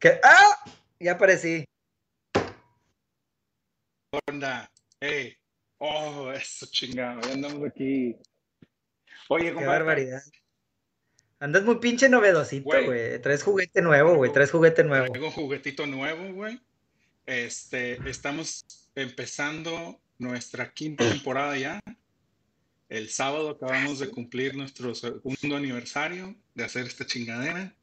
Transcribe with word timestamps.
¿Qué? 0.00 0.18
¡Ah! 0.24 0.64
Ya 0.98 1.12
aparecí. 1.12 1.64
onda? 4.26 4.70
Hey. 5.00 5.36
Oh, 5.78 6.32
eso 6.32 6.66
chingado. 6.70 7.20
Ya 7.20 7.32
andamos 7.34 7.68
aquí. 7.68 8.16
Oye, 9.28 9.44
Qué 9.46 9.52
compadre. 9.54 9.78
barbaridad. 9.78 10.22
Andas 11.38 11.64
muy 11.64 11.76
pinche 11.76 12.08
novedosito, 12.08 12.64
Güey. 12.64 13.20
Traes 13.22 13.42
juguete 13.42 13.80
nuevo, 13.80 14.14
güey. 14.14 14.32
Traes 14.32 14.50
juguete 14.50 14.84
nuevo. 14.84 15.06
Traigo 15.06 15.26
un 15.28 15.32
juguetito 15.32 15.86
nuevo, 15.86 16.32
güey. 16.34 16.60
Este, 17.26 17.98
estamos 18.08 18.64
empezando 18.94 20.00
nuestra 20.18 20.72
quinta 20.72 21.08
temporada 21.08 21.56
ya. 21.56 21.80
El 22.88 23.08
sábado 23.08 23.50
acabamos 23.50 24.00
de 24.00 24.10
cumplir 24.10 24.54
nuestro 24.56 24.94
segundo 24.94 25.56
aniversario 25.56 26.34
de 26.54 26.64
hacer 26.64 26.86
esta 26.86 27.06
chingadera. 27.06 27.74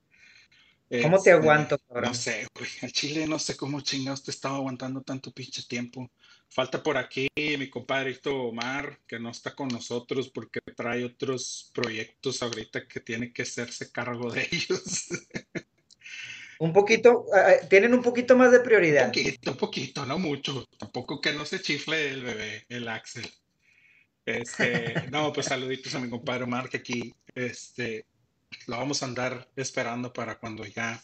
¿Cómo 0.89 1.17
te 1.21 1.29
Este, 1.29 1.31
aguanto, 1.31 1.77
cabrón? 1.79 2.05
No 2.05 2.13
sé, 2.13 2.47
güey. 2.55 2.69
Al 2.81 2.91
chile 2.93 3.27
no 3.27 3.39
sé 3.39 3.57
cómo 3.57 3.81
chingados 3.81 4.23
te 4.23 4.31
estaba 4.31 4.55
aguantando 4.55 5.01
tanto 5.01 5.31
pinche 5.31 5.63
tiempo. 5.63 6.09
Falta 6.49 6.81
por 6.81 6.97
aquí 6.97 7.27
mi 7.35 7.69
compadrito 7.69 8.33
Omar, 8.33 8.99
que 9.05 9.19
no 9.19 9.31
está 9.31 9.53
con 9.53 9.67
nosotros 9.67 10.29
porque 10.29 10.61
trae 10.75 11.03
otros 11.03 11.71
proyectos 11.73 12.41
ahorita 12.41 12.87
que 12.87 13.01
tiene 13.01 13.33
que 13.33 13.41
hacerse 13.41 13.91
cargo 13.91 14.31
de 14.31 14.47
ellos. 14.51 15.09
Un 16.59 16.73
poquito, 16.73 17.25
ah, 17.33 17.49
ah, 17.49 17.67
tienen 17.69 17.93
un 17.93 18.01
poquito 18.01 18.35
más 18.35 18.51
de 18.51 18.59
prioridad. 18.61 19.07
Poquito, 19.07 19.55
poquito, 19.55 20.05
no 20.07 20.17
mucho. 20.17 20.65
Tampoco 20.79 21.21
que 21.21 21.31
no 21.31 21.45
se 21.45 21.61
chifle 21.61 22.09
el 22.09 22.23
bebé, 22.23 22.65
el 22.69 22.87
Axel. 22.87 23.29
Este, 24.25 25.07
no, 25.11 25.31
pues 25.31 25.45
saluditos 25.45 25.93
a 25.93 25.99
mi 25.99 26.09
compadre 26.09 26.45
Omar, 26.45 26.67
que 26.67 26.77
aquí, 26.77 27.13
este, 27.35 28.05
lo 28.67 28.77
vamos 28.77 29.01
a 29.03 29.05
andar 29.07 29.47
esperando 29.55 30.13
para 30.13 30.39
cuando 30.39 30.65
ya 30.65 31.01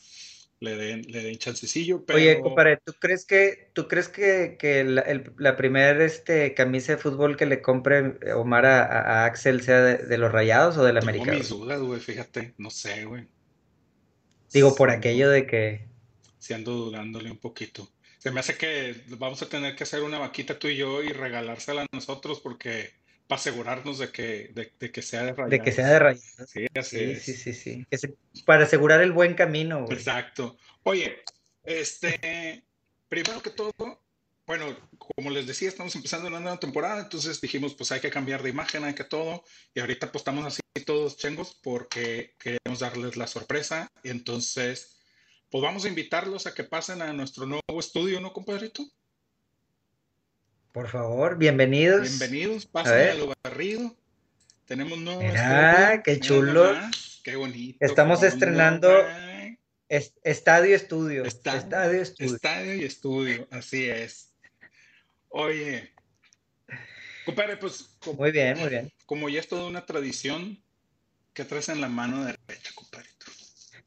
le 0.59 0.75
den, 0.77 1.01
le 1.09 1.23
den 1.23 1.37
chancecillo, 1.37 2.05
pero 2.05 2.17
Oye, 2.17 2.39
compadre, 2.41 2.77
¿tú 2.85 2.93
crees 2.99 3.25
que, 3.25 3.69
tú 3.73 3.87
crees 3.87 4.07
que, 4.07 4.55
que 4.57 4.83
la, 4.85 5.03
la 5.37 5.55
primer 5.57 6.01
este, 6.01 6.53
camisa 6.53 6.93
de 6.93 6.97
fútbol 6.99 7.35
que 7.35 7.45
le 7.45 7.61
compre 7.61 8.17
Omar 8.33 8.65
a, 8.65 9.25
Axel 9.25 9.61
sea 9.61 9.81
de, 9.81 9.97
de 9.97 10.17
los 10.17 10.31
Rayados 10.31 10.77
o 10.77 10.83
del 10.83 10.97
tengo 10.99 11.03
América? 11.09 11.31
mis 11.31 11.49
dudas, 11.49 11.81
güey, 11.81 11.99
fíjate, 11.99 12.53
no 12.57 12.69
sé, 12.69 13.05
güey. 13.05 13.27
Digo, 14.53 14.75
por 14.75 14.89
Sí, 14.89 14.95
aquello 14.95 15.29
de 15.29 15.45
que... 15.47 15.89
sí 16.37 16.53
ando 16.53 16.71
dudándole 16.73 17.31
un 17.31 17.39
poquito. 17.39 17.89
Se 18.19 18.31
me 18.31 18.39
hace 18.39 18.57
que 18.57 19.03
vamos 19.17 19.41
a 19.41 19.49
tener 19.49 19.75
que 19.75 19.83
hacer 19.83 20.01
una 20.03 20.19
vaquita 20.19 20.57
tú 20.59 20.67
y 20.67 20.77
yo 20.77 21.03
y 21.03 21.09
regalársela 21.09 21.81
a 21.83 21.87
nosotros 21.91 22.39
porque 22.39 22.93
para 23.27 23.39
asegurarnos 23.39 23.99
de 23.99 24.11
que, 24.11 24.51
de, 24.53 24.71
de 24.79 24.91
que 24.91 25.01
sea 25.01 25.23
de 25.23 25.33
De 25.47 25.59
que 25.61 25.71
sea 25.71 25.87
de 25.87 25.99
Rayados. 25.99 26.49
Sí, 26.49 26.67
así 26.75 27.15
Sí, 27.15 27.31
es. 27.31 27.41
sí, 27.41 27.53
sí, 27.53 27.85
para 28.45 28.63
asegurar 28.65 29.01
el 29.01 29.11
buen 29.11 29.33
camino, 29.33 29.85
güey. 29.85 29.97
Exacto. 29.97 30.57
Oye, 30.83 31.17
este, 31.63 32.63
primero 33.09 33.41
que 33.41 33.49
todo, 33.51 33.71
bueno, 34.45 34.75
como 34.97 35.29
les 35.29 35.47
decía, 35.47 35.69
estamos 35.69 35.95
empezando 35.95 36.27
una 36.27 36.39
nueva 36.39 36.59
temporada, 36.59 37.01
entonces 37.01 37.39
dijimos, 37.39 37.75
pues 37.75 37.91
hay 37.91 38.01
que 38.01 38.09
cambiar 38.09 38.43
de 38.43 38.49
imagen, 38.49 38.83
hay 38.83 38.93
que 38.93 39.05
todo, 39.05 39.43
y 39.73 39.79
ahorita 39.79 40.11
pues 40.11 40.21
estamos 40.21 40.45
así 40.45 40.61
todos 40.85 41.17
chengos 41.17 41.57
porque 41.63 42.35
queremos 42.39 42.79
darles 42.79 43.15
la 43.15 43.27
sorpresa, 43.27 43.87
y 44.03 44.09
entonces, 44.09 44.97
pues 45.49 45.61
vamos 45.61 45.85
a 45.85 45.87
invitarlos 45.87 46.45
a 46.45 46.53
que 46.53 46.63
pasen 46.65 47.01
a 47.01 47.13
nuestro 47.13 47.45
nuevo 47.45 47.79
estudio, 47.79 48.19
¿no, 48.19 48.33
compadrito? 48.33 48.83
Por 50.73 50.87
favor, 50.89 51.37
bienvenidos. 51.37 52.01
Bienvenidos, 52.17 52.65
pasen 52.65 53.09
a 53.11 53.13
lo 53.13 53.33
barrido. 53.43 53.95
Tenemos 54.65 54.97
nuevo 54.97 55.21
Mira, 55.21 55.93
estudio, 55.93 56.03
qué 56.03 56.19
chulo. 56.19 56.73
qué 57.23 57.35
bonito. 57.35 57.77
Estamos 57.79 58.21
qué 58.21 58.27
estrenando 58.27 58.89
güey. 58.91 59.59
Es- 59.87 60.13
Estadio 60.23 60.75
Estudio. 60.75 61.25
Está- 61.25 61.57
Estadio 61.57 62.01
Estudio. 62.01 62.35
Estadio 62.35 62.73
y 62.75 62.83
estudio, 62.85 63.47
así 63.51 63.87
es. 63.87 64.33
Oye, 65.29 65.93
compadre, 67.25 67.57
pues 67.57 67.95
como, 67.99 68.21
Muy 68.21 68.31
bien, 68.31 68.57
muy 68.57 68.69
bien. 68.69 68.91
como 69.05 69.29
ya 69.29 69.41
es 69.41 69.47
toda 69.47 69.67
una 69.67 69.85
tradición, 69.85 70.59
¿qué 71.33 71.45
traes 71.45 71.69
en 71.69 71.81
la 71.81 71.89
mano 71.89 72.23
derecha, 72.25 72.71
compadrito? 72.73 73.13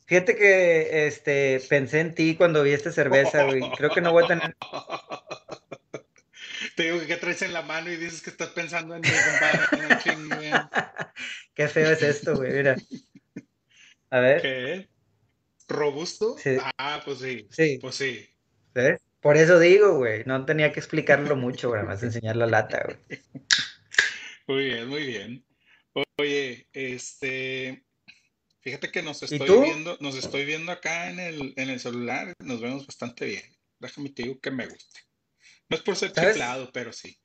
Fíjate 0.07 0.37
que 0.37 1.09
este, 1.09 1.61
pensé 1.69 1.99
en 1.99 2.15
ti 2.15 2.37
cuando 2.37 2.63
vi 2.63 2.71
esta 2.71 2.93
cerveza, 2.93 3.43
güey. 3.43 3.61
Creo 3.77 3.91
que 3.91 4.01
no 4.01 4.13
voy 4.13 4.23
a 4.23 4.29
tener. 4.29 4.57
Te 6.77 6.83
digo 6.93 7.07
que 7.07 7.17
traes 7.17 7.41
en 7.41 7.55
la 7.55 7.63
mano 7.63 7.91
y 7.91 7.97
dices 7.97 8.21
que 8.21 8.29
estás 8.29 8.51
pensando 8.51 8.95
en 8.95 9.01
mi 9.01 9.09
compadre. 9.09 10.17
no. 10.19 10.71
Qué 11.55 11.69
feo 11.69 11.91
es 11.91 12.03
esto, 12.03 12.37
güey. 12.37 12.53
Mira. 12.53 12.77
A 14.11 14.21
ver. 14.21 14.43
¿Qué? 14.43 14.89
¿Robusto? 15.69 16.37
Sí. 16.39 16.59
Ah, 16.77 17.01
pues 17.03 17.21
sí, 17.21 17.49
Sí, 17.51 17.79
pues 17.81 17.95
sí. 17.95 18.29
Por 19.21 19.39
eso 19.39 19.59
digo, 19.59 19.97
güey. 19.97 20.23
No 20.27 20.45
tenía 20.45 20.71
que 20.71 20.81
explicarlo 20.81 21.35
mucho, 21.35 21.71
güey. 21.71 21.83
Más 21.83 22.03
enseñar 22.03 22.37
la 22.37 22.47
lata, 22.47 22.85
güey. 22.85 23.21
Muy 24.47 24.65
bien, 24.67 24.87
muy 24.87 25.07
bien. 25.07 25.47
Oye, 26.19 26.69
este, 26.75 27.87
fíjate 28.61 28.91
que 28.91 29.03
nos 29.03 29.23
estoy 29.23 29.61
viendo, 29.61 29.97
nos 30.01 30.15
estoy 30.15 30.45
viendo 30.45 30.73
acá 30.73 31.09
en 31.09 31.21
el, 31.21 31.55
en 31.57 31.71
el 31.71 31.81
celular, 31.81 32.35
nos 32.39 32.61
vemos 32.61 32.87
bastante 32.87 33.25
bien. 33.25 33.43
Déjame 33.81 34.11
te 34.11 34.25
digo 34.25 34.39
que 34.41 34.51
me 34.51 34.67
gusta. 34.67 35.06
No 35.69 35.77
es 35.77 35.83
por 35.83 35.97
ser 35.97 36.13
¿Sabes? 36.15 36.35
chiflado, 36.35 36.71
pero 36.73 36.93
sí. 36.93 37.17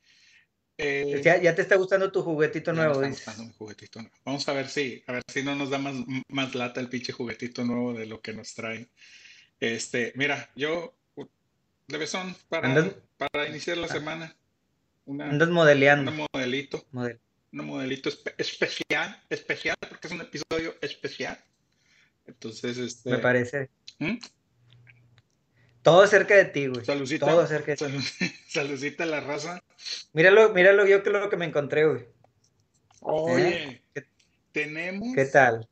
Eh, 0.77 1.21
Ya, 1.23 1.39
ya 1.39 1.53
te 1.53 1.61
está 1.61 1.75
gustando 1.75 2.11
tu 2.11 2.23
juguetito 2.23 2.73
nuevo, 2.73 3.03
está 3.03 3.35
mi 3.35 3.51
juguetito 3.53 4.01
nuevo. 4.01 4.15
Vamos 4.25 4.47
a 4.47 4.53
ver 4.53 4.67
si, 4.67 5.03
a 5.05 5.11
ver 5.13 5.23
si 5.31 5.43
no 5.43 5.55
nos 5.55 5.69
da 5.69 5.77
más, 5.77 5.95
más 6.27 6.55
lata 6.55 6.79
el 6.79 6.89
pinche 6.89 7.13
juguetito 7.13 7.63
nuevo 7.63 7.93
de 7.93 8.07
lo 8.07 8.19
que 8.21 8.33
nos 8.33 8.53
trae. 8.55 8.89
Este, 9.59 10.11
mira, 10.15 10.49
yo, 10.55 10.95
levesón 11.87 12.35
para, 12.49 12.67
Andas- 12.69 12.95
para 13.17 13.47
iniciar 13.47 13.77
la 13.77 13.87
semana. 13.87 14.35
Una, 15.05 15.29
Andas 15.29 15.49
un 15.49 15.53
modeleando. 15.53 16.11
modelito. 16.33 16.83
Model- 16.91 17.19
un 17.53 17.65
modelito 17.65 18.09
espe- 18.09 18.33
especial, 18.37 19.21
especial, 19.29 19.75
porque 19.87 20.07
es 20.07 20.13
un 20.13 20.21
episodio 20.21 20.75
especial. 20.81 21.37
Entonces, 22.25 22.77
este, 22.77 23.09
Me 23.11 23.17
parece. 23.19 23.69
¿Mm? 23.99 24.17
Todo 25.83 26.05
cerca 26.07 26.35
de 26.35 26.45
ti, 26.45 26.67
güey. 26.67 26.85
Saludcita, 26.85 27.25
Todo 27.25 27.47
cerca 27.47 27.71
de 27.71 27.77
ti. 27.77 27.85
salud- 27.85 28.03
saludcita 28.47 29.03
a 29.03 29.07
la 29.07 29.19
raza. 29.19 29.63
Míralo, 30.13 30.53
míralo 30.53 30.85
yo 30.85 31.01
que 31.03 31.09
lo 31.09 31.29
que 31.29 31.37
me 31.37 31.45
encontré, 31.45 31.85
güey. 31.87 32.05
Oye, 33.01 33.81
¿Qué- 33.93 34.05
tenemos, 34.51 35.15
¿Qué 35.15 35.25
tal? 35.25 35.67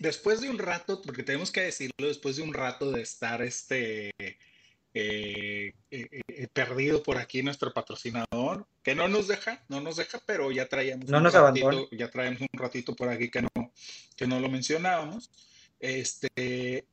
después 0.00 0.40
de 0.40 0.50
un 0.50 0.58
rato, 0.58 1.00
porque 1.02 1.22
tenemos 1.22 1.50
que 1.52 1.60
decirlo, 1.62 2.08
después 2.08 2.36
de 2.36 2.42
un 2.42 2.52
rato 2.52 2.90
de 2.90 3.00
estar 3.02 3.40
este 3.42 4.10
eh, 4.20 4.32
eh, 4.94 5.72
eh, 5.90 6.48
perdido 6.52 7.02
por 7.02 7.16
aquí 7.18 7.42
nuestro 7.42 7.72
patrocinador, 7.72 8.66
que 8.82 8.94
no 8.96 9.06
nos 9.06 9.28
deja, 9.28 9.62
no 9.68 9.80
nos 9.80 9.96
deja, 9.96 10.20
pero 10.26 10.50
ya 10.50 10.68
traíamos 10.68 11.08
No 11.08 11.18
un 11.18 11.24
nos 11.24 11.32
ratito, 11.34 11.68
abandona. 11.68 11.88
ya 11.92 12.10
traemos 12.10 12.40
un 12.40 12.48
ratito 12.58 12.96
por 12.96 13.08
aquí 13.08 13.30
que 13.30 13.42
no, 13.42 13.48
que 14.16 14.26
no 14.26 14.40
lo 14.40 14.48
mencionábamos. 14.48 15.30
Este, 15.78 16.84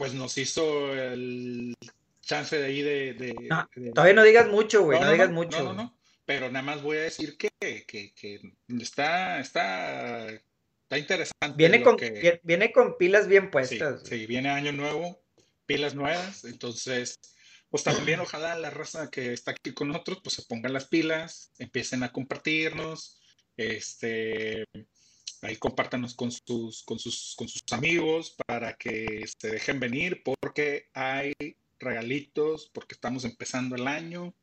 pues 0.00 0.14
nos 0.14 0.38
hizo 0.38 0.94
el 0.94 1.74
chance 2.22 2.56
de 2.58 2.64
ahí 2.64 2.80
de, 2.80 3.12
de- 3.12 3.34
No, 3.50 3.68
de- 3.76 3.90
Todavía 3.92 4.14
no 4.14 4.22
digas 4.22 4.48
mucho, 4.48 4.82
güey. 4.82 4.98
no, 4.98 5.12
digas 5.12 5.30
mucho. 5.30 5.58
no, 5.62 5.74
no, 5.74 5.74
no. 5.74 5.98
Pero 6.24 6.50
nada 6.50 6.62
más 6.64 6.80
voy 6.80 6.96
a 6.96 7.00
decir 7.02 7.36
que, 7.36 7.50
que, 7.86 8.14
que 8.14 8.40
está, 8.80 9.40
está, 9.40 10.26
está 10.30 10.96
interesante 10.96 11.54
Viene 11.54 11.82
con, 11.82 11.98
que- 11.98 12.40
viene 12.42 12.72
con 12.72 12.96
pilas 12.96 13.28
bien 13.28 13.44
sí, 13.44 13.48
puestas. 13.50 14.00
sí, 14.08 14.24
viene 14.24 14.48
año 14.48 14.72
nuevo, 14.72 15.22
pilas 15.66 15.94
nuevas, 15.94 16.44
entonces, 16.46 17.18
pues 17.68 17.84
también 17.84 18.20
ojalá 18.20 18.56
la 18.58 18.70
raza 18.70 19.10
que 19.10 19.34
está 19.34 19.50
aquí 19.50 19.74
con 19.74 19.88
nosotros, 19.88 20.20
pues 20.22 20.34
se 20.36 20.42
pongan 20.44 20.72
las 20.72 20.86
pilas, 20.86 21.52
empiecen 21.58 22.04
a 22.04 22.10
compartirnos, 22.10 23.20
este, 23.58 24.64
ahí 25.42 25.56
compártanos 25.56 26.14
con 26.14 26.30
sus, 26.30 26.82
con 26.82 26.98
sus, 26.98 27.34
con 27.36 27.48
sus 27.48 27.62
amigos 27.72 28.36
para 28.46 28.76
que 28.76 29.24
se 29.38 29.50
dejen 29.50 29.80
venir 29.80 30.22
porque 30.22 30.88
hay 30.92 31.32
regalitos, 31.78 32.70
porque 32.72 32.94
estamos 32.94 33.24
empezando 33.24 33.76
el 33.76 33.88
año. 33.88 34.34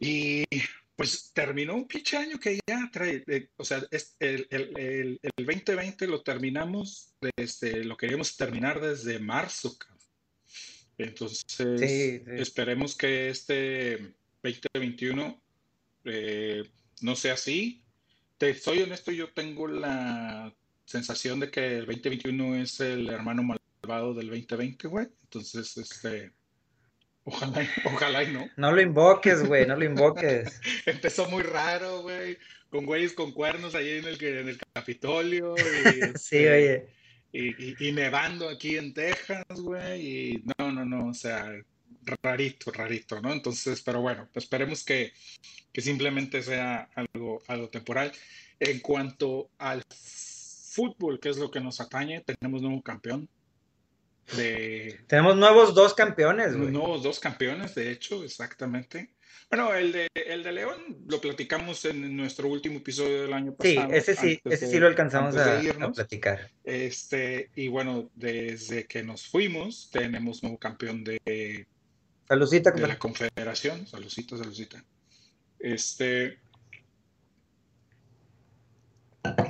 Y 0.00 0.44
pues 0.96 1.30
terminó 1.34 1.74
un 1.74 1.86
pinche 1.86 2.16
año 2.16 2.38
que 2.40 2.58
ya 2.66 2.88
trae, 2.90 3.22
eh, 3.26 3.48
o 3.56 3.64
sea, 3.64 3.86
es 3.90 4.16
el, 4.18 4.46
el, 4.50 4.72
el, 4.78 5.20
el 5.22 5.46
2020 5.46 6.06
lo 6.06 6.22
terminamos, 6.22 7.14
desde, 7.36 7.84
lo 7.84 7.96
queríamos 7.96 8.36
terminar 8.36 8.80
desde 8.80 9.18
marzo. 9.18 9.76
Entonces, 10.98 11.42
Sí, 11.46 11.64
sí. 11.78 12.22
esperemos 12.38 12.96
que 12.96 13.28
este 13.28 14.14
2021 14.42 15.42
eh, 16.04 16.64
no 17.02 17.14
sea 17.16 17.34
así. 17.34 17.82
Te 18.38 18.54
soy 18.54 18.82
honesto, 18.82 19.10
yo 19.12 19.28
tengo 19.32 19.66
la 19.66 20.52
sensación 20.84 21.40
de 21.40 21.50
que 21.50 21.78
el 21.78 21.86
2021 21.86 22.56
es 22.56 22.80
el 22.80 23.08
hermano 23.08 23.42
malvado 23.42 24.14
del 24.14 24.28
2020, 24.28 24.88
güey. 24.88 25.06
Entonces, 25.24 25.76
este, 25.78 26.32
ojalá, 27.24 27.62
y- 27.62 27.68
ojalá 27.86 28.22
y 28.24 28.32
no. 28.32 28.46
No 28.56 28.72
lo 28.72 28.80
invoques, 28.82 29.46
güey. 29.46 29.66
No 29.66 29.76
lo 29.76 29.84
invoques. 29.84 30.60
Empezó 30.86 31.28
muy 31.30 31.42
raro, 31.42 32.02
güey, 32.02 32.36
con 32.68 32.84
güeyes 32.84 33.14
con 33.14 33.32
cuernos 33.32 33.74
ahí 33.74 33.98
en 33.98 34.04
el, 34.04 34.22
en 34.22 34.48
el 34.48 34.58
Capitolio. 34.74 35.54
Y, 35.56 35.62
Sí, 36.18 36.36
este, 36.36 36.86
oye. 37.32 37.76
y, 37.80 37.92
nevando 37.92 38.48
aquí 38.50 38.76
en 38.76 38.92
Texas, 38.92 39.44
güey, 39.48 40.06
y 40.34 40.44
no, 40.58 40.72
no, 40.72 40.84
no, 40.84 41.08
o 41.08 41.14
sea, 41.14 41.52
rarito, 42.22 42.70
rarito, 42.70 43.20
¿no? 43.20 43.32
Entonces, 43.32 43.82
pero 43.82 44.00
bueno, 44.00 44.28
esperemos 44.34 44.84
que, 44.84 45.12
que 45.72 45.80
simplemente 45.80 46.42
sea 46.42 46.88
algo, 46.94 47.42
algo 47.48 47.68
temporal. 47.68 48.12
En 48.58 48.80
cuanto 48.80 49.50
al 49.58 49.82
fútbol, 49.90 51.20
que 51.20 51.30
es 51.30 51.38
lo 51.38 51.50
que 51.50 51.60
nos 51.60 51.80
atañe, 51.80 52.20
tenemos 52.20 52.62
nuevo 52.62 52.82
campeón. 52.82 53.28
De... 54.36 55.00
Tenemos 55.06 55.36
nuevos 55.36 55.74
dos 55.74 55.94
campeones, 55.94 56.56
güey. 56.56 56.70
Nuevos 56.70 57.02
dos 57.02 57.20
campeones, 57.20 57.74
de 57.74 57.90
hecho, 57.92 58.24
exactamente. 58.24 59.10
Bueno, 59.48 59.72
el 59.74 59.92
de, 59.92 60.08
el 60.14 60.42
de 60.42 60.52
León 60.52 61.04
lo 61.06 61.20
platicamos 61.20 61.84
en 61.84 62.16
nuestro 62.16 62.48
último 62.48 62.78
episodio 62.78 63.22
del 63.22 63.32
año 63.32 63.54
pasado. 63.54 63.88
Sí, 63.90 63.96
ese 63.96 64.16
sí, 64.16 64.40
ese 64.44 64.66
sí 64.66 64.78
lo 64.78 64.88
alcanzamos 64.88 65.36
a, 65.36 65.60
platicar. 65.92 66.50
Este, 66.64 67.50
y 67.54 67.68
bueno, 67.68 68.10
desde 68.16 68.86
que 68.86 69.04
nos 69.04 69.28
fuimos, 69.28 69.88
tenemos 69.92 70.42
nuevo 70.42 70.58
campeón 70.58 71.04
de, 71.04 71.66
Salucita, 72.28 72.70
de 72.72 72.86
la 72.86 72.98
Confederación. 72.98 73.86
Salucita, 73.86 74.36
salucita. 74.36 74.82
Este. 75.58 76.38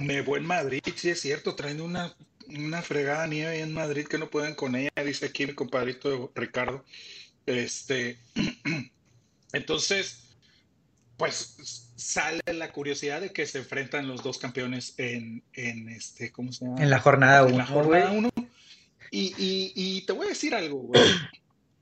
Nevó 0.00 0.36
en 0.36 0.46
Madrid, 0.46 0.80
sí 0.94 1.10
es 1.10 1.20
cierto, 1.20 1.54
traen 1.54 1.80
una, 1.80 2.14
una 2.48 2.82
fregada 2.82 3.26
nieve 3.26 3.60
en 3.60 3.74
Madrid 3.74 4.06
que 4.06 4.18
no 4.18 4.30
pueden 4.30 4.54
con 4.54 4.74
ella, 4.74 4.90
dice 5.04 5.26
aquí 5.26 5.46
mi 5.46 5.54
compadrito 5.54 6.32
Ricardo. 6.34 6.84
Este. 7.46 8.18
Entonces, 9.52 10.26
pues 11.16 11.86
sale 11.96 12.42
la 12.52 12.72
curiosidad 12.72 13.22
de 13.22 13.32
que 13.32 13.46
se 13.46 13.58
enfrentan 13.58 14.06
los 14.06 14.22
dos 14.22 14.38
campeones 14.38 14.94
en, 14.98 15.42
en 15.54 15.88
este, 15.88 16.30
¿cómo 16.30 16.52
se 16.52 16.66
llama? 16.66 16.82
En 16.82 16.90
la 16.90 17.00
jornada 17.00 17.42
1. 17.42 17.50
En 17.50 17.58
la 17.58 17.66
jornada 17.66 18.12
1. 18.12 18.30
Y, 19.10 19.34
y, 19.38 19.72
y, 19.74 20.02
te 20.02 20.12
voy 20.12 20.26
a 20.26 20.30
decir 20.30 20.54
algo, 20.54 20.78
güey. 20.78 21.02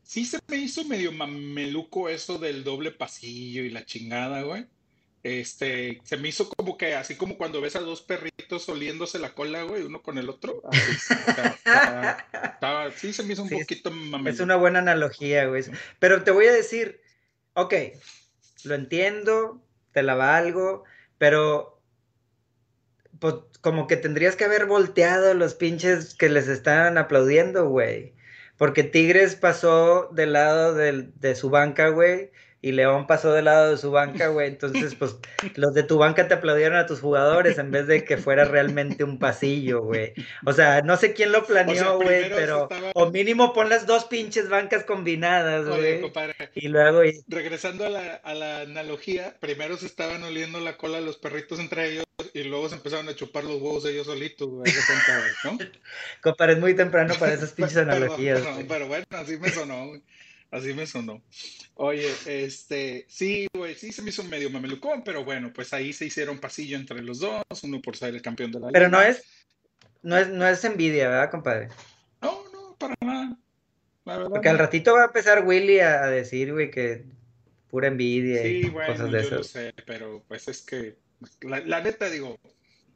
Sí 0.05 0.25
se 0.25 0.39
me 0.49 0.57
hizo 0.57 0.85
medio 0.85 1.13
mameluco 1.13 2.09
eso 2.09 2.39
del 2.39 2.63
doble 2.63 2.91
pasillo 2.91 3.65
y 3.65 3.71
la 3.71 3.85
chingada, 3.85 4.43
güey. 4.43 4.67
Este, 5.23 6.01
se 6.05 6.19
me 6.19 6.29
hizo 6.29 6.51
como 6.51 6.77
que 6.77 6.95
así 6.95 7.17
como 7.17 7.39
cuando 7.39 7.63
ves 7.63 7.77
a 7.77 7.81
dos 7.81 8.03
perritos 8.03 8.69
oliéndose 8.69 9.19
la 9.19 9.33
cola, 9.33 9.63
güey, 9.63 9.83
uno 9.83 10.03
con 10.03 10.19
el 10.19 10.29
otro. 10.29 10.63
sí, 12.97 13.15
se 13.15 13.23
me 13.23 13.33
hizo 13.33 13.45
un 13.45 13.49
poquito 13.49 13.91
mameluco. 13.91 14.29
Es 14.29 14.41
una 14.41 14.57
buena 14.57 14.81
analogía, 14.81 15.47
güey. 15.47 15.65
Pero 15.99 16.23
te 16.25 16.31
voy 16.31 16.47
a 16.47 16.53
decir, 16.53 17.01
ok, 17.55 17.75
lo 18.65 18.75
entiendo, 18.75 19.65
te 19.93 20.03
la 20.03 20.15
valgo, 20.15 20.85
pero 21.17 21.81
pues 23.19 23.37
como 23.63 23.87
que 23.87 23.97
tendrías 23.97 24.37
que 24.37 24.45
haber 24.45 24.67
volteado 24.67 25.33
los 25.33 25.55
pinches 25.55 26.15
que 26.15 26.29
les 26.29 26.49
estaban 26.49 26.99
aplaudiendo, 26.99 27.71
güey. 27.71 28.15
Porque 28.57 28.85
Tigres 28.85 29.37
pasó 29.37 30.09
del 30.13 30.33
lado 30.33 30.75
de 30.75 31.35
su 31.35 31.51
banca, 31.51 31.89
güey, 31.89 32.31
y 32.65 32.73
León 32.73 33.07
pasó 33.07 33.31
del 33.35 33.45
lado 33.45 33.73
de 33.73 33.77
su 33.77 33.91
banca, 33.91 34.29
güey. 34.29 34.49
Entonces, 34.49 34.95
pues, 34.95 35.17
los 35.57 35.75
de 35.75 35.83
tu 35.83 35.99
banca 35.99 36.29
te 36.29 36.33
aplaudieron 36.33 36.79
a 36.79 36.87
tus 36.87 36.99
jugadores 36.99 37.59
en 37.59 37.71
vez 37.71 37.87
de 37.87 38.05
que 38.05 38.17
fuera 38.17 38.47
realmente 38.47 39.05
un 39.05 39.19
pasillo, 39.19 39.83
güey. 39.83 40.15
O 40.47 40.53
sea, 40.55 40.81
no 40.81 40.97
sé 40.97 41.13
quién 41.13 41.31
lo 41.31 41.45
planeó, 41.45 42.01
güey, 42.01 42.31
pero. 42.31 42.71
O 42.95 43.11
mínimo 43.11 43.53
pon 43.53 43.69
las 43.69 43.87
dos 43.87 44.07
pinches 44.07 44.49
bancas 44.49 44.85
combinadas, 44.85 45.67
güey. 45.67 46.11
Y 46.55 46.69
luego. 46.69 47.03
Regresando 47.29 47.85
a 47.85 47.91
la, 47.91 48.15
a 48.15 48.33
la 48.33 48.63
analogía, 48.63 49.37
primero 49.41 49.77
se 49.77 49.85
estaban 49.85 50.23
oliendo 50.23 50.59
la 50.59 50.79
cola 50.79 51.03
los 51.03 51.19
perritos 51.19 51.59
entre 51.59 51.93
ellos 51.93 52.05
y 52.33 52.45
luego 52.45 52.71
se 52.71 52.77
empezaron 52.77 53.11
a 53.11 53.15
chupar 53.15 53.45
los 53.45 53.61
huevos 53.61 53.85
ellos 53.85 54.07
solitos, 54.07 54.49
güey. 54.49 54.73
¿no? 55.45 55.59
Es 56.55 56.59
muy 56.59 56.75
temprano 56.75 57.15
para 57.19 57.35
esas 57.35 57.53
pinches 57.53 57.77
analogías. 57.77 58.41
pero 58.67 58.89
bueno, 58.89 59.05
así 59.11 59.37
me 59.37 59.51
sonó, 59.51 59.89
güey. 59.89 60.03
Así 60.55 60.73
me 60.73 60.87
sonó. 60.87 61.21
Oye, 61.75 62.09
este, 62.27 63.07
sí, 63.09 63.49
güey, 63.53 63.75
sí 63.75 63.91
se 63.91 64.03
me 64.03 64.11
hizo 64.11 64.23
medio 64.23 64.51
mamelucón, 64.51 65.03
pero 65.03 65.25
bueno, 65.25 65.53
pues 65.53 65.73
ahí 65.73 65.93
se 65.93 66.07
hicieron 66.07 66.39
pasillo 66.39 66.77
entre 66.77 67.03
los 67.03 67.19
dos, 67.19 67.43
uno 67.65 67.83
por 67.83 67.97
ser 67.97 68.15
el 68.15 68.23
campeón 68.23 68.53
de 68.53 68.61
la 68.61 68.69
Pero 68.69 68.89
no 68.89 69.03
es, 69.03 69.25
no 70.03 70.17
es, 70.17 70.29
no 70.29 70.47
es 70.47 70.65
envidia, 70.65 71.09
¿verdad, 71.09 71.33
compadre? 71.33 71.71
No, 72.23 72.45
no, 72.53 72.77
para 72.79 72.95
nada. 73.01 73.37
Porque 74.05 74.49
al 74.49 74.61
ratito 74.61 74.95
va 74.95 75.03
a 75.03 75.07
empezar 75.07 75.45
Willy 75.45 75.81
a, 75.81 76.07
decir, 76.07 76.53
güey, 76.53 76.71
que 76.71 77.05
pura 77.69 77.89
envidia 77.89 78.43
sí, 78.43 78.63
y 78.67 78.69
bueno, 78.69 78.93
cosas 78.93 79.11
de 79.11 79.23
yo 79.25 79.31
lo 79.31 79.43
sé, 79.43 79.75
pero 79.85 80.23
pues 80.29 80.47
es 80.47 80.63
que, 80.63 80.95
la, 81.43 81.81
neta, 81.81 82.09
digo, 82.09 82.39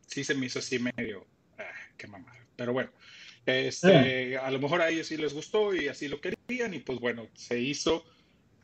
sí 0.07 0.23
se 0.23 0.37
me 0.37 0.47
hizo 0.47 0.61
así 0.61 0.79
medio, 0.79 1.27
ah, 1.59 1.65
qué 1.97 2.07
mamada. 2.07 2.39
Pero 2.55 2.73
bueno, 2.73 2.93
este, 3.49 4.37
a 4.37 4.51
lo 4.51 4.59
mejor 4.59 4.83
a 4.83 4.89
ellos 4.89 5.07
sí 5.07 5.17
les 5.17 5.35
gustó 5.35 5.75
y 5.75 5.89
así 5.89 6.09
lo 6.09 6.21
querían 6.21 6.75
y 6.75 6.81
pues 6.81 6.99
bueno, 7.01 7.27
se 7.35 7.59
hizo 7.61 8.05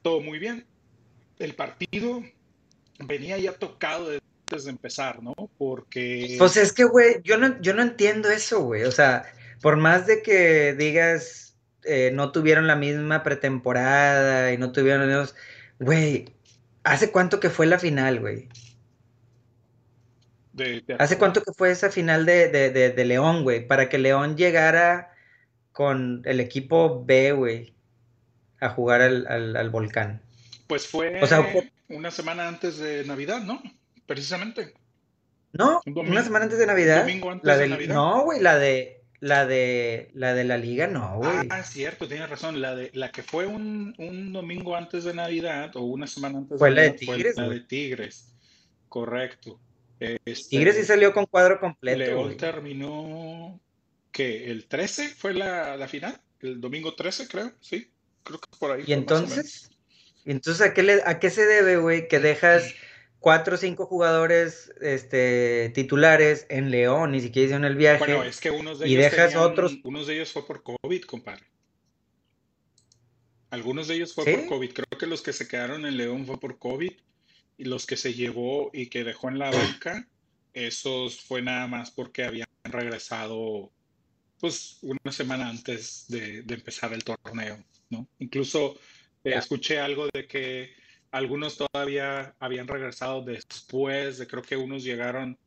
todo 0.02 0.20
muy 0.20 0.38
bien. 0.38 0.66
El 1.38 1.54
partido 1.54 2.22
venía 2.98 3.38
ya 3.38 3.52
tocado 3.52 4.10
desde 4.10 4.20
de 4.62 4.70
empezar, 4.70 5.22
¿no? 5.22 5.34
Porque... 5.58 6.36
Pues 6.38 6.56
es 6.56 6.72
que, 6.72 6.84
güey, 6.84 7.20
yo 7.24 7.38
no, 7.38 7.60
yo 7.60 7.74
no 7.74 7.82
entiendo 7.82 8.30
eso, 8.30 8.62
güey. 8.62 8.84
O 8.84 8.92
sea, 8.92 9.24
por 9.60 9.76
más 9.76 10.06
de 10.06 10.22
que 10.22 10.74
digas, 10.74 11.56
eh, 11.84 12.10
no 12.12 12.30
tuvieron 12.30 12.66
la 12.66 12.76
misma 12.76 13.22
pretemporada 13.22 14.52
y 14.52 14.58
no 14.58 14.72
tuvieron 14.72 15.10
los. 15.10 15.34
Güey, 15.80 16.26
¿hace 16.84 17.10
cuánto 17.10 17.40
que 17.40 17.50
fue 17.50 17.66
la 17.66 17.78
final, 17.78 18.20
güey? 18.20 18.48
¿Hace 20.98 21.18
cuánto 21.18 21.42
que 21.42 21.52
fue 21.52 21.70
esa 21.70 21.90
final 21.90 22.26
de, 22.26 22.48
de, 22.48 23.04
León, 23.04 23.42
güey? 23.42 23.66
Para 23.66 23.88
que 23.88 23.98
León 23.98 24.36
llegara 24.36 25.12
con 25.72 26.22
el 26.24 26.40
equipo 26.40 27.04
B, 27.04 27.32
güey, 27.32 27.74
a 28.60 28.68
jugar 28.68 29.02
al, 29.02 29.70
volcán. 29.70 30.22
Pues 30.66 30.86
fue 30.86 31.20
una 31.88 32.10
semana 32.10 32.48
antes 32.48 32.78
de 32.78 33.04
Navidad, 33.04 33.42
¿no? 33.42 33.62
Precisamente. 34.06 34.74
No, 35.52 35.80
una 35.86 36.22
semana 36.22 36.44
antes 36.44 36.58
de 36.58 36.66
Navidad. 36.66 37.00
Domingo 37.00 37.30
antes 37.30 37.58
de 37.58 37.68
Navidad. 37.68 37.94
No, 37.94 38.24
güey, 38.24 38.40
la 38.40 38.56
de 38.58 39.02
la 39.20 39.46
de 39.46 40.10
la 40.12 40.34
de 40.34 40.44
la 40.44 40.58
liga, 40.58 40.86
no, 40.86 41.18
güey. 41.18 41.48
Ah, 41.50 41.62
cierto, 41.62 42.06
tienes 42.06 42.28
razón. 42.28 42.60
La 42.60 42.74
de 42.74 42.90
la 42.92 43.10
que 43.10 43.22
fue 43.22 43.46
un, 43.46 43.94
domingo 44.32 44.76
antes 44.76 45.04
de 45.04 45.14
Navidad 45.14 45.74
o 45.76 45.82
una 45.82 46.06
semana 46.06 46.38
antes 46.38 46.58
fue 46.58 46.70
de 46.70 46.76
Navidad. 46.76 46.90
La 46.90 46.92
de 46.92 46.98
Tigres, 46.98 47.34
fue 47.34 47.42
la 47.44 47.48
de 47.54 47.60
Tigres. 47.60 48.34
Correcto. 48.88 49.60
Este, 50.00 50.48
Tigres 50.50 50.76
sí 50.76 50.84
salió 50.84 51.12
con 51.12 51.26
cuadro 51.26 51.60
completo. 51.60 51.98
León 51.98 52.36
terminó, 52.36 53.60
que 54.12 54.50
¿El 54.50 54.66
13 54.66 55.08
fue 55.08 55.34
la, 55.34 55.86
final? 55.88 56.20
El 56.40 56.60
domingo 56.60 56.94
13, 56.94 57.28
creo, 57.28 57.52
sí. 57.60 57.90
Creo 58.22 58.40
que 58.40 58.48
por 58.58 58.72
ahí. 58.72 58.84
¿Y 58.86 58.92
entonces? 58.92 59.70
entonces 60.24 60.66
a 60.66 60.74
qué, 60.74 61.02
a 61.04 61.18
qué 61.18 61.30
se 61.30 61.46
debe, 61.46 61.76
güey, 61.76 62.08
que 62.08 62.18
dejas 62.18 62.74
cuatro 63.18 63.54
o 63.54 63.58
cinco 63.58 63.86
jugadores 63.86 64.72
este, 64.80 65.70
titulares 65.74 66.46
en 66.48 66.70
León, 66.70 67.12
ni 67.12 67.20
siquiera 67.20 67.46
hicieron 67.46 67.64
el 67.64 67.76
viaje. 67.76 67.98
Bueno, 67.98 68.24
es 68.24 68.40
que 68.40 68.50
unos 68.50 68.78
de 68.78 68.86
ellos, 68.86 68.98
y 68.98 69.02
dejas 69.02 69.34
otros... 69.36 69.78
unos 69.82 70.06
de 70.06 70.14
ellos 70.14 70.32
fue 70.32 70.46
por 70.46 70.62
COVID, 70.62 71.02
compadre. 71.04 71.44
Algunos 73.50 73.88
de 73.88 73.94
ellos 73.94 74.12
fue 74.12 74.24
por 74.24 74.46
COVID. 74.46 74.72
Creo 74.72 74.98
que 74.98 75.06
los 75.06 75.22
que 75.22 75.32
se 75.32 75.48
quedaron 75.48 75.86
en 75.86 75.96
León 75.96 76.26
fue 76.26 76.38
por 76.38 76.58
COVID 76.58 76.92
y 77.56 77.64
los 77.64 77.86
que 77.86 77.96
se 77.96 78.14
llevó 78.14 78.70
y 78.72 78.86
que 78.86 79.04
dejó 79.04 79.28
en 79.28 79.38
la 79.38 79.50
banca, 79.50 80.08
esos 80.52 81.20
fue 81.20 81.42
nada 81.42 81.66
más 81.66 81.90
porque 81.90 82.24
habían 82.24 82.48
regresado 82.64 83.70
pues 84.40 84.78
una 84.82 85.12
semana 85.12 85.48
antes 85.48 86.06
de, 86.08 86.40
empezar 86.48 86.92
el 86.92 87.04
torneo, 87.04 87.64
¿no? 87.90 88.06
Incluso 88.18 88.78
eh, 89.22 89.34
escuché 89.34 89.78
algo 89.78 90.08
de 90.12 90.26
que 90.26 90.74
algunos 91.10 91.56
todavía 91.56 92.34
habían 92.38 92.66
regresado 92.66 93.22
después, 93.22 94.18
de 94.18 94.26
creo 94.26 94.42
que 94.42 94.56
unos 94.56 94.84
llegaron 94.84 95.38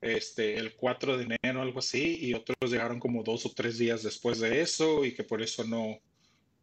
este, 0.00 0.56
el 0.56 0.74
4 0.74 1.18
de 1.18 1.36
enero, 1.42 1.60
algo 1.60 1.80
así, 1.80 2.18
y 2.20 2.32
otros 2.32 2.70
llegaron 2.70 3.00
como 3.00 3.22
dos 3.22 3.44
o 3.44 3.52
tres 3.52 3.76
días 3.76 4.02
después 4.02 4.38
de 4.40 4.60
eso 4.60 5.04
y 5.04 5.12
que 5.12 5.24
por 5.24 5.42
eso 5.42 5.64
no, 5.64 5.98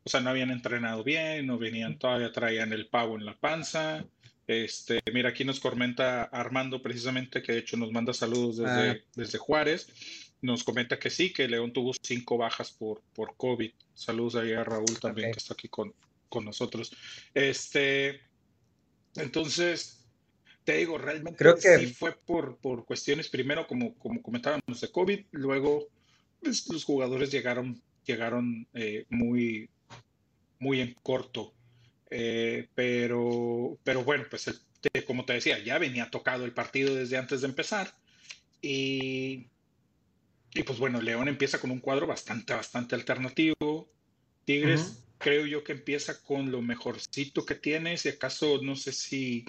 o 0.03 0.09
sea, 0.09 0.21
no 0.21 0.29
habían 0.29 0.49
entrenado 0.49 1.03
bien, 1.03 1.45
no 1.45 1.57
venían, 1.57 1.99
todavía 1.99 2.31
traían 2.31 2.73
el 2.73 2.87
pavo 2.87 3.17
en 3.17 3.25
la 3.25 3.37
panza 3.37 4.05
este, 4.47 5.01
mira, 5.13 5.29
aquí 5.29 5.43
nos 5.43 5.59
comenta 5.59 6.23
Armando 6.23 6.81
precisamente, 6.81 7.43
que 7.43 7.51
de 7.51 7.59
hecho 7.59 7.75
nos 7.75 7.91
manda 7.91 8.13
saludos 8.13 8.57
desde, 8.57 8.89
ah. 8.89 8.97
desde 9.15 9.37
Juárez. 9.37 9.87
Nos 10.41 10.63
comenta 10.63 10.99
que 10.99 11.09
sí, 11.09 11.33
que 11.33 11.47
León 11.47 11.73
tuvo 11.73 11.93
cinco 12.01 12.37
bajas 12.37 12.71
por, 12.71 13.01
por 13.13 13.35
COVID. 13.35 13.71
Saludos 13.93 14.35
ahí 14.35 14.53
a 14.53 14.63
Raúl 14.63 14.99
también, 15.01 15.31
que 15.31 15.39
está 15.39 15.53
aquí 15.53 15.67
con, 15.67 15.93
con 16.29 16.45
nosotros. 16.45 16.95
Este, 17.33 18.21
entonces, 19.15 20.05
te 20.63 20.77
digo, 20.77 20.97
realmente 20.97 21.37
Creo 21.37 21.55
que... 21.55 21.79
sí 21.79 21.87
fue 21.87 22.13
por, 22.13 22.57
por 22.57 22.85
cuestiones, 22.85 23.29
primero, 23.29 23.67
como, 23.67 23.95
como 23.95 24.21
comentábamos, 24.21 24.79
de 24.79 24.91
COVID, 24.91 25.25
luego 25.31 25.87
pues, 26.39 26.67
los 26.69 26.85
jugadores 26.85 27.31
llegaron, 27.31 27.81
llegaron 28.05 28.67
eh, 28.73 29.05
muy, 29.09 29.69
muy 30.59 30.81
en 30.81 30.93
corto 31.01 31.53
eh, 32.09 32.67
pero, 32.75 33.77
pero 33.83 34.03
bueno, 34.03 34.25
pues 34.29 34.45
como 35.05 35.25
te 35.25 35.33
decía, 35.33 35.59
ya 35.59 35.77
venía 35.77 36.09
tocado 36.09 36.45
el 36.45 36.53
partido 36.53 36.95
desde 36.95 37.17
antes 37.17 37.41
de 37.41 37.47
empezar. 37.47 37.93
Y, 38.61 39.47
y 40.53 40.63
pues 40.63 40.79
bueno, 40.79 41.01
León 41.01 41.27
empieza 41.27 41.59
con 41.59 41.71
un 41.71 41.79
cuadro 41.79 42.07
bastante, 42.07 42.53
bastante 42.53 42.95
alternativo. 42.95 43.89
Tigres, 44.45 45.03
creo 45.17 45.45
yo 45.45 45.63
que 45.63 45.73
empieza 45.73 46.21
con 46.23 46.51
lo 46.51 46.61
mejorcito 46.61 47.45
que 47.45 47.55
tiene. 47.55 47.97
Si 47.97 48.09
acaso, 48.09 48.61
no 48.61 48.75
sé 48.75 48.91
si. 48.91 49.45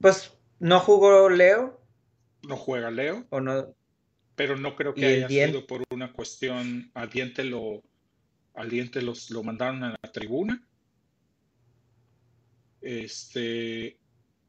Pues 0.00 0.32
no 0.58 0.80
jugó 0.80 1.28
Leo. 1.28 1.80
No 2.42 2.56
juega 2.56 2.90
Leo. 2.90 3.26
O 3.30 3.40
no. 3.40 3.74
Pero 4.36 4.56
no 4.56 4.74
creo 4.74 4.94
que 4.94 5.04
haya 5.04 5.28
sido 5.28 5.66
por 5.66 5.84
una 5.90 6.12
cuestión. 6.12 6.90
Al 6.94 7.10
diente 7.10 7.44
lo. 7.44 7.82
Al 8.54 8.70
diente 8.70 9.02
los, 9.02 9.30
lo 9.30 9.42
mandaron 9.42 9.84
a 9.84 9.90
la 9.90 10.12
tribuna. 10.12 10.66
Este. 12.80 13.96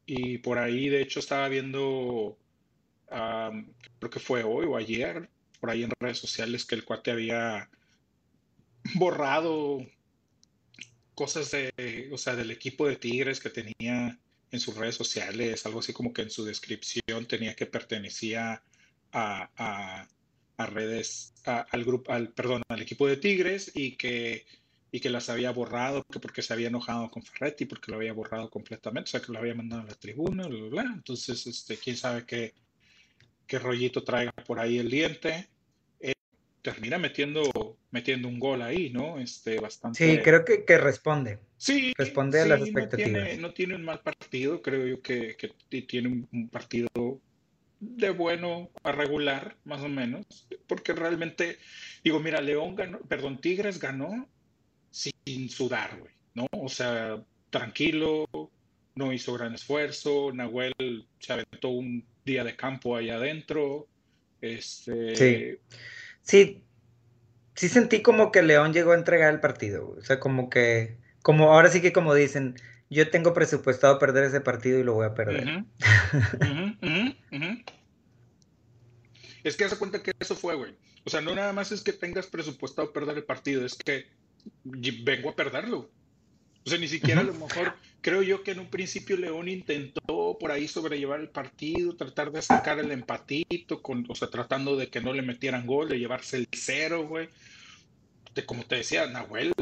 Y 0.06 0.38
por 0.38 0.58
ahí, 0.58 0.88
de 0.88 1.02
hecho, 1.02 1.20
estaba 1.20 1.48
viendo. 1.48 2.38
creo 3.08 4.10
que 4.10 4.20
fue 4.20 4.42
hoy 4.42 4.66
o 4.66 4.76
ayer 4.76 5.28
por 5.60 5.70
ahí 5.70 5.84
en 5.84 5.92
redes 6.00 6.18
sociales 6.18 6.64
que 6.64 6.74
el 6.74 6.84
cuate 6.84 7.12
había 7.12 7.70
borrado 8.94 9.86
cosas 11.14 11.52
de, 11.52 12.10
o 12.12 12.18
sea, 12.18 12.34
del 12.34 12.50
equipo 12.50 12.88
de 12.88 12.96
Tigres 12.96 13.38
que 13.38 13.50
tenía 13.50 14.18
en 14.50 14.60
sus 14.60 14.76
redes 14.76 14.96
sociales, 14.96 15.64
algo 15.64 15.78
así 15.78 15.92
como 15.92 16.12
que 16.12 16.22
en 16.22 16.30
su 16.30 16.44
descripción 16.44 17.26
tenía 17.28 17.54
que 17.54 17.66
pertenecía 17.66 18.62
a, 19.12 20.08
redes, 20.58 21.34
al 21.44 21.84
grupo, 21.84 22.12
al, 22.12 22.30
perdón, 22.30 22.62
al 22.68 22.82
equipo 22.82 23.06
de 23.06 23.16
Tigres 23.16 23.70
y 23.74 23.96
que, 23.96 24.44
y 24.92 25.00
que 25.00 25.10
las 25.10 25.28
había 25.28 25.50
borrado 25.50 26.04
que 26.04 26.20
porque 26.20 26.42
se 26.42 26.52
había 26.52 26.68
enojado 26.68 27.10
con 27.10 27.24
Ferretti, 27.24 27.64
porque 27.64 27.90
lo 27.90 27.96
había 27.96 28.12
borrado 28.12 28.48
completamente, 28.50 29.08
o 29.08 29.10
sea, 29.10 29.20
que 29.20 29.32
lo 29.32 29.38
había 29.40 29.54
mandado 29.54 29.82
a 29.82 29.86
la 29.86 29.94
tribuna, 29.94 30.46
bla, 30.46 30.68
bla, 30.68 30.92
Entonces, 30.94 31.46
este, 31.46 31.76
quién 31.78 31.96
sabe 31.96 32.24
qué, 32.26 32.54
qué 33.46 33.58
rollito 33.58 34.04
traiga 34.04 34.32
por 34.32 34.60
ahí 34.60 34.78
el 34.78 34.90
diente 34.90 35.48
termina 36.62 36.96
metiendo, 36.96 37.76
metiendo 37.90 38.28
un 38.28 38.38
gol 38.38 38.62
ahí, 38.62 38.90
¿no? 38.90 39.18
Este, 39.18 39.58
bastante. 39.58 39.98
Sí, 39.98 40.22
creo 40.22 40.44
que, 40.44 40.64
que 40.64 40.78
responde. 40.78 41.40
Sí. 41.56 41.92
Responde 41.98 42.40
a 42.40 42.46
las 42.46 42.60
expectativas. 42.62 43.38
No 43.38 43.52
tiene, 43.52 43.74
un 43.74 43.84
mal 43.84 44.00
partido, 44.00 44.62
creo 44.62 44.86
yo 44.86 45.02
que, 45.02 45.36
que 45.36 45.82
tiene 45.82 46.26
un, 46.30 46.48
partido 46.48 46.88
de 47.80 48.10
bueno 48.10 48.70
a 48.84 48.92
regular, 48.92 49.56
más 49.64 49.82
o 49.82 49.88
menos, 49.88 50.24
porque 50.68 50.92
realmente, 50.92 51.58
digo, 52.04 52.20
mira, 52.20 52.40
León 52.40 52.76
ganó, 52.76 53.00
perdón, 53.00 53.40
Tigres 53.40 53.80
ganó 53.80 54.28
sin 54.92 55.48
sudar, 55.48 55.98
güey, 55.98 56.12
¿no? 56.34 56.46
O 56.52 56.68
sea, 56.68 57.20
tranquilo, 57.50 58.28
no 58.94 59.12
hizo 59.12 59.34
gran 59.34 59.54
esfuerzo, 59.54 60.30
Nahuel 60.32 60.74
se 61.18 61.32
aventó 61.32 61.70
un 61.70 62.04
día 62.24 62.44
de 62.44 62.54
campo 62.54 62.94
allá 62.94 63.16
adentro, 63.16 63.88
este... 64.40 65.16
Sí 65.16 65.58
sí, 66.22 66.62
sí 67.54 67.68
sentí 67.68 68.02
como 68.02 68.32
que 68.32 68.42
León 68.42 68.72
llegó 68.72 68.92
a 68.92 68.96
entregar 68.96 69.32
el 69.32 69.40
partido. 69.40 69.94
O 69.98 70.02
sea, 70.02 70.18
como 70.20 70.48
que, 70.48 70.96
como 71.22 71.52
ahora 71.52 71.68
sí 71.68 71.82
que 71.82 71.92
como 71.92 72.14
dicen, 72.14 72.54
yo 72.88 73.10
tengo 73.10 73.34
presupuestado 73.34 73.98
perder 73.98 74.24
ese 74.24 74.40
partido 74.40 74.78
y 74.78 74.84
lo 74.84 74.94
voy 74.94 75.06
a 75.06 75.14
perder. 75.14 75.64
Es 79.44 79.56
que 79.56 79.64
hace 79.64 79.76
cuenta 79.76 80.02
que 80.02 80.12
eso 80.18 80.36
fue, 80.36 80.54
güey. 80.54 80.74
O 81.04 81.10
sea, 81.10 81.20
no 81.20 81.34
nada 81.34 81.52
más 81.52 81.72
es 81.72 81.82
que 81.82 81.92
tengas 81.92 82.28
presupuestado 82.28 82.92
perder 82.92 83.16
el 83.16 83.24
partido, 83.24 83.66
es 83.66 83.74
que 83.74 84.06
vengo 84.64 85.30
a 85.30 85.36
perderlo. 85.36 85.90
O 86.64 86.70
sea, 86.70 86.78
ni 86.78 86.88
siquiera 86.88 87.22
a 87.22 87.24
lo 87.24 87.34
mejor, 87.34 87.74
creo 88.00 88.22
yo 88.22 88.42
que 88.44 88.52
en 88.52 88.60
un 88.60 88.70
principio 88.70 89.16
León 89.16 89.48
intentó 89.48 90.36
por 90.38 90.52
ahí 90.52 90.68
sobrellevar 90.68 91.20
el 91.20 91.28
partido, 91.28 91.96
tratar 91.96 92.30
de 92.30 92.40
sacar 92.40 92.78
el 92.78 92.92
empatito, 92.92 93.82
con, 93.82 94.06
o 94.08 94.14
sea, 94.14 94.30
tratando 94.30 94.76
de 94.76 94.88
que 94.88 95.00
no 95.00 95.12
le 95.12 95.22
metieran 95.22 95.66
gol, 95.66 95.88
de 95.88 95.98
llevarse 95.98 96.36
el 96.36 96.48
cero, 96.52 97.06
güey. 97.08 97.28
De, 98.34 98.46
como 98.46 98.64
te 98.64 98.76
decía, 98.76 99.06
Nahuel, 99.06 99.52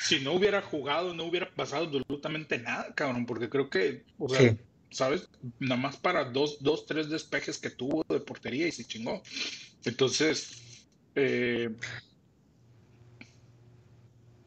si 0.00 0.20
no 0.20 0.34
hubiera 0.34 0.62
jugado, 0.62 1.12
no 1.12 1.24
hubiera 1.24 1.50
pasado 1.50 1.86
absolutamente 1.86 2.58
nada, 2.58 2.94
cabrón, 2.94 3.26
porque 3.26 3.48
creo 3.48 3.68
que, 3.68 4.04
o 4.18 4.28
sea, 4.28 4.56
¿sabes? 4.90 5.28
Nada 5.58 5.80
más 5.80 5.96
para 5.96 6.24
dos, 6.24 6.58
dos, 6.60 6.86
tres 6.86 7.08
despejes 7.08 7.58
que 7.58 7.70
tuvo 7.70 8.04
de 8.08 8.20
portería 8.20 8.68
y 8.68 8.72
se 8.72 8.84
chingó. 8.84 9.22
Entonces, 9.84 10.86
eh, 11.14 11.70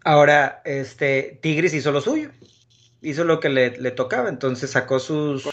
Ahora, 0.05 0.61
este, 0.65 1.39
Tigres 1.41 1.73
hizo 1.73 1.91
lo 1.91 1.99
suyo, 1.99 2.29
hizo 3.01 3.23
lo 3.23 3.39
que 3.39 3.49
le, 3.49 3.71
tocaba, 3.89 4.29
entonces 4.29 4.69
sacó 4.69 4.99
sus, 4.99 5.49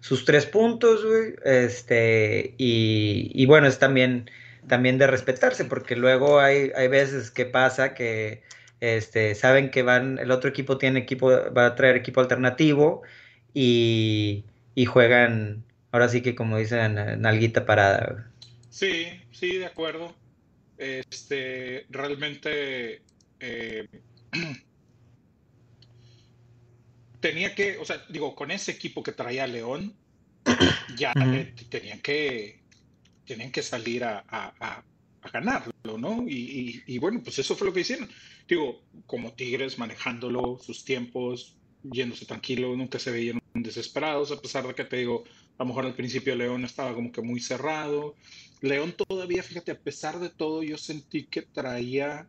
sus, 0.00 0.24
tres 0.24 0.44
puntos, 0.44 1.04
güey, 1.06 1.34
este, 1.44 2.56
y, 2.58 3.46
bueno, 3.46 3.68
es 3.68 3.78
también, 3.78 4.28
también 4.66 4.98
de 4.98 5.06
respetarse, 5.06 5.64
porque 5.66 5.94
luego 5.94 6.40
hay, 6.40 6.72
hay 6.74 6.88
veces 6.88 7.30
que 7.30 7.46
pasa 7.46 7.94
que, 7.94 8.42
este, 8.80 9.36
saben 9.36 9.70
que 9.70 9.84
van, 9.84 10.18
el 10.18 10.32
otro 10.32 10.50
equipo 10.50 10.76
tiene 10.76 10.98
equipo, 10.98 11.30
va 11.56 11.66
a 11.66 11.74
traer 11.76 11.94
equipo 11.94 12.20
alternativo 12.20 13.02
y, 13.54 14.42
y 14.74 14.84
juegan, 14.86 15.62
ahora 15.92 16.08
sí 16.08 16.22
que 16.22 16.34
como 16.34 16.58
dicen, 16.58 16.96
nalguita 17.22 17.64
parada. 17.66 18.28
Sí, 18.68 19.06
sí, 19.30 19.58
de 19.58 19.66
acuerdo. 19.66 20.12
Este, 20.76 21.86
realmente 21.88 23.00
eh, 23.44 23.86
tenía 27.20 27.54
que, 27.54 27.78
o 27.78 27.84
sea, 27.84 28.04
digo, 28.08 28.34
con 28.34 28.50
ese 28.50 28.72
equipo 28.72 29.02
que 29.02 29.12
traía 29.12 29.46
León, 29.46 29.94
ya 30.96 31.12
tenían 31.70 32.00
que 32.00 32.62
tenían 33.26 33.50
que 33.50 33.62
salir 33.62 34.04
a, 34.04 34.84
ganarlo, 35.32 35.96
¿no? 35.98 36.24
Y, 36.28 36.98
bueno, 36.98 37.22
pues 37.22 37.38
eso 37.38 37.56
fue 37.56 37.66
lo 37.68 37.72
que 37.72 37.80
hicieron. 37.80 38.10
Digo, 38.46 38.82
como 39.06 39.32
Tigres 39.32 39.78
manejándolo, 39.78 40.58
sus 40.62 40.84
tiempos, 40.84 41.56
yéndose 41.82 42.26
tranquilo, 42.26 42.76
nunca 42.76 42.98
se 42.98 43.10
veían 43.10 43.40
desesperados, 43.54 44.30
a 44.32 44.40
pesar 44.40 44.66
de 44.66 44.74
que 44.74 44.84
te 44.84 44.98
digo, 44.98 45.24
a 45.56 45.62
lo 45.62 45.68
mejor 45.68 45.86
al 45.86 45.94
principio 45.94 46.36
León 46.36 46.64
estaba 46.64 46.94
como 46.94 47.10
que 47.10 47.22
muy 47.22 47.40
cerrado. 47.40 48.16
León 48.60 48.94
todavía, 48.96 49.42
fíjate, 49.42 49.72
a 49.72 49.78
pesar 49.78 50.20
de 50.20 50.28
todo, 50.28 50.62
yo 50.62 50.76
sentí 50.76 51.24
que 51.24 51.40
traía 51.40 52.28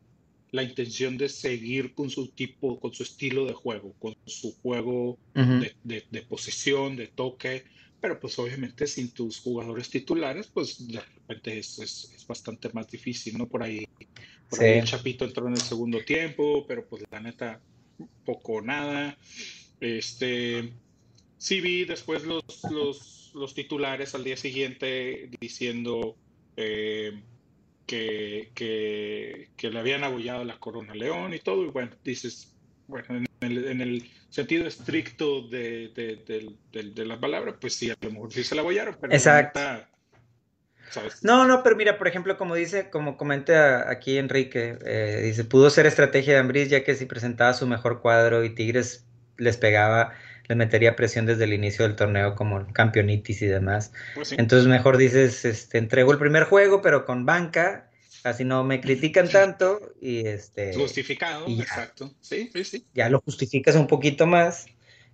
la 0.56 0.64
intención 0.64 1.18
de 1.18 1.28
seguir 1.28 1.94
con 1.94 2.10
su 2.10 2.30
tipo, 2.30 2.80
con 2.80 2.94
su 2.94 3.04
estilo 3.04 3.46
de 3.46 3.54
juego, 3.54 3.94
con 4.00 4.16
su 4.26 4.56
juego 4.62 5.18
de, 5.34 6.22
posesión, 6.30 6.96
de 6.96 7.08
toque, 7.08 7.66
pero 8.00 8.20
pues 8.22 8.40
obviamente 8.40 8.88
sin 8.88 9.12
tus 9.12 9.42
jugadores 9.42 9.90
titulares, 9.90 10.48
pues 10.48 10.88
de 10.88 11.02
repente 11.02 11.60
es, 11.60 11.78
es, 11.80 12.26
bastante 12.26 12.70
más 12.72 12.90
difícil, 12.90 13.38
¿no? 13.38 13.48
Por 13.48 13.64
ahí, 13.64 13.86
por 14.50 14.64
ahí 14.64 14.80
el 14.80 14.86
Chapito 14.86 15.26
entró 15.26 15.46
en 15.48 15.54
el 15.54 15.62
segundo 15.62 16.00
tiempo, 16.06 16.66
pero 16.66 16.88
pues 16.88 17.04
la 17.12 17.20
neta, 17.20 17.60
poco 18.24 18.62
nada. 18.62 19.18
Este, 19.82 20.72
sí 21.38 21.60
vi 21.60 21.84
después 21.84 22.24
los, 22.24 22.44
los, 22.72 23.32
los 23.36 23.54
titulares 23.54 24.16
al 24.16 24.24
día 24.24 24.38
siguiente 24.38 25.30
diciendo... 25.42 26.16
Eh, 26.56 27.12
que, 27.86 28.52
que, 28.56 29.70
le 29.70 29.80
habían 29.80 30.04
abollado 30.04 30.44
la 30.44 30.60
corona 30.60 30.94
León 30.94 31.34
y 31.34 31.40
todo, 31.40 31.64
y 31.66 31.70
bueno, 31.70 31.92
dices, 32.04 32.56
bueno, 32.88 33.06
en 33.42 33.82
el, 33.82 34.10
sentido 34.30 34.68
estricto 34.68 35.48
de, 35.48 35.92
de, 36.74 37.06
la 37.06 37.20
palabra, 37.20 37.56
pues 37.60 37.76
sí, 37.76 37.90
a 37.90 37.96
lo 38.02 38.12
mejor 38.12 38.34
sí 38.34 38.44
se 38.44 38.54
la 38.54 38.62
abollaron, 38.62 38.98
pero 39.00 39.14
Exacto. 39.14 39.60
No, 41.22 41.46
no, 41.46 41.64
pero 41.64 41.76
mira, 41.76 41.98
por 41.98 42.08
ejemplo, 42.08 42.38
como 42.38 42.56
dice, 42.56 42.90
como 42.90 43.18
comenta 43.18 43.90
aquí 43.90 44.18
Enrique, 44.18 44.78
eh, 44.86 45.22
dice, 45.24 45.44
pudo 45.44 45.70
ser 45.70 45.86
estrategia 45.86 46.34
de 46.34 46.40
Ambris 46.40 46.70
ya 46.70 46.84
que 46.84 46.96
si 46.96 47.06
presentaba 47.06 47.54
su 47.54 47.68
mejor 47.68 48.02
cuadro 48.02 48.44
y 48.44 48.54
Tigres 48.54 49.06
les 49.38 49.58
pegaba, 49.58 50.14
le 50.48 50.56
metería 50.56 50.96
presión 50.96 51.26
desde 51.26 51.44
el 51.46 51.54
inicio 51.54 51.86
del 51.86 51.96
torneo 51.96 52.36
como 52.36 52.66
campeonitis 52.74 53.42
y 53.42 53.48
demás. 53.48 53.92
Pues 54.14 54.32
Entonces 54.34 54.68
mejor 54.68 54.98
dices, 54.98 55.46
este, 55.46 55.78
entrego 55.78 56.12
el 56.12 56.20
primer 56.20 56.44
juego, 56.44 56.82
pero 56.82 57.06
con 57.06 57.26
banca, 57.26 57.90
así 58.24 58.44
no 58.44 58.64
me 58.64 58.82
critican 58.82 59.30
tanto 59.30 59.80
y 60.02 60.28
este... 60.28 60.74
Justificado, 60.74 61.46
exacto. 61.48 62.14
Sí, 62.22 62.50
sí, 62.54 62.64
sí. 62.64 62.86
Ya 62.94 63.10
lo 63.10 63.22
justificas 63.22 63.76
un 63.76 63.88
poquito 63.88 64.26
más 64.26 64.68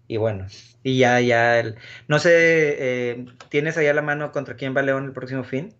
y 0.07 0.17
bueno, 0.17 0.47
y 0.83 0.97
ya, 0.97 1.21
ya, 1.21 1.59
el, 1.59 1.75
no 2.09 2.19
sé, 2.19 2.31
eh, 2.33 3.25
¿tienes 3.49 3.77
allá 3.77 3.93
la 3.93 4.01
mano 4.01 4.31
contra 4.31 4.55
quién 4.55 4.75
va 4.75 4.81
León 4.81 5.05
el 5.05 5.13
próximo 5.13 5.43
fin? 5.45 5.73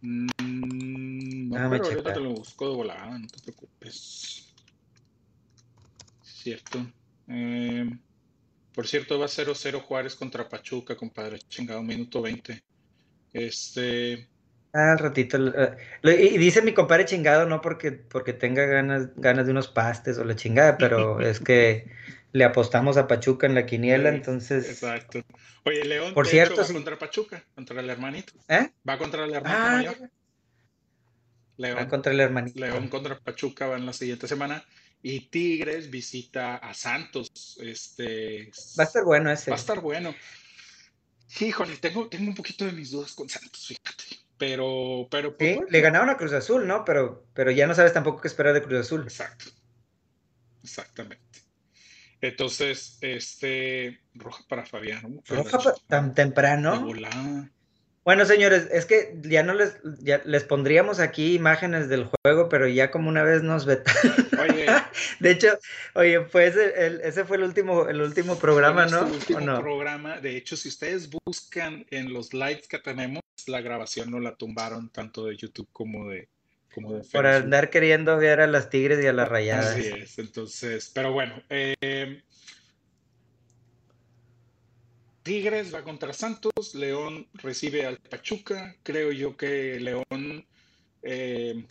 Mm, 0.00 1.48
no, 1.50 1.70
pero 1.70 1.84
ahorita 1.84 2.14
te 2.14 2.20
lo 2.20 2.30
busco 2.30 2.68
de 2.70 2.76
volada, 2.76 3.18
no 3.18 3.26
te 3.28 3.40
preocupes. 3.42 4.52
Cierto. 6.22 6.84
Eh, 7.28 7.90
por 8.76 8.86
cierto, 8.86 9.18
va 9.18 9.24
a 9.24 9.28
0-0 9.28 9.80
Juárez 9.80 10.14
contra 10.14 10.50
Pachuca, 10.50 10.96
compadre. 10.96 11.38
Chingado, 11.48 11.82
minuto 11.82 12.20
20. 12.20 12.62
Este. 13.32 14.28
Ah, 14.74 14.92
al 14.92 14.98
ratito. 14.98 15.38
Eh, 15.38 16.30
y 16.34 16.36
dice 16.36 16.60
mi 16.60 16.74
compadre 16.74 17.06
chingado, 17.06 17.46
no 17.46 17.62
porque, 17.62 17.92
porque 17.92 18.34
tenga 18.34 18.66
ganas, 18.66 19.08
ganas 19.16 19.46
de 19.46 19.52
unos 19.52 19.68
pastes 19.68 20.18
o 20.18 20.24
la 20.24 20.36
chingada, 20.36 20.76
pero 20.76 21.20
es 21.26 21.40
que 21.40 21.90
le 22.32 22.44
apostamos 22.44 22.98
a 22.98 23.08
Pachuca 23.08 23.46
en 23.46 23.54
la 23.54 23.64
quiniela, 23.64 24.10
entonces. 24.10 24.68
Exacto. 24.68 25.22
Oye, 25.64 25.82
León, 25.86 26.12
por 26.12 26.26
cierto, 26.26 26.60
va 26.60 26.68
contra 26.70 26.98
Pachuca, 26.98 27.42
contra 27.54 27.80
el 27.80 27.88
hermanito. 27.88 28.34
¿Eh? 28.46 28.72
Va 28.86 28.98
contra 28.98 29.24
el 29.24 29.32
hermano 29.32 29.56
ah, 29.58 30.08
León 31.56 31.86
contra 31.86 32.12
el 32.12 32.20
hermanito. 32.20 32.60
León 32.60 32.88
contra 32.88 33.18
Pachuca 33.18 33.68
va 33.68 33.78
en 33.78 33.86
la 33.86 33.94
siguiente 33.94 34.28
semana. 34.28 34.62
Y 35.08 35.20
Tigres 35.28 35.88
visita 35.88 36.56
a 36.56 36.74
Santos. 36.74 37.56
Este, 37.60 38.50
va 38.76 38.82
a 38.82 38.86
estar 38.88 39.04
bueno 39.04 39.30
ese. 39.30 39.52
Va 39.52 39.56
a 39.56 39.60
estar 39.60 39.80
bueno. 39.80 40.12
Híjole, 41.38 41.76
tengo, 41.76 42.08
tengo 42.08 42.26
un 42.26 42.34
poquito 42.34 42.64
de 42.64 42.72
mis 42.72 42.90
dudas 42.90 43.12
con 43.12 43.28
Santos, 43.28 43.68
fíjate. 43.68 44.02
Pero, 44.36 45.06
pero. 45.08 45.36
Pues, 45.36 45.58
sí, 45.58 45.64
le 45.70 45.80
ganaron 45.80 46.10
a 46.10 46.16
Cruz 46.16 46.32
Azul, 46.32 46.66
¿no? 46.66 46.84
Pero, 46.84 47.24
pero 47.34 47.52
ya 47.52 47.68
no 47.68 47.74
sabes 47.76 47.92
tampoco 47.92 48.20
qué 48.20 48.26
esperar 48.26 48.52
de 48.52 48.62
Cruz 48.62 48.80
Azul. 48.80 49.02
Exacto. 49.02 49.44
Exactamente. 50.64 51.40
Entonces, 52.20 52.98
este. 53.00 54.00
Roja 54.12 54.42
para 54.48 54.66
Fabián. 54.66 55.22
Roja 55.28 55.72
tan 55.86 56.14
temprano. 56.14 56.84
Bueno, 58.06 58.24
señores, 58.24 58.68
es 58.70 58.86
que 58.86 59.18
ya 59.22 59.42
no 59.42 59.52
les, 59.52 59.78
ya 59.98 60.22
les 60.24 60.44
pondríamos 60.44 61.00
aquí 61.00 61.34
imágenes 61.34 61.88
del 61.88 62.04
juego, 62.04 62.48
pero 62.48 62.68
ya 62.68 62.92
como 62.92 63.08
una 63.08 63.24
vez 63.24 63.42
nos 63.42 63.66
vetaron. 63.66 64.28
Oye. 64.40 64.66
de 65.18 65.30
hecho, 65.32 65.58
oye, 65.96 66.20
pues 66.20 66.54
el, 66.56 67.00
ese 67.00 67.24
fue 67.24 67.36
el 67.36 67.42
último, 67.42 67.88
el 67.88 68.00
último 68.00 68.38
programa, 68.38 68.86
¿no? 68.86 69.08
El 69.08 69.12
último 69.14 69.60
programa. 69.60 70.20
De 70.20 70.36
hecho, 70.36 70.56
si 70.56 70.68
ustedes 70.68 71.10
buscan 71.10 71.84
en 71.90 72.12
los 72.12 72.32
lives 72.32 72.68
que 72.68 72.78
tenemos, 72.78 73.22
la 73.48 73.60
grabación 73.60 74.12
no 74.12 74.20
la 74.20 74.36
tumbaron 74.36 74.88
tanto 74.90 75.24
de 75.24 75.36
YouTube 75.36 75.68
como 75.72 76.08
de, 76.08 76.28
como 76.72 76.92
de 76.92 77.00
Facebook. 77.00 77.12
Por 77.12 77.26
andar 77.26 77.70
queriendo 77.70 78.16
ver 78.18 78.40
a 78.40 78.46
las 78.46 78.70
tigres 78.70 79.02
y 79.02 79.08
a 79.08 79.12
las 79.12 79.28
rayadas. 79.28 79.74
Así 79.74 79.88
es, 79.88 80.16
entonces, 80.20 80.92
pero 80.94 81.10
bueno, 81.10 81.42
eh, 81.50 82.22
Tigres 85.26 85.74
va 85.74 85.82
contra 85.82 86.12
Santos, 86.12 86.76
León 86.76 87.26
recibe 87.34 87.84
al 87.84 87.98
Pachuca. 87.98 88.76
Creo 88.84 89.10
yo 89.10 89.36
que 89.36 89.80
León 89.80 90.46
eh, 91.02 91.66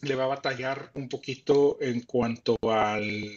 le 0.00 0.14
va 0.16 0.24
a 0.24 0.34
batallar 0.34 0.90
un 0.94 1.08
poquito 1.08 1.78
en 1.80 2.00
cuanto 2.00 2.56
al, 2.68 3.30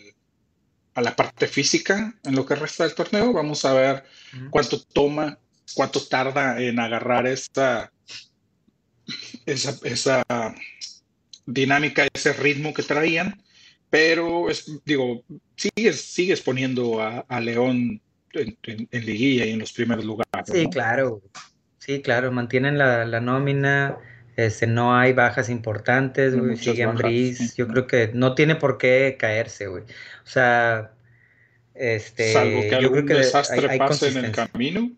a 0.96 1.02
la 1.04 1.16
parte 1.16 1.46
física 1.46 2.18
en 2.24 2.36
lo 2.36 2.48
que 2.48 2.56
resta 2.56 2.84
del 2.84 2.96
torneo. 2.96 3.32
Vamos 3.32 3.64
a 3.64 3.76
ver 3.76 4.06
cuánto 4.50 4.82
toma, 4.82 5.38
cuánto 5.76 6.04
tarda 6.08 6.60
en 6.60 6.80
agarrar 6.80 7.28
esta, 7.28 7.94
esa, 9.46 9.78
esa 9.88 10.24
dinámica, 11.46 12.08
ese 12.12 12.34
ritmo 12.34 12.74
que 12.74 12.82
traían. 12.82 13.40
Pero, 13.92 14.48
digo, 14.84 15.24
sigues, 15.56 16.02
sigues 16.02 16.42
poniendo 16.42 17.00
a 17.00 17.40
León 17.40 18.02
en, 18.34 18.88
liguilla 18.91 19.46
y 19.46 19.52
en 19.52 19.60
los 19.60 19.74
primeros 19.74 20.06
lugares. 20.06 20.46
Sí, 20.52 20.67
claro. 20.70 21.22
Sí, 21.80 22.02
claro, 22.02 22.32
mantienen 22.32 22.78
la, 22.78 23.20
nómina, 23.20 23.98
este, 24.36 24.67
no 24.67 24.96
hay 24.96 25.13
bajas 25.13 25.50
importantes, 25.50 26.36
güey, 26.36 26.56
siguen 26.56 26.96
bris. 26.96 27.56
Yo 27.56 27.67
creo 27.67 27.88
que 27.88 28.12
no 28.13 28.36
tiene 28.36 28.56
por 28.56 28.78
qué 28.78 29.17
caerse, 29.20 29.67
güey. 29.67 29.84
O 29.84 30.28
sea, 30.28 30.91
este. 31.74 32.34
Salvo 32.34 32.62
que 32.62 32.76
algún 32.76 33.06
desastre 33.08 33.78
pase 33.78 34.10
en 34.10 34.26
el 34.26 34.32
camino. 34.32 34.91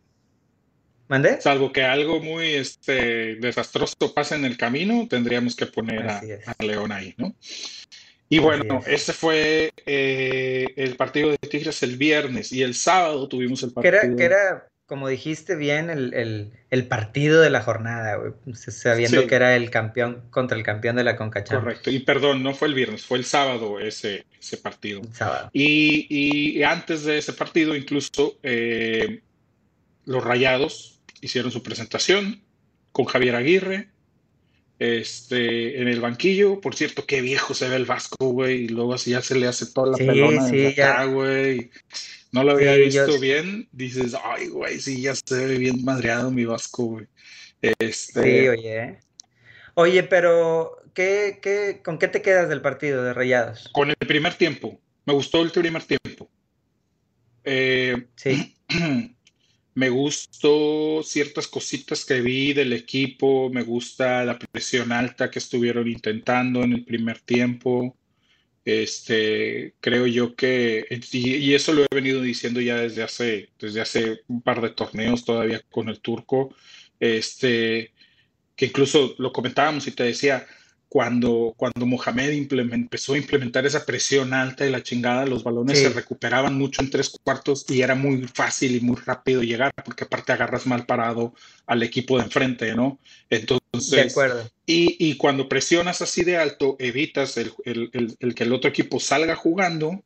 ¿Mande? 1.07 1.39
Salvo 1.41 1.71
que 1.71 1.83
algo 1.83 2.19
muy 2.21 2.53
este, 2.53 3.35
desastroso 3.35 4.13
pase 4.13 4.35
en 4.35 4.45
el 4.45 4.57
camino, 4.57 5.07
tendríamos 5.09 5.55
que 5.55 5.65
poner 5.65 6.09
a, 6.09 6.19
a, 6.19 6.63
León 6.63 6.91
ahí, 6.91 7.13
¿no? 7.17 7.35
Y 8.29 8.39
bueno, 8.39 8.81
ese 8.87 9.13
fue 9.13 9.71
eh, 9.85 10.73
el 10.75 10.95
partido 10.95 11.29
de 11.29 11.37
Tigres 11.37 11.83
el 11.83 11.97
viernes 11.97 12.51
y 12.51 12.63
el 12.63 12.73
sábado 12.73 13.27
tuvimos 13.27 13.61
el 13.63 13.73
partido. 13.73 13.91
Que 13.91 14.05
era, 14.05 14.15
que 14.15 14.23
era 14.23 14.67
como 14.85 15.07
dijiste 15.07 15.55
bien, 15.55 15.89
el, 15.89 16.87
partido 16.87 17.41
de 17.41 17.49
la 17.49 17.61
jornada, 17.61 18.19
sabiendo 18.53 19.25
que 19.27 19.33
era 19.35 19.55
el 19.55 19.71
campeón 19.71 20.23
contra 20.29 20.57
el 20.57 20.63
campeón 20.63 20.97
de 20.97 21.03
la 21.03 21.15
CONCACHAMPIONS. 21.15 21.63
Correcto, 21.63 21.89
y 21.89 21.99
perdón, 21.99 22.43
no 22.43 22.53
fue 22.53 22.67
el 22.67 22.73
viernes, 22.73 23.03
fue 23.03 23.17
el 23.17 23.25
sábado 23.25 23.79
ese, 23.79 24.25
ese 24.39 24.57
partido. 24.57 25.01
sábado. 25.13 25.49
Y, 25.53 26.61
antes 26.63 27.05
de 27.05 27.17
ese 27.17 27.33
partido, 27.33 27.75
incluso 27.75 28.37
eh, 28.43 29.21
los 30.05 30.23
Rayados 30.23 30.99
hicieron 31.21 31.51
su 31.51 31.63
presentación 31.63 32.43
con 32.91 33.05
Javier 33.05 33.35
Aguirre, 33.35 33.87
este, 34.79 35.81
en 35.81 35.87
el 35.87 36.01
banquillo. 36.01 36.59
Por 36.59 36.75
cierto, 36.75 37.05
qué 37.05 37.21
viejo 37.21 37.53
se 37.53 37.69
ve 37.69 37.75
el 37.75 37.85
Vasco, 37.85 38.29
güey. 38.29 38.65
Y 38.65 38.67
luego 38.69 38.93
así 38.93 39.11
ya 39.11 39.21
se 39.21 39.35
le 39.35 39.47
hace 39.47 39.67
toda 39.67 39.91
la 39.91 39.97
pelona 39.97 40.47
sí, 40.49 40.65
acá, 40.67 41.05
güey. 41.05 41.71
No 42.31 42.43
lo 42.43 42.53
había 42.53 42.75
visto 42.75 43.19
bien. 43.19 43.67
Dices, 43.71 44.15
ay, 44.23 44.47
güey, 44.47 44.79
sí, 44.79 45.01
ya 45.01 45.13
se 45.15 45.45
ve 45.45 45.57
bien 45.57 45.83
madreado 45.83 46.31
mi 46.31 46.45
Vasco, 46.45 46.85
güey. 46.85 47.07
Este... 47.61 48.23
Sí, 48.23 48.47
oye. 48.47 48.99
Oye, 49.75 50.03
pero, 50.03 50.77
¿qué, 50.93 51.39
qué, 51.41 51.81
¿con 51.83 51.97
qué 51.97 52.07
te 52.07 52.21
quedas 52.21 52.49
del 52.49 52.61
partido 52.61 53.03
de 53.03 53.13
Rayados? 53.13 53.69
Con 53.73 53.89
el 53.89 53.95
primer 53.95 54.35
tiempo. 54.35 54.79
Me 55.05 55.13
gustó 55.13 55.41
el 55.41 55.51
primer 55.51 55.83
tiempo. 55.83 56.29
Eh, 57.43 58.07
sí. 58.15 58.55
Me 59.75 59.89
gustó 59.89 61.01
ciertas 61.03 61.47
cositas 61.47 62.05
que 62.05 62.21
vi 62.21 62.53
del 62.53 62.73
equipo, 62.73 63.49
me 63.49 63.63
gusta 63.63 64.23
la 64.23 64.37
presión 64.37 64.91
alta 64.91 65.31
que 65.31 65.39
estuvieron 65.39 65.87
intentando 65.87 66.63
en 66.63 66.73
el 66.73 66.85
primer 66.85 67.19
tiempo. 67.21 67.97
Este, 68.65 69.73
creo 69.81 70.07
yo 70.07 70.35
que, 70.35 70.85
y, 71.11 71.53
eso 71.53 71.73
lo 71.73 71.83
he 71.83 71.87
venido 71.93 72.21
diciendo 72.21 72.61
ya 72.61 72.77
desde 72.77 73.03
hace, 73.03 73.49
desde 73.59 73.81
hace 73.81 74.21
un 74.27 74.41
par 74.41 74.61
de 74.61 74.69
torneos 74.69 75.25
todavía 75.25 75.61
con 75.71 75.89
el 75.89 75.99
turco, 75.99 76.55
este, 76.99 77.91
que 78.55 78.67
incluso 78.67 79.15
lo 79.17 79.33
comentábamos 79.33 79.87
y 79.87 79.91
te 79.91 80.03
decía, 80.03 80.47
cuando, 80.93 81.55
cuando 81.57 81.87
Mohamed 81.87 82.47
empezó 82.51 83.15
a 83.15 83.17
implementar 83.17 83.65
esa 83.65 83.83
presión 83.83 84.31
alta 84.31 84.63
y 84.63 84.69
la 84.69 84.83
chingada, 84.83 85.25
los 85.25 85.43
balones 85.43 85.79
se 85.79 85.89
recuperaban 85.89 86.55
mucho 86.55 86.83
en 86.83 86.91
tres 86.91 87.09
cuartos 87.23 87.65
y 87.67 87.81
era 87.81 87.95
muy 87.95 88.27
fácil 88.27 88.75
y 88.75 88.79
muy 88.79 88.97
rápido 88.97 89.41
llegar, 89.41 89.73
porque 89.83 90.03
aparte 90.03 90.33
agarras 90.33 90.67
mal 90.67 90.85
parado 90.85 91.33
al 91.65 91.81
equipo 91.81 92.17
de 92.17 92.25
enfrente, 92.25 92.75
¿no? 92.75 92.99
Entonces, 93.31 93.89
de 93.89 94.01
acuerdo. 94.01 94.47
Y, 94.67 94.95
y, 94.99 95.17
cuando 95.17 95.49
presionas 95.49 96.03
así 96.03 96.23
de 96.23 96.37
alto, 96.37 96.75
evitas 96.77 97.37
el, 97.37 97.51
el, 97.65 98.15
el, 98.19 98.35
que 98.35 98.43
el 98.43 98.53
otro 98.53 98.69
equipo 98.69 98.99
salga 98.99 99.35
jugando, 99.35 100.03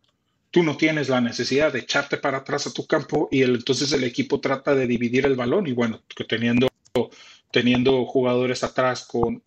tú 0.51 0.63
no 0.63 0.77
tienes 0.77 1.09
la 1.09 1.19
necesidad 1.19 1.73
de 1.73 1.79
echarte 1.79 2.15
para 2.15 2.37
atrás 2.37 2.65
a 2.65 2.71
tu 2.71 2.87
campo 2.87 3.27
y 3.29 3.43
entonces 3.43 3.91
el 3.91 4.05
equipo 4.05 4.39
trata 4.39 4.73
de 4.73 4.87
dividir 4.87 5.25
el 5.25 5.35
balón 5.35 5.67
y 5.67 5.73
bueno, 5.73 6.01
que 6.15 6.23
teniendo 6.23 6.69
teniendo 7.51 8.05
jugadores 8.05 8.63
atrás 8.63 9.07
con, 9.07 9.41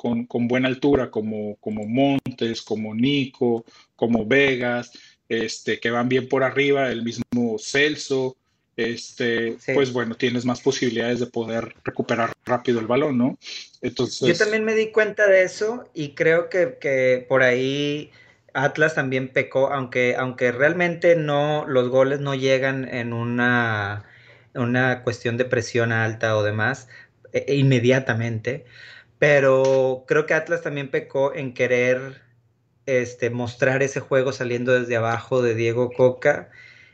buena 0.48 0.68
altura 0.68 1.10
como, 1.10 1.56
como 1.56 1.86
Montes, 1.86 2.62
como 2.62 2.94
Nico, 2.94 3.64
como 3.96 4.26
Vegas, 4.26 4.92
este, 5.28 5.78
que 5.78 5.90
van 5.90 6.08
bien 6.08 6.28
por 6.28 6.42
arriba, 6.42 6.90
el 6.90 7.02
mismo 7.02 7.58
Celso, 7.58 8.36
este, 8.76 9.56
pues 9.74 9.92
bueno, 9.92 10.14
tienes 10.14 10.44
más 10.44 10.60
posibilidades 10.60 11.20
de 11.20 11.26
poder 11.26 11.74
recuperar 11.84 12.32
rápido 12.44 12.80
el 12.80 12.86
balón, 12.86 13.18
¿no? 13.18 13.38
Entonces... 13.82 14.26
Yo 14.26 14.34
también 14.36 14.64
me 14.64 14.74
di 14.74 14.90
cuenta 14.90 15.26
de 15.26 15.42
eso 15.42 15.84
y 15.92 16.14
creo 16.14 16.48
que, 16.48 16.78
que 16.80 17.26
por 17.28 17.42
ahí 17.42 18.10
Atlas 18.54 18.94
también 18.94 19.28
pecó, 19.28 19.72
aunque, 19.72 20.16
aunque 20.16 20.52
realmente 20.52 21.16
no, 21.16 21.66
los 21.66 21.88
goles 21.88 22.20
no 22.20 22.34
llegan 22.34 22.88
en 22.88 23.12
una, 23.12 24.04
una 24.54 25.02
cuestión 25.02 25.36
de 25.36 25.44
presión 25.44 25.92
alta 25.92 26.36
o 26.36 26.42
demás, 26.42 26.88
e, 27.32 27.44
e 27.48 27.56
inmediatamente, 27.56 28.64
pero 29.18 30.04
creo 30.06 30.26
que 30.26 30.34
Atlas 30.34 30.62
también 30.62 30.90
pecó 30.90 31.34
en 31.34 31.54
querer 31.54 32.22
este, 32.86 33.30
mostrar 33.30 33.82
ese 33.82 34.00
juego 34.00 34.32
saliendo 34.32 34.78
desde 34.78 34.96
abajo 34.96 35.42
de 35.42 35.54
Diego 35.54 35.92
Coca, 35.92 36.50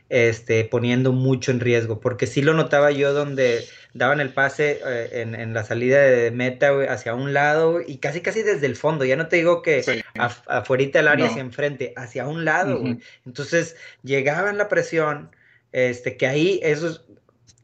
este, 0.09 0.63
poniendo 0.63 1.11
mucho 1.11 1.51
en 1.51 1.59
riesgo, 1.59 1.99
porque 1.99 2.27
sí 2.27 2.41
lo 2.41 2.53
notaba 2.53 2.91
yo 2.91 3.13
donde 3.13 3.65
daban 3.93 4.21
el 4.21 4.33
pase 4.33 4.79
eh, 4.85 5.21
en, 5.21 5.53
la 5.53 5.63
salida 5.63 6.01
de 6.01 6.31
meta 6.31 6.71
hacia 6.89 7.13
un 7.13 7.33
lado 7.33 7.81
y 7.85 7.97
casi 7.97 8.21
casi 8.21 8.43
desde 8.43 8.67
el 8.67 8.75
fondo, 8.75 9.05
ya 9.05 9.15
no 9.15 9.27
te 9.27 9.37
digo 9.37 9.61
que 9.61 10.03
afuera 10.15 10.85
del 10.93 11.07
área 11.07 11.27
hacia 11.27 11.41
enfrente, 11.41 11.93
hacia 11.97 12.27
un 12.27 12.45
lado, 12.45 12.81
entonces 13.25 13.75
llegaba 14.03 14.49
en 14.49 14.57
la 14.57 14.69
presión, 14.69 15.31
este, 15.71 16.15
que 16.15 16.27
ahí 16.27 16.59
eso, 16.63 17.03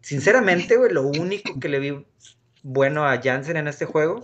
sinceramente, 0.01 0.77
lo 0.89 1.03
único 1.03 1.59
que 1.59 1.69
le 1.69 1.79
vi 1.79 2.05
bueno 2.63 3.05
a 3.05 3.21
Jansen 3.21 3.57
en 3.57 3.67
este 3.67 3.85
juego 3.85 4.21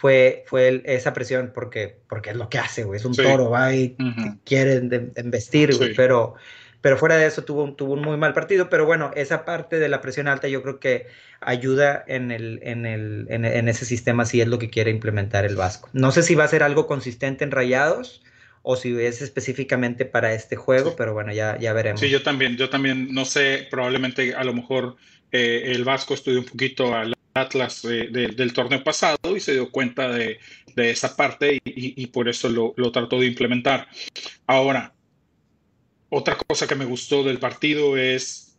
fue, 0.00 0.44
fue 0.46 0.82
esa 0.84 1.12
presión, 1.12 1.50
porque, 1.52 1.96
porque 2.08 2.30
es 2.30 2.36
lo 2.36 2.48
que 2.48 2.58
hace, 2.58 2.84
güey. 2.84 2.98
Es 2.98 3.04
un 3.04 3.14
toro, 3.14 3.50
va 3.50 3.74
y 3.74 3.96
quiere 4.44 4.80
güey. 4.80 5.94
Pero, 5.96 6.34
pero 6.80 6.96
fuera 6.96 7.16
de 7.16 7.26
eso 7.26 7.42
tuvo, 7.42 7.74
tuvo 7.74 7.94
un 7.94 8.02
muy 8.02 8.16
mal 8.16 8.32
partido. 8.32 8.70
Pero 8.70 8.86
bueno, 8.86 9.10
esa 9.16 9.44
parte 9.44 9.80
de 9.80 9.88
la 9.88 10.00
presión 10.00 10.28
alta 10.28 10.46
yo 10.46 10.62
creo 10.62 10.78
que 10.78 11.08
ayuda 11.40 12.04
en, 12.06 12.30
el, 12.30 12.60
en, 12.62 12.86
el, 12.86 13.26
en, 13.28 13.68
ese 13.68 13.84
sistema 13.84 14.24
si 14.24 14.40
es 14.40 14.46
lo 14.46 14.60
que 14.60 14.70
quiere 14.70 14.92
implementar 14.92 15.44
el 15.44 15.56
Vasco. 15.56 15.88
No 15.92 16.12
sé 16.12 16.22
si 16.22 16.36
va 16.36 16.44
a 16.44 16.48
ser 16.48 16.62
algo 16.62 16.86
consistente 16.86 17.42
en 17.42 17.50
rayados 17.50 18.22
o 18.62 18.76
si 18.76 18.96
es 19.00 19.20
específicamente 19.20 20.04
para 20.04 20.32
este 20.32 20.54
juego, 20.54 20.94
pero 20.96 21.12
bueno, 21.12 21.32
ya, 21.32 21.58
ya 21.58 21.72
veremos. 21.72 22.00
Sí, 22.00 22.08
yo 22.08 22.22
también, 22.22 22.56
yo 22.56 22.68
también, 22.68 23.12
no 23.12 23.24
sé, 23.24 23.66
probablemente 23.68 24.34
a 24.34 24.44
lo 24.44 24.52
mejor 24.52 24.96
eh, 25.32 25.72
el 25.74 25.84
Vasco 25.84 26.14
estudia 26.14 26.38
un 26.38 26.44
poquito 26.44 26.94
al 26.94 27.17
Atlas 27.34 27.82
del 27.82 28.52
torneo 28.52 28.82
pasado 28.82 29.36
y 29.36 29.40
se 29.40 29.52
dio 29.52 29.70
cuenta 29.70 30.08
de, 30.08 30.38
esa 30.76 31.16
parte 31.16 31.60
y, 31.64 32.06
por 32.08 32.28
eso 32.28 32.48
lo, 32.48 32.92
trató 32.92 33.20
de 33.20 33.26
implementar. 33.26 33.88
Ahora, 34.46 34.94
otra 36.08 36.36
cosa 36.36 36.66
que 36.66 36.74
me 36.74 36.84
gustó 36.84 37.22
del 37.22 37.38
partido 37.38 37.96
es, 37.96 38.56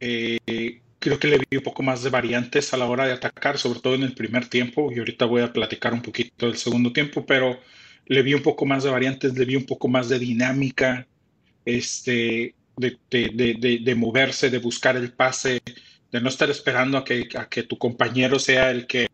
eh, 0.00 0.80
creo 0.98 1.18
que 1.18 1.28
le 1.28 1.38
vi 1.38 1.56
un 1.56 1.62
poco 1.62 1.82
más 1.82 2.02
de 2.02 2.10
variantes 2.10 2.72
a 2.74 2.76
la 2.76 2.86
hora 2.86 3.06
de 3.06 3.12
atacar, 3.12 3.58
sobre 3.58 3.80
todo 3.80 3.94
en 3.94 4.02
el 4.02 4.14
primer 4.14 4.48
tiempo, 4.48 4.92
y 4.92 4.98
ahorita 4.98 5.24
voy 5.24 5.42
a 5.42 5.52
platicar 5.52 5.94
un 5.94 6.02
poquito 6.02 6.46
del 6.46 6.56
segundo 6.56 6.92
tiempo, 6.92 7.24
pero 7.24 7.58
le 8.06 8.22
vi 8.22 8.34
un 8.34 8.42
poco 8.42 8.66
más 8.66 8.84
de 8.84 8.90
variantes, 8.90 9.34
le 9.34 9.44
vi 9.44 9.56
un 9.56 9.66
poco 9.66 9.88
más 9.88 10.08
de 10.08 10.18
dinámica, 10.18 11.06
este, 11.64 12.54
de, 12.76 13.80
de, 13.82 13.94
moverse, 13.94 14.50
de 14.50 14.58
buscar 14.58 14.96
el 14.96 15.12
pase, 15.12 15.60
de 16.12 16.20
no 16.20 16.28
estar 16.28 16.50
esperando 16.50 16.98
a 16.98 17.04
que, 17.04 17.28
a 17.36 17.48
que 17.48 17.62
tu 17.62 17.78
compañero 17.78 18.38
sea 18.38 18.70
el 18.70 18.86
que, 18.86 19.08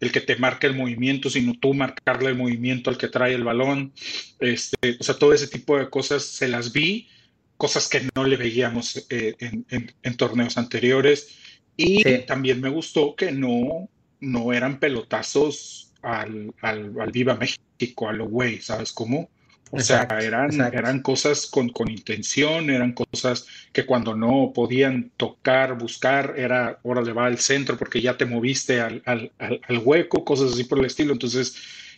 el 0.00 0.12
que 0.12 0.20
te 0.20 0.36
marque 0.36 0.66
el 0.66 0.74
movimiento, 0.74 1.30
sino 1.30 1.54
tú 1.58 1.74
marcarle 1.74 2.30
el 2.30 2.36
movimiento 2.36 2.90
al 2.90 2.98
que 2.98 3.08
trae 3.08 3.34
el 3.34 3.44
balón. 3.44 3.92
Este, 4.40 4.96
o 5.00 5.02
sea, 5.02 5.16
todo 5.16 5.32
ese 5.32 5.48
tipo 5.48 5.78
de 5.78 5.88
cosas 5.88 6.24
se 6.24 6.48
las 6.48 6.72
vi, 6.72 7.08
cosas 7.56 7.88
que 7.88 8.08
no 8.14 8.24
le 8.24 8.36
veíamos 8.36 9.06
eh, 9.10 9.34
en, 9.40 10.16
torneos 10.16 10.58
anteriores. 10.58 11.28
Y 11.76 12.04
también 12.26 12.60
me 12.60 12.68
gustó 12.68 13.16
que 13.16 13.32
no, 13.32 13.88
no 14.20 14.52
eran 14.52 14.78
pelotazos 14.78 15.92
al, 16.02 16.54
al, 16.60 16.92
al 17.00 17.10
Viva 17.10 17.34
México, 17.34 18.08
a 18.08 18.12
lo 18.12 18.28
güey, 18.28 18.60
¿sabes 18.60 18.92
cómo? 18.92 19.30
O 19.70 19.80
sea, 19.80 20.06
eran, 20.20 20.60
eran 20.72 21.00
cosas 21.00 21.46
con, 21.46 21.68
con, 21.68 21.90
intención, 21.90 22.70
eran 22.70 22.92
cosas 22.92 23.46
que 23.72 23.84
cuando 23.84 24.14
no 24.14 24.52
podían 24.54 25.10
tocar, 25.16 25.76
buscar, 25.76 26.34
era 26.36 26.78
hora 26.82 27.02
de 27.02 27.12
va 27.12 27.26
al 27.26 27.38
centro 27.38 27.76
porque 27.76 28.00
ya 28.00 28.16
te 28.16 28.24
moviste 28.24 28.80
al, 28.80 29.02
al, 29.04 29.32
al, 29.38 29.78
hueco, 29.78 30.24
cosas 30.24 30.52
así 30.52 30.64
por 30.64 30.78
el 30.78 30.84
estilo. 30.84 31.12
Entonces, 31.12 31.56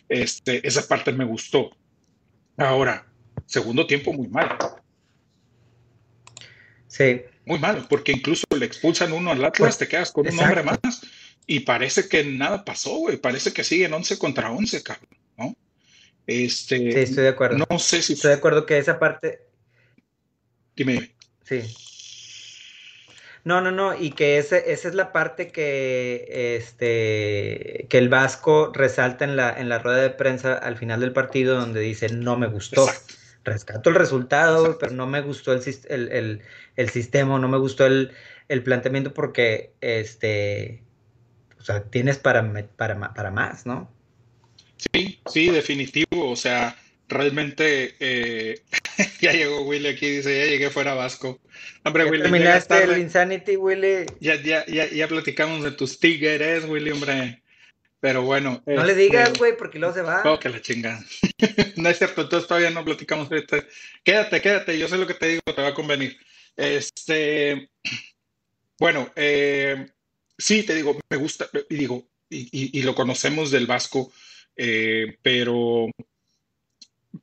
este, 0.09 0.67
esa 0.67 0.87
parte 0.87 1.11
me 1.11 1.25
gustó. 1.25 1.69
Ahora, 2.57 3.05
segundo 3.45 3.85
tiempo 3.85 4.11
muy 4.11 4.27
malo. 4.27 4.57
Sí. 6.87 7.21
Muy 7.45 7.59
malo, 7.59 7.85
porque 7.87 8.11
incluso 8.11 8.45
le 8.57 8.65
expulsan 8.65 9.13
uno 9.13 9.31
al 9.31 9.45
Atlas, 9.45 9.59
pues, 9.59 9.77
te 9.77 9.87
quedas 9.87 10.11
con 10.11 10.27
un 10.27 10.39
hombre 10.39 10.63
más 10.63 10.79
y 11.45 11.61
parece 11.61 12.09
que 12.09 12.25
nada 12.25 12.65
pasó, 12.65 12.97
güey. 12.97 13.17
Parece 13.17 13.53
que 13.53 13.63
siguen 13.63 13.93
11 13.93 14.17
contra 14.19 14.51
11, 14.51 14.83
cabrón, 14.83 15.07
¿no? 15.37 15.55
Este, 16.27 16.77
sí, 16.77 16.89
estoy 16.89 17.23
de 17.23 17.29
acuerdo. 17.29 17.65
No 17.69 17.79
sé 17.79 18.01
si. 18.01 18.13
Estoy 18.13 18.31
de 18.31 18.37
acuerdo 18.37 18.65
que 18.65 18.77
esa 18.77 18.99
parte. 18.99 19.47
Dime. 20.75 21.15
Sí. 21.43 21.63
No, 23.45 23.61
no, 23.61 23.71
no, 23.71 23.97
y 23.97 24.11
que 24.11 24.37
ese, 24.37 24.73
esa 24.73 24.89
es 24.89 24.93
la 24.93 25.13
parte 25.13 25.53
que, 25.53 26.57
este, 26.57 27.87
que 27.89 27.97
el 27.97 28.09
Vasco 28.09 28.73
resalta 28.73 29.23
en 29.23 29.37
la, 29.37 29.57
en 29.57 29.69
la 29.69 29.79
rueda 29.79 30.01
de 30.01 30.09
prensa 30.09 30.53
al 30.53 30.75
final 30.75 30.99
del 30.99 31.13
partido, 31.13 31.57
donde 31.57 31.79
dice, 31.79 32.09
no 32.09 32.35
me 32.35 32.47
gustó. 32.47 32.85
Rescato 33.45 33.89
el 33.89 33.95
resultado, 33.95 34.77
pero 34.77 34.91
no 34.91 35.07
me 35.07 35.21
gustó 35.21 35.53
el, 35.53 35.61
el, 35.87 36.41
el, 36.75 36.89
sistema, 36.89 37.39
no 37.39 37.47
me 37.47 37.57
gustó 37.57 37.85
el, 37.85 38.11
planteamiento 38.65 39.13
porque, 39.13 39.71
este, 39.79 40.83
o 41.57 41.63
sea, 41.63 41.83
tienes 41.83 42.17
para, 42.17 42.51
para, 42.75 43.13
para 43.13 43.31
más, 43.31 43.65
¿no? 43.65 43.89
Sí, 44.77 45.19
sí, 45.25 45.49
definitivo. 45.49 46.29
O 46.29 46.35
sea, 46.35 46.77
realmente 47.07 47.95
eh, 47.99 48.61
ya 49.21 49.31
llegó 49.31 49.61
Willy 49.61 49.87
aquí, 49.87 50.09
dice, 50.09 50.37
ya 50.37 50.45
llegué 50.45 50.69
fuera 50.69 50.93
Vasco. 50.93 51.39
Hombre, 51.83 52.05
Willy. 52.05 52.23
Terminaste 52.23 52.83
el 52.83 52.97
Insanity, 52.99 53.55
Willy. 53.55 54.05
Ya, 54.19 54.35
ya, 54.41 54.65
ya, 54.65 54.89
ya 54.89 55.07
platicamos 55.07 55.63
de 55.63 55.71
tus 55.71 55.99
tigres, 55.99 56.65
Willy, 56.65 56.91
hombre. 56.91 57.41
Pero 57.99 58.21
bueno. 58.21 58.61
No 58.65 58.83
le 58.83 58.93
digas, 58.93 59.29
este, 59.29 59.39
güey, 59.39 59.57
porque 59.57 59.79
luego 59.79 59.93
se 59.93 60.01
va. 60.01 60.21
Oh, 60.25 60.39
que 60.39 60.49
la 60.49 60.61
chingada. 60.61 61.03
no 61.77 61.89
es 61.89 61.97
cierto, 61.97 62.21
entonces 62.21 62.47
todavía 62.47 62.69
no 62.69 62.85
platicamos 62.85 63.31
ahorita. 63.31 63.65
Quédate, 64.03 64.41
quédate, 64.41 64.77
yo 64.77 64.87
sé 64.87 64.97
lo 64.97 65.07
que 65.07 65.15
te 65.15 65.27
digo, 65.29 65.41
te 65.43 65.61
va 65.61 65.69
a 65.69 65.73
convenir. 65.73 66.17
Este, 66.55 67.69
bueno, 68.79 69.11
eh, 69.15 69.87
sí, 70.37 70.63
te 70.63 70.75
digo, 70.75 70.99
me 71.09 71.17
gusta, 71.17 71.49
y 71.69 71.75
digo, 71.75 72.07
y, 72.29 72.79
y 72.79 72.83
lo 72.83 72.93
conocemos 72.93 73.49
del 73.51 73.65
Vasco, 73.65 74.11
eh, 74.57 75.17
pero, 75.21 75.87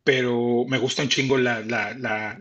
pero 0.05 0.65
me 0.69 0.79
gusta 0.79 1.03
un 1.03 1.09
chingo 1.09 1.37
la, 1.37 1.61
la, 1.61 1.95
la, 1.95 2.39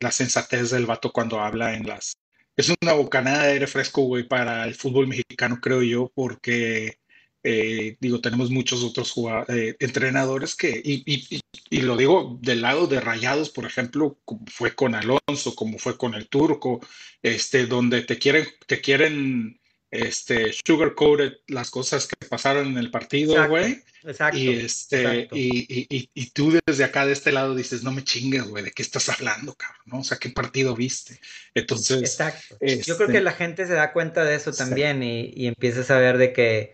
la, 0.00 0.10
sensatez 0.10 0.70
del 0.70 0.86
vato 0.86 1.12
cuando 1.12 1.40
habla 1.40 1.74
en 1.74 1.86
las... 1.86 2.16
Es 2.56 2.72
una 2.80 2.94
bocanada 2.94 3.44
de 3.44 3.52
aire 3.52 3.66
fresco, 3.66 4.02
güey, 4.02 4.26
para 4.26 4.64
el 4.64 4.74
fútbol 4.74 5.06
mexicano, 5.06 5.60
creo 5.60 5.82
yo, 5.82 6.10
porque, 6.14 6.98
eh, 7.44 7.96
digo, 8.00 8.20
tenemos 8.20 8.50
muchos 8.50 8.82
otros 8.82 9.14
eh, 9.48 9.76
entrenadores 9.78 10.56
que, 10.56 10.80
y, 10.82 11.02
y, 11.06 11.40
y, 11.70 11.80
lo 11.82 11.96
digo 11.96 12.38
del 12.40 12.62
lado 12.62 12.88
de 12.88 13.00
Rayados, 13.00 13.50
por 13.50 13.64
ejemplo, 13.64 14.18
como 14.24 14.44
fue 14.48 14.74
con 14.74 14.96
Alonso, 14.96 15.54
como 15.54 15.78
fue 15.78 15.96
con 15.96 16.14
el 16.14 16.28
Turco, 16.28 16.80
este, 17.22 17.66
donde 17.66 18.02
te 18.02 18.18
quieren, 18.18 18.46
te 18.66 18.80
quieren 18.80 19.60
este, 19.90 20.52
sugarcoated 20.52 21.38
las 21.46 21.70
cosas 21.70 22.06
que 22.06 22.26
pasaron 22.26 22.66
en 22.66 22.78
el 22.78 22.90
partido, 22.90 23.48
güey. 23.48 23.82
Exacto. 24.04 24.38
Y, 24.38 24.50
este, 24.50 25.28
Y, 25.32 25.86
y, 25.88 26.10
y, 26.14 26.30
tú 26.30 26.58
desde 26.66 26.84
acá 26.84 27.06
de 27.06 27.12
este 27.12 27.32
lado 27.32 27.54
dices, 27.54 27.82
no 27.82 27.90
me 27.90 28.04
chingues, 28.04 28.44
güey, 28.44 28.64
¿de 28.64 28.70
qué 28.70 28.82
estás 28.82 29.08
hablando, 29.08 29.54
cabrón? 29.54 29.82
¿no? 29.86 29.98
O 30.00 30.04
sea, 30.04 30.18
¿qué 30.18 30.30
partido 30.30 30.74
viste? 30.74 31.20
Entonces. 31.54 32.00
Exacto. 32.00 32.56
Yo 32.60 32.96
creo 32.96 33.08
que 33.08 33.14
este 33.14 33.20
la 33.20 33.32
gente 33.32 33.66
se 33.66 33.74
da 33.74 33.92
cuenta 33.92 34.24
de 34.24 34.34
eso 34.36 34.52
también 34.52 35.02
y, 35.02 35.32
y 35.34 35.46
empieza 35.46 35.80
a 35.80 35.84
saber 35.84 36.18
de 36.18 36.32
que 36.32 36.72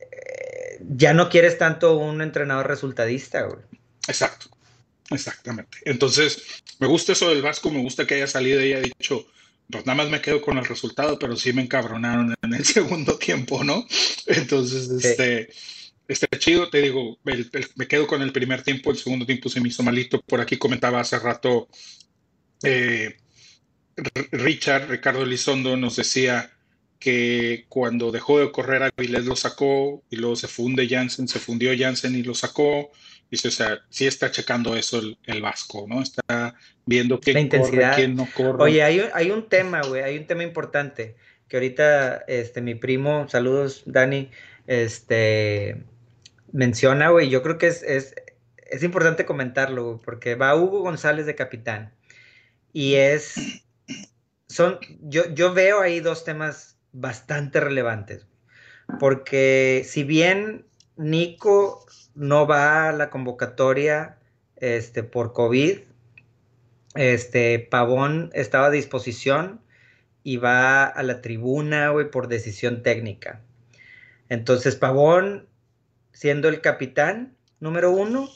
eh, 0.00 0.78
ya 0.80 1.14
no 1.14 1.28
quieres 1.28 1.58
tanto 1.58 1.96
un 1.96 2.22
entrenador 2.22 2.66
resultadista, 2.66 3.42
güey. 3.42 3.62
Exacto. 4.08 4.48
Exactamente. 5.10 5.78
Entonces, 5.84 6.62
me 6.78 6.86
gusta 6.86 7.12
eso 7.12 7.28
del 7.28 7.42
Vasco, 7.42 7.70
me 7.70 7.82
gusta 7.82 8.06
que 8.06 8.14
haya 8.14 8.26
salido 8.26 8.60
y 8.60 8.72
haya 8.72 8.80
dicho, 8.80 9.26
pues 9.78 9.86
nada 9.86 9.96
más 9.96 10.10
me 10.10 10.20
quedo 10.20 10.40
con 10.40 10.58
el 10.58 10.64
resultado, 10.64 11.18
pero 11.18 11.36
sí 11.36 11.52
me 11.52 11.62
encabronaron 11.62 12.34
en 12.42 12.54
el 12.54 12.64
segundo 12.64 13.18
tiempo, 13.18 13.64
¿no? 13.64 13.86
Entonces, 14.26 14.90
este, 14.90 15.48
este 16.08 16.38
chido, 16.38 16.70
te 16.70 16.82
digo, 16.82 17.18
me 17.24 17.88
quedo 17.88 18.06
con 18.06 18.22
el 18.22 18.32
primer 18.32 18.62
tiempo, 18.62 18.90
el 18.90 18.98
segundo 18.98 19.26
tiempo 19.26 19.48
se 19.48 19.60
me 19.60 19.68
hizo 19.68 19.82
malito. 19.82 20.20
Por 20.22 20.40
aquí 20.40 20.56
comentaba 20.56 21.00
hace 21.00 21.18
rato 21.18 21.68
eh, 22.62 23.16
Richard, 24.32 24.88
Ricardo 24.88 25.22
Elizondo 25.22 25.76
nos 25.76 25.96
decía 25.96 26.50
que 26.98 27.66
cuando 27.68 28.10
dejó 28.10 28.40
de 28.40 28.50
correr 28.50 28.82
Avilés 28.82 29.26
lo 29.26 29.36
sacó 29.36 30.02
y 30.10 30.16
luego 30.16 30.36
se 30.36 30.48
funde 30.48 30.88
Jansen, 30.88 31.28
se 31.28 31.38
fundió 31.38 31.72
Jansen 31.76 32.14
y 32.16 32.22
lo 32.22 32.34
sacó. 32.34 32.90
Dice, 33.34 33.48
o 33.48 33.50
sea, 33.50 33.80
sí 33.90 34.06
está 34.06 34.30
checando 34.30 34.76
eso 34.76 35.00
el, 35.24 35.42
Vasco, 35.42 35.86
¿no? 35.88 36.00
Está 36.00 36.54
viendo 36.86 37.18
quién 37.18 37.48
corre, 37.48 37.90
quién 37.96 38.14
no 38.14 38.28
corre. 38.32 38.62
Oye, 38.62 38.80
hay, 38.80 39.02
hay 39.12 39.32
un 39.32 39.48
tema, 39.48 39.82
güey, 39.82 40.04
hay 40.04 40.16
un 40.16 40.28
tema 40.28 40.44
importante 40.44 41.16
que 41.48 41.56
ahorita 41.56 42.18
este, 42.28 42.60
mi 42.60 42.76
primo, 42.76 43.28
saludos, 43.28 43.82
Dani, 43.86 44.30
este, 44.68 45.82
menciona, 46.52 47.08
güey, 47.08 47.28
yo 47.28 47.42
creo 47.42 47.58
que 47.58 47.66
es, 47.66 47.82
es, 47.82 48.14
es 48.56 48.84
importante 48.84 49.26
comentarlo, 49.26 50.00
porque 50.04 50.36
va 50.36 50.54
Hugo 50.54 50.82
González 50.82 51.26
de 51.26 51.34
capitán. 51.34 51.92
Y 52.72 52.94
es, 52.94 53.64
son, 54.46 54.78
yo, 55.00 55.28
yo 55.34 55.54
veo 55.54 55.80
ahí 55.80 55.98
dos 55.98 56.22
temas 56.22 56.78
bastante 56.92 57.58
relevantes, 57.58 58.28
porque 59.00 59.82
si 59.84 60.04
bien 60.04 60.66
Nico 60.96 61.84
no 62.14 62.46
va 62.46 62.88
a 62.88 62.92
la 62.92 63.10
convocatoria 63.10 64.18
este, 64.56 65.02
por 65.02 65.32
COVID. 65.32 65.78
Este, 66.94 67.58
Pavón 67.58 68.30
estaba 68.34 68.66
a 68.66 68.70
disposición 68.70 69.60
y 70.22 70.36
va 70.36 70.84
a 70.84 71.02
la 71.02 71.20
tribuna, 71.20 71.90
güey, 71.90 72.10
por 72.10 72.28
decisión 72.28 72.82
técnica. 72.82 73.42
Entonces, 74.28 74.76
Pavón 74.76 75.48
siendo 76.12 76.48
el 76.48 76.60
capitán 76.60 77.36
número 77.60 77.90
uno 77.90 78.28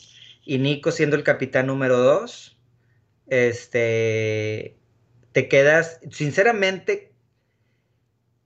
y 0.44 0.59
Nico 0.59 0.90
siendo 0.90 1.16
el 1.16 1.23
capitán 1.23 1.66
número 1.66 1.99
dos, 1.99 2.59
este, 3.29 4.77
te 5.33 5.49
quedas, 5.49 6.01
sinceramente, 6.11 7.12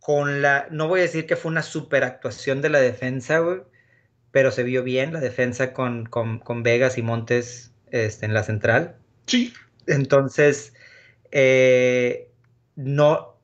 con 0.01 0.43
la, 0.43 0.67
no 0.71 0.89
voy 0.89 1.01
a 1.01 1.05
decir 1.05 1.27
que 1.27 1.37
fue 1.37 1.51
una 1.51 1.63
super 1.63 2.05
actuación 2.05 2.61
de 2.61 2.69
la 2.69 2.81
defensa, 2.81 3.39
güey, 3.39 3.63
pero 4.33 4.51
se 4.51 4.63
vio 4.65 4.83
bien 4.83 5.13
la 5.13 5.21
defensa 5.21 5.73
con, 5.73 6.09
Vegas 6.63 6.99
y 6.99 7.03
Montes 7.03 7.73
este, 7.91 8.27
en 8.27 8.35
la 8.35 8.43
central. 8.43 8.97
Sí. 9.27 9.53
Entonces, 9.87 10.75
eh, 11.31 12.29
no 12.75 13.37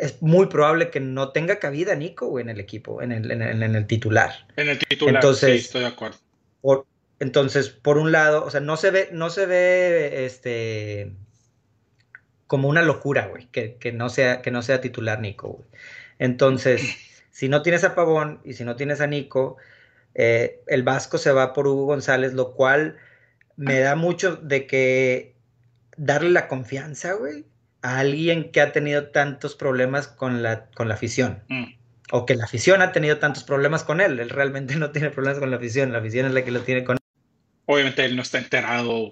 es 0.00 0.22
muy 0.22 0.46
probable 0.46 0.90
que 0.90 1.00
no 1.00 1.32
tenga 1.32 1.58
cabida 1.58 1.94
Nico 1.94 2.38
en 2.38 2.48
el 2.48 2.60
equipo, 2.60 3.02
en 3.02 3.10
el, 3.10 3.30
en 3.30 3.42
el, 3.42 3.86
titular. 3.86 4.46
En 4.56 4.68
el 4.68 4.78
titular, 4.78 5.16
entonces, 5.16 5.50
sí, 5.50 5.58
estoy 5.66 5.80
de 5.82 5.86
acuerdo. 5.88 6.18
entonces, 7.18 7.68
por 7.70 7.98
un 7.98 8.12
lado, 8.12 8.44
o 8.44 8.50
sea, 8.50 8.60
no 8.60 8.76
se 8.76 8.90
ve, 8.90 9.08
no 9.12 9.30
se 9.30 9.46
ve 9.46 10.24
este 10.24 11.12
como 12.46 12.68
una 12.68 12.82
locura, 12.82 13.26
güey, 13.26 13.46
que, 13.48 13.92
no 13.92 14.08
sea, 14.08 14.40
que 14.40 14.50
no 14.50 14.62
sea 14.62 14.80
titular 14.80 15.20
Nico, 15.20 15.48
güey. 15.48 15.68
Entonces, 16.18 16.82
si 17.38 17.48
no 17.48 17.62
tienes 17.62 17.84
a 17.84 17.94
Pavón 17.94 18.40
y 18.44 18.54
si 18.54 18.64
no 18.64 18.74
tienes 18.74 19.00
a 19.00 19.06
Nico, 19.06 19.58
eh, 20.16 20.58
el 20.66 20.82
Vasco 20.82 21.18
se 21.18 21.30
va 21.30 21.52
por 21.52 21.68
Hugo 21.68 21.84
González, 21.84 22.32
lo 22.32 22.52
cual 22.52 22.96
me 23.54 23.78
da 23.78 23.94
mucho 23.94 24.34
de 24.34 24.66
que 24.66 25.36
darle 25.96 26.30
la 26.30 26.48
confianza, 26.48 27.12
güey, 27.12 27.44
a 27.80 28.00
alguien 28.00 28.50
que 28.50 28.60
ha 28.60 28.72
tenido 28.72 29.10
tantos 29.10 29.54
problemas 29.54 30.08
con 30.08 30.42
la, 30.42 30.66
con 30.70 30.88
la 30.88 30.94
afición. 30.94 31.44
Mm. 31.46 31.66
O 32.10 32.26
que 32.26 32.34
la 32.34 32.42
afición 32.42 32.82
ha 32.82 32.90
tenido 32.90 33.18
tantos 33.18 33.44
problemas 33.44 33.84
con 33.84 34.00
él. 34.00 34.18
Él 34.18 34.30
realmente 34.30 34.74
no 34.74 34.90
tiene 34.90 35.10
problemas 35.10 35.38
con 35.38 35.52
la 35.52 35.58
afición, 35.58 35.92
la 35.92 35.98
afición 35.98 36.26
es 36.26 36.32
la 36.32 36.44
que 36.44 36.50
lo 36.50 36.62
tiene 36.62 36.82
con 36.82 36.96
él. 36.96 37.02
Obviamente 37.66 38.04
él 38.04 38.16
no 38.16 38.22
está 38.22 38.38
enterado 38.38 39.10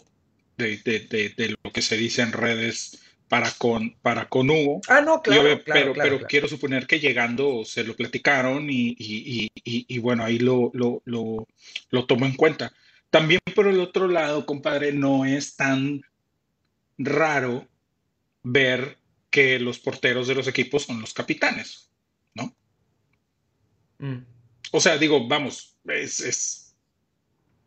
de, 0.57 0.79
de 0.79 1.57
lo 1.63 1.71
que 1.71 1.81
se 1.81 1.97
dice 1.97 2.23
en 2.23 2.33
redes 2.33 3.06
para 3.29 3.51
con, 3.53 3.91
para 4.03 4.29
con 4.29 4.51
Hugo. 4.51 4.81
Ah, 4.89 5.01
no, 5.01 5.21
claro. 5.23 5.61
pero, 5.65 5.93
pero 5.95 6.21
quiero 6.27 6.49
suponer 6.49 6.87
que 6.87 7.01
llegando 7.01 7.65
se 7.65 7.85
lo 7.85 7.97
platicaron 7.97 8.71
y, 8.71 8.97
y, 8.99 9.51
y, 9.65 9.85
y 9.89 9.99
bueno, 9.99 10.25
ahí 10.25 10.39
lo, 10.39 10.71
lo, 10.75 11.03
lo, 11.05 11.47
lo 11.91 12.07
tomo 12.07 12.27
en 12.27 12.35
cuenta. 12.35 12.73
También 13.11 13.41
por 13.55 13.67
el 13.67 13.81
otro 13.81 14.09
lado, 14.09 14.47
compadre, 14.47 14.93
no 14.93 15.25
es 15.25 15.57
tan 15.57 16.03
raro 16.99 17.67
ver 18.43 18.99
que 19.31 19.59
los 19.59 19.79
porteros 19.79 20.29
de 20.29 20.35
los 20.35 20.49
equipos 20.49 20.85
son 20.85 21.01
los 21.01 21.13
capitanes, 21.13 21.91
¿no? 22.35 22.55
Mm. 23.99 24.25
O 24.73 24.81
sea, 24.81 24.99
digo, 24.99 25.27
vamos, 25.27 25.77
es, 25.85 26.21
es 26.21 26.66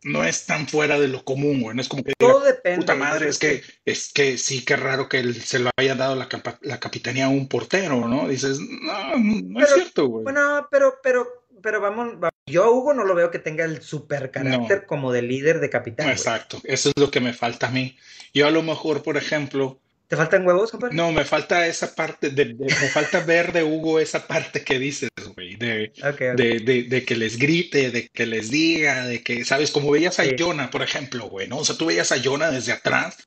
no 0.03 0.23
es 0.23 0.45
tan 0.45 0.67
fuera 0.67 0.99
de 0.99 1.07
lo 1.07 1.23
común, 1.23 1.61
güey. 1.61 1.75
No 1.75 1.81
es 1.81 1.87
como 1.87 2.03
que 2.03 2.13
Todo 2.17 2.41
depende. 2.41 2.79
Puta 2.79 2.95
madre, 2.95 3.29
es 3.29 3.37
que, 3.37 3.61
es 3.85 4.11
que 4.13 4.37
sí, 4.37 4.63
qué 4.63 4.75
raro 4.75 5.09
que 5.09 5.19
él 5.19 5.35
se 5.35 5.59
lo 5.59 5.69
haya 5.77 5.95
dado 5.95 6.15
la, 6.15 6.27
la 6.61 6.79
capitanía 6.79 7.25
a 7.25 7.29
un 7.29 7.47
portero, 7.47 8.07
¿no? 8.07 8.27
Dices, 8.27 8.59
no, 8.59 9.17
no 9.17 9.59
es 9.61 9.73
cierto, 9.73 10.07
güey. 10.07 10.23
Bueno, 10.23 10.67
pero, 10.71 10.99
pero, 11.03 11.27
pero 11.61 11.81
vamos, 11.81 12.15
yo 12.45 12.63
a 12.63 12.71
Hugo 12.71 12.93
no 12.93 13.05
lo 13.05 13.15
veo 13.15 13.31
que 13.31 13.39
tenga 13.39 13.65
el 13.65 13.81
super 13.81 14.31
carácter 14.31 14.85
como 14.85 15.11
de 15.11 15.21
líder 15.21 15.59
de 15.59 15.69
capitán. 15.69 16.09
Exacto, 16.09 16.59
eso 16.63 16.89
es 16.89 17.01
lo 17.01 17.11
que 17.11 17.19
me 17.19 17.33
falta 17.33 17.67
a 17.67 17.71
mí. 17.71 17.97
Yo 18.33 18.47
a 18.47 18.51
lo 18.51 18.63
mejor, 18.63 19.03
por 19.03 19.17
ejemplo, 19.17 19.79
¿Te 20.09 20.15
faltan 20.15 20.45
huevos, 20.45 20.71
compadre? 20.71 20.95
No, 20.95 21.11
me 21.11 21.23
falta 21.23 21.67
esa 21.67 21.93
parte, 21.93 22.31
de, 22.31 22.55
me 22.55 22.89
falta 22.89 23.19
ver 23.19 23.53
de 23.53 23.63
Hugo 23.63 23.99
esa 23.99 24.25
parte 24.25 24.63
que 24.63 24.79
dices, 24.79 25.11
güey, 25.35 25.55
de, 25.55 25.93
de, 26.35 26.85
de, 26.89 27.05
que 27.05 27.15
les 27.15 27.37
grite, 27.37 27.91
de 27.91 28.09
que 28.09 28.25
les 28.25 28.49
diga, 28.49 29.05
de 29.05 29.21
que, 29.21 29.45
¿sabes? 29.45 29.69
Como 29.69 29.91
veías 29.91 30.19
a 30.19 30.23
Jonah, 30.35 30.71
por 30.71 30.81
ejemplo, 30.81 31.29
güey, 31.29 31.47
¿no? 31.47 31.57
O 31.57 31.63
sea, 31.63 31.77
tú 31.77 31.85
veías 31.85 32.11
a 32.11 32.19
Jonah 32.19 32.49
desde 32.49 32.71
atrás, 32.71 33.17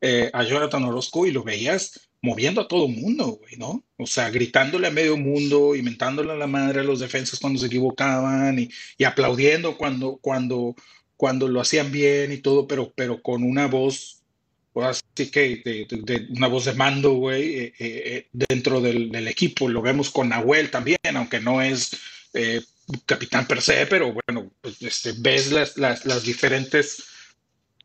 eh, 0.00 0.30
a 0.32 0.44
Jonathan 0.44 0.84
Orozco, 0.84 1.26
y 1.26 1.32
lo 1.32 1.42
veías 1.42 2.08
moviendo 2.22 2.60
a 2.60 2.68
todo 2.68 2.86
mundo, 2.86 3.40
güey, 3.40 3.56
¿no? 3.56 3.84
O 3.96 4.06
sea, 4.06 4.30
gritándole 4.30 4.86
a 4.86 4.92
medio 4.92 5.16
mundo, 5.16 5.74
inventándole 5.74 6.30
a 6.30 6.36
la 6.36 6.46
madre 6.46 6.80
a 6.80 6.84
los 6.84 7.00
defensas 7.00 7.40
cuando 7.40 7.58
se 7.58 7.66
equivocaban 7.66 8.60
y, 8.60 8.68
y 8.96 9.02
aplaudiendo 9.02 9.76
cuando, 9.76 10.18
cuando, 10.22 10.76
cuando 11.16 11.48
lo 11.48 11.60
hacían 11.60 11.90
bien 11.90 12.30
y 12.30 12.38
todo, 12.38 12.68
pero, 12.68 12.92
pero 12.94 13.20
con 13.22 13.42
una 13.42 13.66
voz 13.66 14.17
así 14.84 15.30
que 15.30 15.62
de, 15.64 16.26
una 16.30 16.46
voz 16.46 16.66
de 16.66 16.74
mando, 16.74 17.12
güey, 17.14 17.56
eh, 17.56 17.74
eh, 17.78 18.02
eh, 18.04 18.28
dentro 18.32 18.80
del, 18.80 19.28
equipo. 19.28 19.68
Lo 19.68 19.82
vemos 19.82 20.10
con 20.10 20.28
Nahuel 20.28 20.70
también, 20.70 20.98
aunque 21.14 21.40
no 21.40 21.62
es 21.62 21.96
capitán 23.04 23.46
per 23.46 23.60
se, 23.60 23.86
pero 23.86 24.12
bueno, 24.12 24.50
pues, 24.60 24.80
este, 24.82 25.12
ves 25.18 25.52
las, 25.52 25.76
las, 25.76 26.22
diferentes 26.22 27.04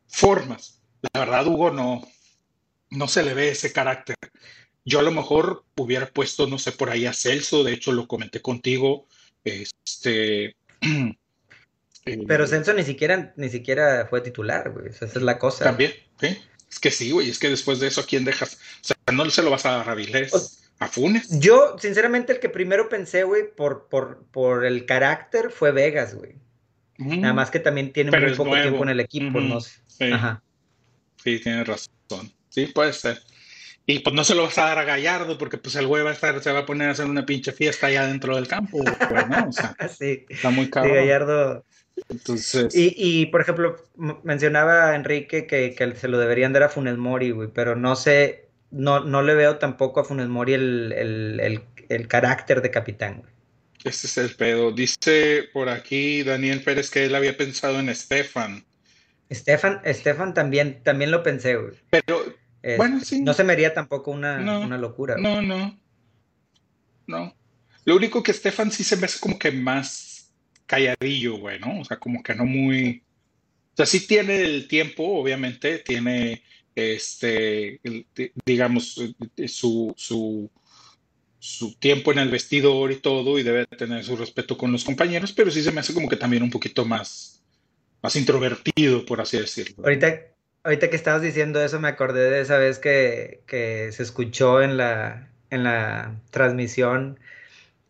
formas. 0.07 0.81
La 1.13 1.21
verdad, 1.21 1.47
Hugo, 1.47 1.71
no, 1.71 2.07
no 2.89 3.07
se 3.07 3.23
le 3.23 3.33
ve 3.33 3.49
ese 3.49 3.73
carácter. 3.73 4.15
Yo 4.85 4.99
a 4.99 5.03
lo 5.03 5.11
mejor 5.11 5.65
hubiera 5.75 6.07
puesto, 6.07 6.47
no 6.47 6.57
sé, 6.57 6.71
por 6.71 6.89
ahí 6.89 7.05
a 7.05 7.13
Celso, 7.13 7.63
de 7.63 7.73
hecho 7.73 7.91
lo 7.91 8.07
comenté 8.07 8.41
contigo, 8.41 9.07
este... 9.43 10.55
Pero 12.27 12.47
Celso 12.47 12.73
ni 12.73 12.83
siquiera, 12.83 13.33
ni 13.37 13.49
siquiera 13.49 14.07
fue 14.09 14.19
titular, 14.19 14.71
güey. 14.71 14.89
Esa 14.89 15.05
es 15.05 15.15
la 15.15 15.39
cosa. 15.39 15.63
También, 15.63 15.93
sí. 16.19 16.37
Es 16.73 16.79
que 16.79 16.89
sí, 16.89 17.11
güey, 17.11 17.29
es 17.29 17.37
que 17.37 17.49
después 17.49 17.79
de 17.79 17.87
eso, 17.87 18.01
¿a 18.01 18.05
quién 18.05 18.25
dejas? 18.25 18.55
O 18.81 18.83
sea, 18.83 18.95
no 19.13 19.29
se 19.29 19.43
lo 19.43 19.51
vas 19.51 19.63
a 19.67 19.77
dar 19.77 19.89
a 19.91 19.93
Vilés, 19.93 20.71
a 20.79 20.87
Funes. 20.87 21.39
Yo, 21.39 21.77
sinceramente, 21.77 22.33
el 22.33 22.39
que 22.39 22.49
primero 22.49 22.89
pensé, 22.89 23.23
güey, 23.23 23.43
por, 23.55 23.89
por, 23.89 24.25
por 24.31 24.65
el 24.65 24.87
carácter 24.87 25.51
fue 25.51 25.71
Vegas, 25.71 26.15
güey. 26.15 26.33
Nada 26.97 27.33
más 27.35 27.51
que 27.51 27.59
también 27.59 27.93
tiene 27.93 28.09
muy 28.09 28.33
poco 28.33 28.53
tiempo 28.53 28.81
en 28.81 28.89
el 28.89 28.99
equipo, 29.01 29.39
no 29.39 29.61
sé. 29.61 29.81
Sí. 29.85 30.05
Ajá. 30.11 30.41
Sí, 31.23 31.39
tienes 31.39 31.67
razón. 31.67 32.33
Sí, 32.49 32.65
puede 32.65 32.91
ser. 32.93 33.21
Y 33.85 33.99
pues 33.99 34.15
no 34.15 34.23
se 34.23 34.33
lo 34.33 34.43
vas 34.43 34.57
a 34.57 34.65
dar 34.65 34.79
a 34.79 34.83
Gallardo 34.83 35.37
porque 35.37 35.59
pues 35.59 35.75
el 35.75 35.85
güey 35.85 36.03
va 36.03 36.09
a 36.09 36.13
estar, 36.13 36.41
se 36.41 36.51
va 36.51 36.59
a 36.59 36.65
poner 36.65 36.87
a 36.87 36.91
hacer 36.93 37.05
una 37.05 37.23
pinche 37.23 37.51
fiesta 37.51 37.85
allá 37.85 38.07
dentro 38.07 38.35
del 38.35 38.47
campo, 38.47 38.79
güey, 38.79 39.25
¿no? 39.29 39.49
O 39.49 39.51
sea, 39.51 39.75
sí. 39.99 40.25
está 40.27 40.49
muy 40.49 40.71
caro. 40.71 40.89
Sí, 40.89 40.95
Gallardo, 40.95 41.65
entonces. 42.09 42.75
Y, 42.75 42.93
y 42.97 43.25
por 43.27 43.41
ejemplo, 43.41 43.75
mencionaba 44.23 44.95
Enrique 44.95 45.47
que, 45.47 45.75
que, 45.75 45.95
se 45.95 46.07
lo 46.07 46.17
deberían 46.17 46.53
dar 46.53 46.63
a 46.63 46.69
Funes 46.69 46.97
Mori, 46.97 47.31
güey, 47.31 47.49
pero 47.53 47.75
no 47.75 47.95
sé, 47.95 48.49
no, 48.71 49.01
no 49.01 49.21
le 49.21 49.35
veo 49.35 49.57
tampoco 49.57 49.99
a 49.99 50.05
Funes 50.05 50.27
Mori 50.27 50.53
el, 50.53 50.91
el, 50.93 51.39
el, 51.39 51.61
el 51.89 52.07
carácter 52.07 52.61
de 52.61 52.71
capitán, 52.71 53.19
güey. 53.19 53.33
Este 53.83 54.07
es 54.07 54.17
el 54.17 54.35
pedo. 54.35 54.71
Dice 54.71 55.49
por 55.51 55.69
aquí 55.69 56.23
Daniel 56.23 56.63
Pérez 56.63 56.89
que 56.89 57.05
él 57.05 57.15
había 57.15 57.35
pensado 57.35 57.79
en 57.79 57.89
Estefan. 57.89 58.63
Estefan, 59.29 59.81
Estefan 59.83 60.33
también, 60.33 60.81
también 60.83 61.11
lo 61.11 61.21
pensé, 61.21 61.55
güey. 61.55 61.73
Pero, 61.89 62.23
bueno, 62.77 63.01
sí. 63.01 63.21
No 63.21 63.33
se 63.33 63.43
me 63.43 63.53
haría 63.53 63.73
tampoco 63.73 64.11
una, 64.11 64.59
una 64.59 64.77
locura. 64.77 65.17
No, 65.17 65.41
no. 65.41 65.77
No. 67.07 67.35
Lo 67.85 67.95
único 67.97 68.23
que 68.23 68.31
Estefan 68.31 68.71
sí 68.71 68.83
se 68.83 68.95
me 68.95 69.05
hace 69.05 69.19
como 69.19 69.37
que 69.37 69.51
más 69.51 70.12
calladillo, 70.73 71.37
güey, 71.37 71.59
¿no? 71.59 71.79
O 71.79 71.85
sea, 71.85 71.97
como 71.97 72.23
que 72.23 72.33
no 72.33 72.45
muy... 72.45 73.03
O 73.73 73.75
sea, 73.75 73.85
sí 73.85 74.07
tiene 74.07 74.41
el 74.41 74.67
tiempo, 74.67 75.03
obviamente, 75.03 75.79
tiene, 75.79 76.43
este, 76.75 77.79
digamos, 78.45 78.99
su, 79.47 79.93
su, 79.97 80.51
su 81.39 81.73
tiempo 81.75 82.11
en 82.11 82.19
el 82.19 82.29
vestidor 82.29 82.91
y 82.91 82.97
todo, 82.97 83.39
y 83.39 83.43
debe 83.43 83.65
tener 83.65 84.03
su 84.03 84.15
respeto 84.15 84.57
con 84.57 84.71
los 84.71 84.83
compañeros, 84.83 85.33
pero 85.33 85.49
sí 85.49 85.63
se 85.63 85.71
me 85.71 85.79
hace 85.79 85.93
como 85.93 86.09
que 86.09 86.17
también 86.17 86.43
un 86.43 86.51
poquito 86.51 86.85
más, 86.85 87.43
más 88.01 88.15
introvertido, 88.15 89.05
por 89.05 89.21
así 89.21 89.37
decirlo. 89.37 89.83
Ahorita, 89.83 90.21
ahorita 90.63 90.89
que 90.89 90.95
estabas 90.95 91.21
diciendo 91.21 91.63
eso, 91.63 91.79
me 91.79 91.87
acordé 91.87 92.29
de 92.29 92.41
esa 92.41 92.57
vez 92.57 92.77
que, 92.77 93.41
que 93.47 93.91
se 93.91 94.03
escuchó 94.03 94.61
en 94.61 94.77
la, 94.77 95.31
en 95.49 95.63
la 95.63 96.19
transmisión 96.29 97.19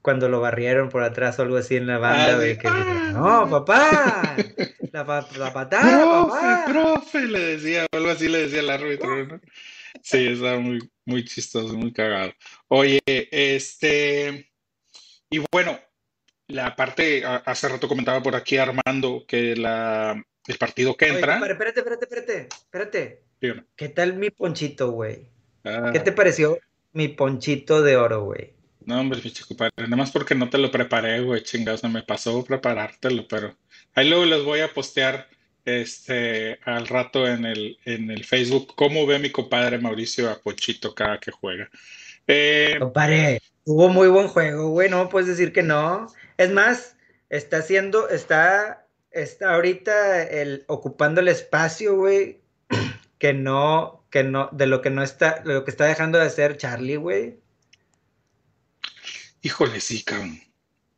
cuando 0.04 0.28
lo 0.28 0.42
barrieron 0.42 0.90
por 0.90 1.02
atrás 1.02 1.40
o 1.40 1.44
algo 1.44 1.56
así 1.56 1.78
en 1.78 1.88
la 1.88 1.98
banda, 1.98 2.38
de 2.38 2.58
que 2.58 2.68
no, 2.68 3.50
papá, 3.50 4.36
la, 4.92 5.28
la 5.38 5.54
patada, 5.54 6.04
profe, 6.04 6.42
papá. 6.42 6.66
profe, 6.68 7.22
le 7.22 7.40
decía, 7.40 7.88
algo 7.92 8.10
así 8.10 8.28
le 8.28 8.40
decía 8.40 8.60
el 8.60 8.70
árbitro, 8.70 9.26
¿no? 9.26 9.42
Sí, 10.02 10.28
estaba 10.28 10.60
muy, 10.60 10.80
muy 11.06 11.24
chistoso, 11.24 11.74
muy 11.78 11.94
cagado. 11.94 12.34
Oye, 12.68 13.02
este, 13.08 14.52
y 15.30 15.42
bueno, 15.50 15.80
la 16.48 16.76
parte, 16.76 17.24
hace 17.26 17.70
rato 17.70 17.88
comentaba 17.88 18.22
por 18.22 18.36
aquí 18.36 18.58
Armando 18.58 19.24
que 19.26 19.56
la, 19.56 20.22
el 20.48 20.58
partido 20.58 20.98
que 20.98 21.08
entra. 21.08 21.40
Oye, 21.42 21.52
espérate, 21.54 21.80
espérate, 21.80 22.06
espérate, 22.06 22.50
espérate. 22.52 23.24
¿Qué 23.78 23.88
tal 23.88 24.16
mi 24.16 24.32
ponchito, 24.32 24.92
güey? 24.92 25.30
¿Qué 25.64 26.00
te 26.02 26.12
pareció 26.12 26.60
mi 26.92 27.08
ponchito 27.08 27.82
de 27.82 27.96
oro, 27.96 28.26
güey? 28.26 28.54
No, 28.86 29.00
hombre, 29.00 29.22
mi 29.24 29.32
chico 29.32 29.56
padre, 29.56 29.74
nada 29.78 29.96
más 29.96 30.12
porque 30.12 30.36
no 30.36 30.50
te 30.50 30.58
lo 30.58 30.72
preparé, 30.72 31.22
güey, 31.22 31.44
chingados, 31.44 31.84
no 31.84 31.90
me 31.90 32.04
pasó 32.04 32.44
preparártelo, 32.44 33.28
pero 33.28 33.56
ahí 33.96 34.10
luego 34.10 34.26
les 34.26 34.44
voy 34.44 34.60
a 34.62 34.74
postear 34.74 35.28
este 35.66 36.60
al 36.66 36.88
rato 36.88 37.26
en 37.28 37.46
el, 37.46 37.78
en 37.86 38.12
el 38.12 38.26
Facebook 38.26 38.74
cómo 38.76 39.06
ve 39.06 39.20
mi 39.20 39.30
compadre 39.30 39.78
Mauricio 39.78 40.30
a 40.30 40.40
Pochito 40.40 40.94
cada 40.94 41.20
que 41.20 41.32
juega. 41.32 41.70
Eh, 42.28 42.76
compadre, 42.80 43.42
hubo 43.66 43.90
muy 43.90 44.08
buen 44.08 44.28
juego, 44.28 44.70
güey, 44.70 44.90
no 44.90 45.10
puedes 45.10 45.28
decir 45.28 45.54
que 45.54 45.64
no. 45.64 46.08
Es 46.38 46.52
más, 46.52 46.98
está 47.30 47.58
haciendo, 47.58 48.10
está, 48.10 48.88
está 49.12 49.54
ahorita 49.54 50.24
el, 50.24 50.66
ocupando 50.68 51.22
el 51.22 51.28
espacio, 51.28 51.96
güey, 51.96 52.42
que 53.18 53.34
no, 53.34 54.06
que 54.10 54.24
no, 54.24 54.50
de 54.52 54.68
lo 54.68 54.82
que 54.82 54.90
no 54.90 55.04
está, 55.04 55.42
lo 55.46 55.64
que 55.64 55.72
está 55.72 55.86
dejando 55.86 56.18
de 56.18 56.26
hacer 56.26 56.58
Charlie, 56.58 56.98
güey. 56.98 57.43
Híjole, 59.44 59.82
sí, 59.82 60.04
cabrón. 60.04 60.42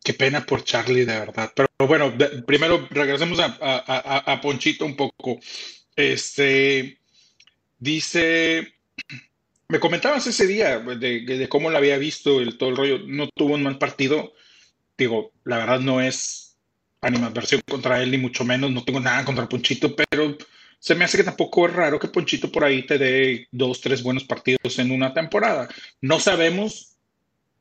Qué 0.03 0.13
pena 0.13 0.45
por 0.45 0.63
Charlie, 0.63 1.03
de 1.03 1.19
verdad. 1.19 1.51
Pero 1.55 1.67
bueno, 1.79 2.13
primero 2.45 2.88
regresemos 2.91 3.39
a, 3.41 4.39
Ponchito 4.39 4.86
un 4.86 4.95
poco. 4.95 5.39
Este 5.95 6.99
dice, 7.79 8.75
me 9.67 9.79
comentabas 9.79 10.27
ese 10.27 10.45
día 10.45 10.79
de, 10.79 11.47
cómo 11.49 11.71
lo 11.71 11.77
había 11.77 11.97
visto 11.97 12.39
el, 12.39 12.55
todo 12.60 12.69
el 12.69 12.77
rollo. 12.77 12.99
No 13.08 13.27
tuvo 13.29 13.55
un 13.55 13.63
mal 13.63 13.79
partido. 13.79 14.34
Digo, 14.95 15.31
la 15.43 15.58
verdad 15.58 15.79
no 15.79 15.99
es 15.99 16.55
animadversión 17.01 17.62
contra 17.67 18.03
él, 18.03 18.12
ni 18.12 18.19
mucho 18.19 18.45
menos. 18.45 18.69
No 18.69 18.84
tengo 18.84 18.99
nada 18.99 19.25
contra 19.25 19.49
Ponchito, 19.49 19.95
pero 19.95 20.38
se 20.77 20.93
me 20.93 21.03
hace 21.03 21.17
que 21.17 21.23
tampoco 21.23 21.65
es 21.65 21.73
raro 21.73 21.97
que 21.97 22.10
Ponchito 22.10 22.51
por 22.51 22.63
ahí 22.63 22.86
te 22.86 22.99
dé 22.99 23.47
dos, 23.51 23.81
tres 23.81 24.03
buenos 24.03 24.23
partidos 24.23 24.77
en 24.77 24.91
una 24.91 25.15
temporada. 25.15 25.67
No 25.99 26.19
sabemos 26.19 26.94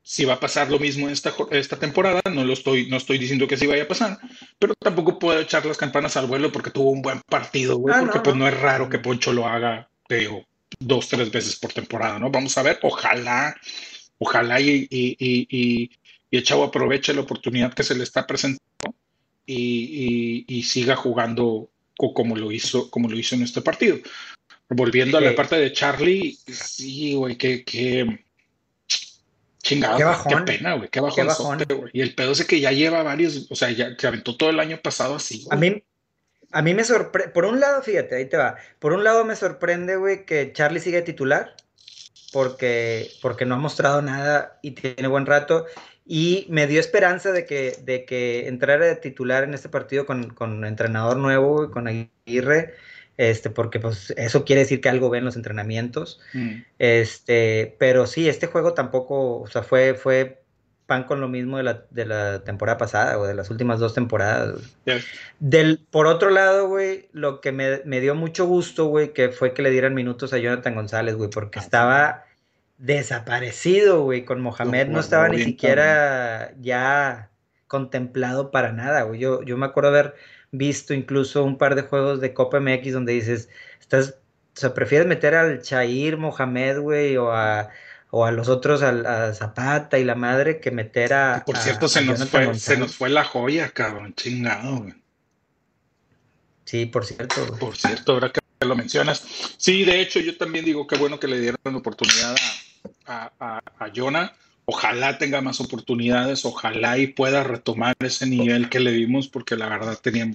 si 0.06 0.26
va 0.26 0.34
a 0.34 0.40
pasar 0.40 0.70
lo 0.70 0.78
mismo 0.78 1.08
esta, 1.08 1.32
esta 1.50 1.78
temporada, 1.78 2.20
no 2.30 2.44
lo 2.44 2.52
estoy, 2.52 2.88
no 2.88 2.98
estoy 2.98 3.16
diciendo 3.16 3.48
que 3.48 3.56
sí 3.56 3.66
vaya 3.66 3.84
a 3.84 3.88
pasar, 3.88 4.18
pero 4.58 4.74
tampoco 4.74 5.18
puedo 5.18 5.40
echar 5.40 5.64
las 5.64 5.78
campanas 5.78 6.18
al 6.18 6.26
vuelo 6.26 6.52
porque 6.52 6.70
tuvo 6.70 6.90
un 6.90 7.00
buen 7.00 7.22
partido, 7.22 7.78
güey, 7.78 7.94
ah, 7.96 8.00
porque 8.00 8.20
pues 8.20 8.36
no 8.36 8.46
es 8.46 8.60
raro 8.60 8.90
que 8.90 8.98
Poncho 8.98 9.32
lo 9.32 9.48
haga, 9.48 9.88
digo, 10.06 10.44
dos, 10.78 11.08
tres 11.08 11.30
veces 11.32 11.56
por 11.56 11.72
temporada, 11.72 12.18
¿no? 12.18 12.30
Vamos 12.30 12.56
a 12.58 12.62
ver, 12.62 12.78
ojalá, 12.82 13.56
ojalá 14.18 14.60
y, 14.60 14.86
y, 14.90 15.16
y, 15.18 15.90
y 16.30 16.36
el 16.36 16.44
chavo 16.44 16.64
aproveche 16.64 17.14
la 17.14 17.22
oportunidad 17.22 17.72
que 17.72 17.82
se 17.82 17.94
le 17.94 18.04
está 18.04 18.26
presentando 18.26 18.62
y, 19.46 20.62
siga 20.64 20.96
jugando 20.96 21.70
como 21.96 22.36
lo 22.36 22.52
hizo, 22.52 22.90
como 22.90 23.08
lo 23.08 23.18
hizo 23.18 23.36
en 23.36 23.42
este 23.42 23.62
partido. 23.62 23.98
Volviendo 24.68 25.16
a 25.16 25.22
la 25.22 25.34
parte 25.34 25.56
de 25.56 25.72
Charlie, 25.72 26.36
sí, 26.46 27.14
güey, 27.14 27.38
que, 27.38 27.64
que 27.64 28.23
chingado, 29.64 29.98
qué, 30.28 30.36
pena, 30.44 30.74
güey, 30.74 30.88
qué 30.88 31.00
bajón. 31.00 31.58
y 31.92 32.00
el 32.02 32.14
pedo 32.14 32.32
es 32.32 32.44
que 32.44 32.60
ya 32.60 32.70
lleva 32.70 33.02
varios, 33.02 33.48
o 33.50 33.56
sea, 33.56 33.70
ya 33.70 33.96
se 33.98 34.06
aventó 34.06 34.36
todo 34.36 34.50
el 34.50 34.60
año 34.60 34.78
pasado 34.80 35.16
así. 35.16 35.46
A 35.50 35.56
mí, 35.56 35.82
a 36.52 36.62
mí 36.62 36.74
me 36.74 36.84
sorprende, 36.84 37.32
por 37.32 37.46
un 37.46 37.58
lado, 37.58 37.82
fíjate, 37.82 38.14
ahí 38.14 38.26
te 38.26 38.36
va, 38.36 38.56
por 38.78 38.92
un 38.92 39.02
lado 39.02 39.24
me 39.24 39.34
sorprende, 39.34 39.96
güey, 39.96 40.24
que 40.24 40.52
Charlie 40.52 40.80
sigue 40.80 41.02
titular, 41.02 41.56
porque, 42.32 43.10
porque 43.22 43.46
no 43.46 43.56
ha 43.56 43.58
mostrado 43.58 44.02
nada 44.02 44.58
y 44.62 44.72
tiene 44.72 45.08
buen 45.08 45.26
rato, 45.26 45.64
y 46.06 46.46
me 46.50 46.66
dio 46.66 46.78
esperanza 46.78 47.32
de 47.32 47.46
que, 47.46 47.78
de 47.82 48.04
que 48.04 48.46
entrara 48.46 48.84
de 48.84 48.96
titular 48.96 49.44
en 49.44 49.54
este 49.54 49.70
partido 49.70 50.04
con, 50.04 50.30
con 50.34 50.64
entrenador 50.66 51.16
nuevo, 51.16 51.70
con 51.70 51.88
Aguirre, 51.88 52.74
este, 53.16 53.50
porque 53.50 53.80
pues 53.80 54.12
eso 54.16 54.44
quiere 54.44 54.62
decir 54.62 54.80
que 54.80 54.88
algo 54.88 55.10
ven 55.10 55.24
los 55.24 55.36
entrenamientos. 55.36 56.20
Mm. 56.32 56.62
Este, 56.78 57.76
pero 57.78 58.06
sí, 58.06 58.28
este 58.28 58.46
juego 58.46 58.74
tampoco, 58.74 59.40
o 59.40 59.46
sea, 59.46 59.62
fue, 59.62 59.94
fue 59.94 60.44
pan 60.86 61.04
con 61.04 61.20
lo 61.20 61.28
mismo 61.28 61.56
de 61.56 61.62
la, 61.62 61.84
de 61.90 62.04
la 62.04 62.44
temporada 62.44 62.76
pasada, 62.76 63.18
o 63.18 63.26
de 63.26 63.34
las 63.34 63.50
últimas 63.50 63.80
dos 63.80 63.94
temporadas. 63.94 64.76
Del, 65.38 65.80
por 65.90 66.06
otro 66.06 66.30
lado, 66.30 66.68
güey, 66.68 67.08
lo 67.12 67.40
que 67.40 67.52
me, 67.52 67.80
me 67.84 68.00
dio 68.00 68.14
mucho 68.14 68.46
gusto, 68.46 68.86
güey, 68.86 69.12
que 69.12 69.30
fue 69.30 69.54
que 69.54 69.62
le 69.62 69.70
dieran 69.70 69.94
minutos 69.94 70.32
a 70.32 70.38
Jonathan 70.38 70.74
González, 70.74 71.16
güey, 71.16 71.30
porque 71.30 71.58
ah, 71.58 71.62
estaba 71.62 72.24
desaparecido, 72.78 74.02
güey. 74.02 74.24
Con 74.24 74.40
Mohamed 74.40 74.88
no, 74.88 75.00
estaba 75.00 75.28
ni 75.28 75.42
siquiera 75.42 76.52
ya 76.60 77.30
contemplado 77.66 78.50
para 78.50 78.72
nada, 78.72 79.02
güey. 79.02 79.20
Yo, 79.20 79.42
yo 79.42 79.56
me 79.56 79.66
acuerdo 79.66 79.90
haber 79.90 80.14
visto 80.56 80.94
incluso 80.94 81.44
un 81.44 81.58
par 81.58 81.74
de 81.74 81.82
juegos 81.82 82.20
de 82.20 82.32
Copa 82.32 82.60
MX 82.60 82.92
donde 82.92 83.12
dices, 83.12 83.48
estás, 83.80 84.16
o 84.56 84.60
sea, 84.60 84.74
prefieres 84.74 85.06
meter 85.06 85.34
al 85.34 85.62
Chair 85.62 86.16
Mohamed, 86.16 86.78
güey, 86.78 87.16
o 87.16 87.32
a, 87.32 87.70
o 88.10 88.24
a 88.24 88.30
los 88.30 88.48
otros, 88.48 88.82
a, 88.82 89.34
Zapata 89.34 89.98
y 89.98 90.04
la 90.04 90.14
madre, 90.14 90.60
que 90.60 90.70
meter 90.70 91.12
a. 91.12 91.42
Por 91.44 91.56
cierto, 91.56 91.88
se, 91.88 92.02
nos 92.04 92.28
fue, 92.28 92.54
se 92.54 92.76
nos 92.76 92.94
fue 92.94 93.10
la 93.10 93.24
joya, 93.24 93.70
cabrón, 93.70 94.14
chingado, 94.14 94.78
güey. 94.78 94.94
Sí, 96.64 96.86
por 96.86 97.04
cierto. 97.04 97.56
Por 97.58 97.76
cierto, 97.76 98.12
ahora 98.12 98.30
que 98.32 98.40
lo 98.60 98.76
mencionas. 98.76 99.22
Sí, 99.56 99.84
de 99.84 100.00
hecho, 100.00 100.20
yo 100.20 100.36
también 100.36 100.64
digo 100.64 100.86
que 100.86 100.96
bueno 100.96 101.20
que 101.20 101.28
le 101.28 101.40
dieron 101.40 101.58
oportunidad 101.74 102.36
a, 103.06 103.32
a, 103.38 103.62
a, 103.78 103.92
Jonah. 103.94 104.32
Ojalá 104.66 105.18
tenga 105.18 105.40
más 105.40 105.60
oportunidades, 105.60 106.44
ojalá 106.44 106.98
y 106.98 107.08
pueda 107.08 107.44
retomar 107.44 107.94
ese 108.00 108.26
nivel 108.26 108.68
que 108.68 108.80
le 108.80 108.92
vimos, 108.92 109.28
porque 109.28 109.56
la 109.56 109.68
verdad 109.68 109.98
tenía, 110.00 110.30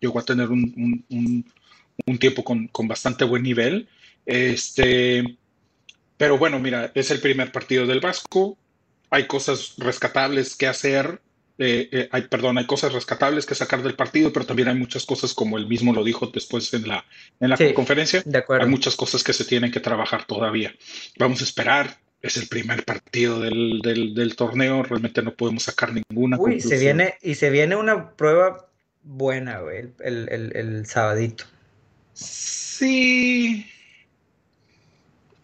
llegó 0.00 0.18
a 0.18 0.24
tener 0.24 0.50
un, 0.50 1.04
un, 2.06 2.18
tiempo 2.18 2.42
con, 2.42 2.66
con, 2.68 2.88
bastante 2.88 3.24
buen 3.24 3.42
nivel. 3.42 3.88
Este, 4.24 5.36
pero 6.16 6.38
bueno, 6.38 6.58
mira, 6.58 6.90
es 6.94 7.10
el 7.10 7.20
primer 7.20 7.52
partido 7.52 7.86
del 7.86 8.00
Vasco, 8.00 8.58
hay 9.10 9.26
cosas 9.26 9.74
rescatables 9.78 10.56
que 10.56 10.66
hacer, 10.66 11.20
eh, 11.58 11.88
eh, 11.90 12.08
hay, 12.12 12.22
perdón, 12.22 12.58
hay 12.58 12.66
cosas 12.66 12.92
rescatables 12.92 13.46
que 13.46 13.54
sacar 13.54 13.82
del 13.82 13.94
partido, 13.94 14.32
pero 14.32 14.44
también 14.44 14.68
hay 14.68 14.74
muchas 14.74 15.06
cosas, 15.06 15.34
como 15.34 15.56
él 15.56 15.66
mismo 15.66 15.92
lo 15.92 16.04
dijo 16.04 16.26
después 16.26 16.72
en 16.74 16.88
la, 16.88 17.04
en 17.40 17.50
la 17.50 17.74
conferencia, 17.74 18.22
de 18.24 18.44
hay 18.48 18.66
muchas 18.66 18.96
cosas 18.96 19.22
que 19.22 19.32
se 19.32 19.44
tienen 19.44 19.70
que 19.70 19.80
trabajar 19.80 20.26
todavía. 20.26 20.74
Vamos 21.18 21.40
a 21.40 21.44
esperar, 21.44 21.98
es 22.22 22.36
el 22.36 22.48
primer 22.48 22.84
partido 22.84 23.40
del, 23.40 23.80
del, 23.82 24.36
torneo, 24.36 24.82
realmente 24.82 25.22
no 25.22 25.34
podemos 25.34 25.64
sacar 25.64 25.92
ninguna. 25.92 26.38
Uy, 26.38 26.60
se 26.60 26.78
viene, 26.78 27.14
y 27.22 27.34
se 27.34 27.50
viene 27.50 27.76
una 27.76 28.10
prueba 28.10 28.68
buena, 29.02 29.60
güey, 29.60 29.90
el, 30.00 30.28
el, 30.28 30.56
el 30.56 30.86
sabadito. 30.86 31.44
Sí, 32.14 33.66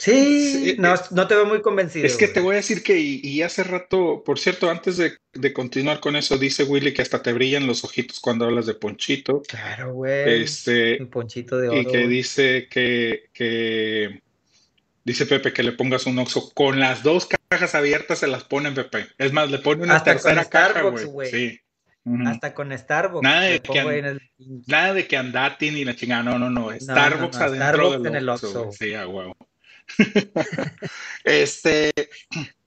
Sí, 0.03 0.75
no, 0.81 0.95
no, 1.13 1.29
te 1.29 1.37
veo 1.37 1.47
muy 1.47 1.63
convencido. 1.63 2.05
Es 2.05 2.17
que 2.17 2.27
te 2.27 2.41
voy 2.41 2.55
a 2.55 2.57
decir 2.57 2.83
que, 2.83 2.99
y, 2.99 3.41
hace 3.43 3.63
rato, 3.63 4.25
por 4.27 4.41
cierto, 4.41 4.69
antes 4.69 4.97
de, 4.97 5.53
continuar 5.53 6.01
con 6.01 6.17
eso, 6.17 6.39
dice 6.39 6.65
Willy 6.65 6.93
que 6.93 7.03
hasta 7.03 7.23
te 7.23 7.33
brillan 7.33 7.69
los 7.69 7.85
ojitos 7.85 8.19
cuando 8.19 8.47
hablas 8.47 8.67
de 8.67 8.75
Ponchito. 8.75 9.43
Claro, 9.47 9.95
güey. 9.95 10.43
Este, 10.43 11.01
Un 11.01 11.07
Ponchito 11.07 11.57
de 11.57 11.69
oro. 11.69 11.81
Y 11.81 11.87
que 11.87 12.09
dice 12.09 12.67
que, 12.69 13.29
que, 13.33 14.23
dice 15.05 15.27
Pepe 15.27 15.53
que 15.53 15.63
le 15.63 15.73
pongas 15.73 16.07
un 16.07 16.19
oxo 16.19 16.53
con 16.55 16.81
las 16.81 17.03
dos 17.03 17.29
cajas 17.51 17.75
abiertas, 17.75 18.19
se 18.19 18.27
las 18.27 18.45
ponen, 18.45 18.75
Pepe. 18.75 19.09
Es 19.19 19.33
más, 19.33 19.51
le 19.51 19.59
pone 19.59 19.83
una 19.85 20.03
tercera 20.03 20.45
caja, 20.45 20.83
güey. 20.83 21.31
Sí. 21.31 21.61
Hasta 22.27 22.53
con 22.53 22.77
Starbucks. 22.77 23.23
Nada 23.23 23.43
de, 23.43 23.61
que, 23.61 24.21
nada 24.67 24.95
de 24.95 25.07
que 25.07 25.17
andati 25.17 25.71
ni 25.71 25.85
la 25.85 25.95
chingada, 25.95 26.23
no, 26.25 26.39
no, 26.39 26.51
no. 26.51 26.73
Starbucks 26.73 27.37
adentro 27.37 27.91
Starbucks 27.91 28.07
en 28.09 28.17
el 28.17 28.29
Oxxo. 28.29 28.71
Sí, 28.73 28.93
este. 31.25 31.93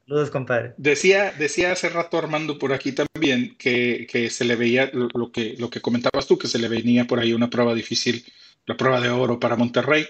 Saludos, 0.08 0.30
compadre. 0.30 0.74
Decía, 0.78 1.34
decía 1.38 1.72
hace 1.72 1.90
rato 1.90 2.18
Armando 2.18 2.60
por 2.60 2.74
aquí 2.74 2.92
también 2.92 3.56
que, 3.58 4.08
que 4.10 4.30
se 4.30 4.46
le 4.46 4.56
veía 4.56 4.92
lo, 4.94 5.32
que, 5.32 5.56
lo 5.58 5.70
que 5.70 5.82
comentabas 5.82 6.28
tú, 6.28 6.38
que 6.38 6.48
se 6.48 6.60
le 6.60 6.68
venía 6.68 7.06
por 7.06 7.20
ahí 7.20 7.34
una 7.34 7.50
prueba 7.50 7.74
difícil, 7.74 8.24
la 8.68 8.78
prueba 8.78 9.02
de 9.02 9.10
oro 9.10 9.40
para 9.40 9.56
Monterrey. 9.56 10.08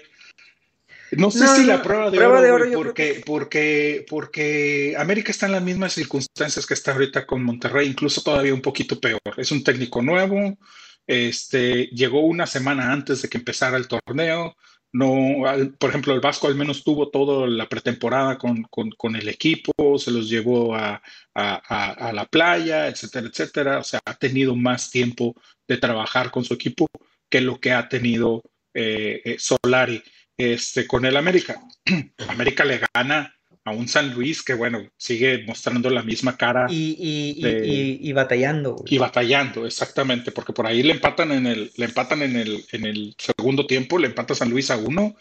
No 1.12 1.30
sé 1.30 1.46
si 1.48 1.64
la 1.64 1.82
prueba 1.82 2.10
de 2.10 2.24
oro, 2.26 2.64
porque, 2.74 3.22
porque, 3.24 4.04
porque 4.08 4.94
América 4.98 5.30
está 5.30 5.46
en 5.46 5.52
las 5.52 5.62
mismas 5.62 5.92
circunstancias 5.92 6.66
que 6.66 6.74
está 6.74 6.92
ahorita 6.92 7.26
con 7.26 7.44
Monterrey, 7.44 7.88
incluso 7.88 8.22
todavía 8.22 8.54
un 8.54 8.62
poquito 8.62 8.98
peor. 8.98 9.20
Es 9.36 9.52
un 9.52 9.62
técnico 9.62 10.02
nuevo, 10.02 10.58
este, 11.06 11.86
llegó 11.86 12.20
una 12.20 12.46
semana 12.46 12.92
antes 12.92 13.22
de 13.22 13.28
que 13.28 13.38
empezara 13.38 13.76
el 13.76 13.88
torneo, 13.88 14.56
no, 14.96 15.42
por 15.78 15.90
ejemplo, 15.90 16.14
el 16.14 16.20
Vasco 16.20 16.46
al 16.46 16.54
menos 16.54 16.82
tuvo 16.82 17.10
toda 17.10 17.46
la 17.46 17.68
pretemporada 17.68 18.38
con, 18.38 18.66
el 19.14 19.28
equipo, 19.28 19.98
se 19.98 20.10
los 20.10 20.28
llevó 20.30 20.74
a, 20.74 21.02
la 21.34 22.26
playa, 22.30 22.88
etcétera, 22.88 23.26
etcétera. 23.28 23.78
O 23.78 23.84
sea, 23.84 24.00
ha 24.06 24.14
tenido 24.14 24.56
más 24.56 24.90
tiempo 24.90 25.34
de 25.68 25.76
trabajar 25.76 26.30
con 26.30 26.44
su 26.44 26.54
equipo 26.54 26.86
que 27.28 27.42
lo 27.42 27.60
que 27.60 27.72
ha 27.72 27.88
tenido 27.90 28.42
eh, 28.72 29.20
eh, 29.24 29.36
Solari 29.38 30.02
este, 30.36 30.86
con 30.86 31.04
el 31.04 31.16
América. 31.16 31.60
América 32.28 32.64
le 32.64 32.80
gana 32.94 33.36
a 33.66 33.72
un 33.72 33.88
San 33.88 34.14
Luis 34.14 34.42
que, 34.44 34.54
bueno, 34.54 34.88
sigue 34.96 35.44
mostrando 35.44 35.90
la 35.90 36.04
misma 36.04 36.36
cara. 36.36 36.66
Y, 36.70 38.12
batallando. 38.12 38.84
Y 38.86 38.98
batallando, 38.98 39.66
exactamente, 39.66 40.30
porque 40.30 40.52
por 40.52 40.68
ahí 40.68 40.84
le 40.84 40.92
empatan 40.92 41.32
en 41.32 41.46
el, 41.46 41.72
le 41.76 41.84
empatan 41.84 42.22
en 42.22 42.36
el, 42.36 42.64
en 42.70 42.86
el 42.86 43.16
segundo 43.18 43.66
tiempo, 43.66 43.98
le 43.98 44.06
empata 44.06 44.36
San 44.36 44.50
Luis 44.50 44.70
a 44.70 44.76
uno. 44.76 45.16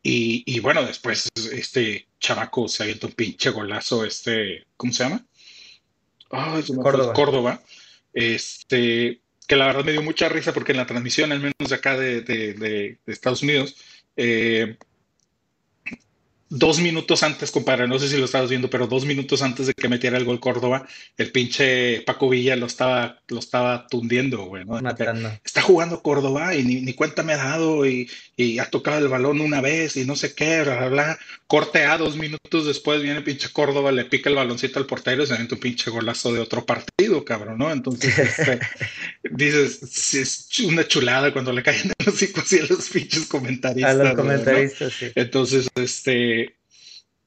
Y, 0.00 0.60
bueno, 0.60 0.84
después 0.86 1.28
este 1.52 2.06
chavaco 2.20 2.68
se 2.68 2.84
avienta 2.84 3.08
un 3.08 3.12
pinche 3.12 3.50
golazo, 3.50 4.04
este, 4.04 4.64
¿cómo 4.76 4.92
se 4.92 5.02
llama? 5.02 5.26
Córdoba. 6.28 7.12
Córdoba. 7.12 7.62
Este, 8.14 9.20
que 9.46 9.56
la 9.56 9.66
verdad 9.66 9.84
me 9.84 9.92
dio 9.92 10.02
mucha 10.02 10.28
risa 10.28 10.54
porque 10.54 10.72
en 10.72 10.78
la 10.78 10.86
transmisión, 10.86 11.32
al 11.32 11.40
menos 11.40 11.68
de 11.68 11.74
acá 11.74 11.98
de, 11.98 12.22
de 12.22 12.98
Estados 13.06 13.42
Unidos, 13.42 13.76
eh, 14.18 14.76
dos 16.50 16.80
minutos 16.80 17.22
antes, 17.22 17.50
compadre, 17.50 17.86
no 17.86 17.98
sé 17.98 18.08
si 18.08 18.16
lo 18.16 18.24
estabas 18.24 18.48
viendo, 18.48 18.70
pero 18.70 18.86
dos 18.86 19.04
minutos 19.04 19.42
antes 19.42 19.66
de 19.66 19.74
que 19.74 19.88
metiera 19.88 20.16
el 20.16 20.24
gol 20.24 20.40
Córdoba, 20.40 20.86
el 21.16 21.30
pinche 21.30 22.00
Paco 22.02 22.28
Villa 22.28 22.56
lo 22.56 22.66
estaba, 22.66 23.20
lo 23.28 23.38
estaba 23.38 23.86
tundiendo, 23.86 24.44
güey. 24.44 24.64
Está 25.44 25.60
jugando 25.62 26.02
Córdoba 26.02 26.54
y 26.54 26.64
ni, 26.64 26.94
cuenta 26.94 27.22
me 27.22 27.34
ha 27.34 27.36
dado 27.36 27.86
y, 27.86 28.10
y, 28.36 28.58
ha 28.58 28.70
tocado 28.70 28.98
el 28.98 29.08
balón 29.08 29.40
una 29.40 29.60
vez 29.60 29.96
y 29.96 30.04
no 30.04 30.16
sé 30.16 30.34
qué, 30.34 30.62
bla, 30.62 30.76
bla, 30.76 30.88
bla. 30.88 31.18
Corte 31.46 31.84
A, 31.84 31.98
dos 31.98 32.16
minutos 32.16 32.66
después 32.66 33.02
viene 33.02 33.18
el 33.18 33.24
pinche 33.24 33.50
Córdoba, 33.52 33.92
le 33.92 34.06
pica 34.06 34.30
el 34.30 34.36
baloncito 34.36 34.78
al 34.78 34.86
portero 34.86 35.22
y 35.22 35.26
se 35.26 35.38
mete 35.38 35.54
un 35.54 35.60
pinche 35.60 35.90
golazo 35.90 36.32
de 36.32 36.40
otro 36.40 36.64
partido, 36.64 37.24
cabrón, 37.24 37.58
¿no? 37.58 37.70
Entonces, 37.70 38.18
este, 38.18 38.58
dices, 39.22 40.14
es 40.14 40.48
una 40.60 40.86
chulada 40.86 41.32
cuando 41.32 41.52
le 41.52 41.62
caen 41.62 41.92
los 42.04 42.22
así 42.22 42.58
a 42.58 42.66
los 42.66 42.88
pinches 42.88 43.26
comentaristas. 43.26 43.94
A 43.94 44.04
los 44.04 44.14
comentaristas, 44.14 44.92
sí. 44.92 45.12
Entonces, 45.14 45.68
este 45.74 46.58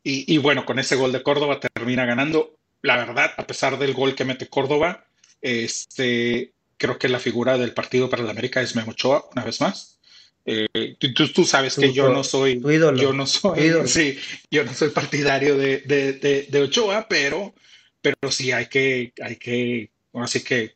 y, 0.04 0.38
bueno, 0.40 0.66
con 0.66 0.80
ese 0.80 0.96
gol 0.96 1.12
de 1.12 1.22
Córdoba 1.22 1.60
termina 1.60 2.06
ganando. 2.06 2.58
La 2.82 2.98
verdad, 2.98 3.32
a 3.38 3.46
pesar 3.46 3.78
del 3.78 3.94
gol 3.94 4.16
que 4.16 4.26
mete 4.26 4.48
Córdoba, 4.48 5.06
este, 5.42 6.54
creo 6.78 6.98
que 6.98 7.08
la 7.08 7.20
figura 7.20 7.60
del 7.60 7.74
partido 7.74 8.10
para 8.10 8.24
la 8.24 8.32
América 8.32 8.62
es 8.62 8.76
Memo 8.76 8.92
Ochoa, 8.92 9.30
una 9.32 9.44
vez 9.44 9.62
más. 9.62 10.00
Eh, 10.44 10.98
tú, 11.36 11.46
sabes 11.46 11.76
que 11.76 11.94
yo 11.94 12.10
no 12.10 12.24
soy, 12.24 12.60
yo 12.60 13.14
no 13.14 13.28
soy, 13.28 13.72
sí, 13.86 14.18
yo 14.50 14.64
no 14.64 14.74
soy 14.74 14.90
partidario 14.90 15.56
de, 15.56 15.82
de, 15.82 16.48
de, 16.50 16.62
Ochoa, 16.64 17.08
pero, 17.08 17.54
pero 18.02 18.32
sí 18.32 18.52
hay 18.52 18.66
que, 18.66 19.14
hay 19.22 19.36
que, 19.36 19.92
así 20.14 20.44
que 20.44 20.74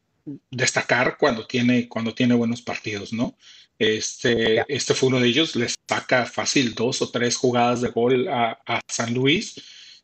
destacar 0.52 1.18
cuando 1.18 1.46
tiene, 1.46 1.88
cuando 1.88 2.14
tiene 2.14 2.36
buenos 2.36 2.62
partidos, 2.62 3.14
¿no? 3.14 3.38
Este, 3.78 4.64
este 4.68 4.94
fue 4.94 5.10
uno 5.10 5.20
de 5.20 5.28
ellos, 5.28 5.56
le 5.56 5.68
saca 5.88 6.26
fácil 6.26 6.74
dos 6.74 7.02
o 7.02 7.12
tres 7.12 7.36
jugadas 7.36 7.82
de 7.82 7.90
gol 7.90 8.28
a, 8.28 8.60
a 8.66 8.82
San 8.88 9.14
Luis, 9.14 9.56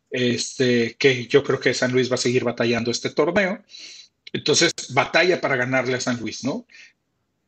este, 0.09 0.95
que 0.99 1.28
yo 1.28 1.43
creo 1.43 1.59
que 1.59 1.74
San 1.74 1.91
Luis 1.91 2.11
va 2.11 2.15
a 2.15 2.17
seguir 2.17 2.43
batallando 2.43 2.91
este 2.91 3.09
torneo. 3.09 3.63
Entonces, 4.34 4.74
batalla 4.89 5.41
para 5.41 5.57
ganarle 5.57 5.95
a 5.95 6.01
San 6.01 6.19
Luis, 6.19 6.43
¿no? 6.43 6.65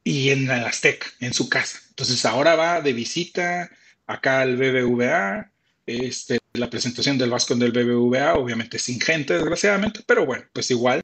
y 0.04 0.30
en 0.30 0.50
el 0.50 0.66
Azteca, 0.66 1.08
en 1.20 1.34
su 1.34 1.50
casa. 1.50 1.80
Entonces 1.90 2.26
ahora 2.26 2.56
va 2.56 2.82
de 2.82 2.94
visita 2.94 3.70
acá 4.06 4.42
al 4.42 4.58
BBVA, 4.58 5.52
este, 5.86 6.40
la 6.54 6.70
presentación 6.70 7.18
del 7.18 7.30
Vasco 7.30 7.56
del 7.56 7.72
BBVA, 7.72 8.36
obviamente 8.36 8.80
sin 8.80 9.00
gente, 9.00 9.34
desgraciadamente, 9.34 10.02
pero 10.06 10.26
bueno, 10.26 10.46
pues 10.54 10.72
igual. 10.72 11.02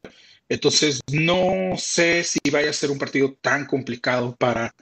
Entonces 0.50 1.02
no 1.12 1.78
sé 1.78 2.24
si 2.24 2.39
vaya 2.52 2.72
a 2.72 2.74
ser 2.74 2.89
un 2.89 2.97
partido 2.97 3.38
tan 3.39 3.66
complicado 3.66 4.36
para, 4.36 4.74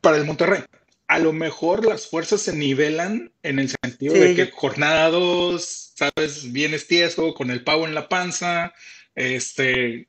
para 0.00 0.16
el 0.16 0.24
Monterrey. 0.24 0.64
A 1.06 1.20
lo 1.20 1.32
mejor 1.32 1.86
las 1.86 2.08
fuerzas 2.08 2.42
se 2.42 2.54
nivelan 2.54 3.30
en 3.42 3.60
el 3.60 3.70
sentido 3.70 4.14
de 4.14 4.34
que 4.34 4.50
jornada 4.50 5.10
2, 5.10 5.92
sabes, 5.94 6.50
vienes 6.50 6.88
tieso, 6.88 7.34
con 7.34 7.50
el 7.50 7.62
pavo 7.62 7.86
en 7.86 7.94
la 7.94 8.08
panza, 8.08 8.72
este, 9.14 10.08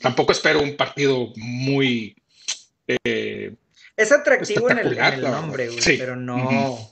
tampoco 0.00 0.32
espero 0.32 0.60
un 0.62 0.76
partido 0.76 1.32
muy... 1.36 2.16
Eh, 2.86 3.54
es 3.96 4.12
atractivo 4.12 4.68
en 4.68 4.78
el, 4.78 5.22
nombre, 5.22 5.68
güey, 5.68 5.98
pero 5.98 6.16
no... 6.16 6.90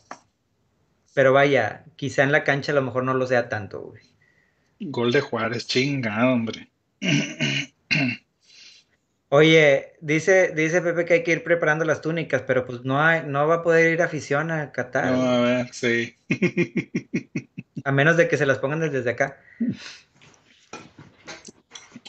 Pero 1.12 1.34
vaya, 1.34 1.84
quizá 1.96 2.22
en 2.22 2.32
la 2.32 2.44
cancha 2.44 2.72
a 2.72 2.74
lo 2.76 2.82
mejor 2.82 3.04
no 3.04 3.12
lo 3.12 3.26
sea 3.26 3.50
tanto, 3.50 3.80
güey. 3.82 4.11
Gol 4.90 5.12
de 5.12 5.20
Juárez, 5.20 5.66
chingado, 5.66 6.32
hombre. 6.32 6.70
Oye, 9.28 9.94
dice, 10.00 10.52
dice 10.54 10.82
Pepe 10.82 11.04
que 11.06 11.14
hay 11.14 11.22
que 11.22 11.32
ir 11.32 11.42
preparando 11.42 11.86
las 11.86 12.02
túnicas, 12.02 12.42
pero 12.42 12.66
pues 12.66 12.82
no 12.82 13.00
hay, 13.00 13.22
no 13.26 13.46
va 13.46 13.56
a 13.56 13.62
poder 13.62 13.92
ir 13.92 14.02
afición 14.02 14.50
a 14.50 14.72
Qatar. 14.72 15.10
No, 15.10 15.22
a 15.22 15.40
ver, 15.40 15.72
sí. 15.72 16.16
a 17.84 17.92
menos 17.92 18.16
de 18.18 18.28
que 18.28 18.36
se 18.36 18.44
las 18.44 18.58
pongan 18.58 18.80
desde 18.80 19.10
acá. 19.10 19.40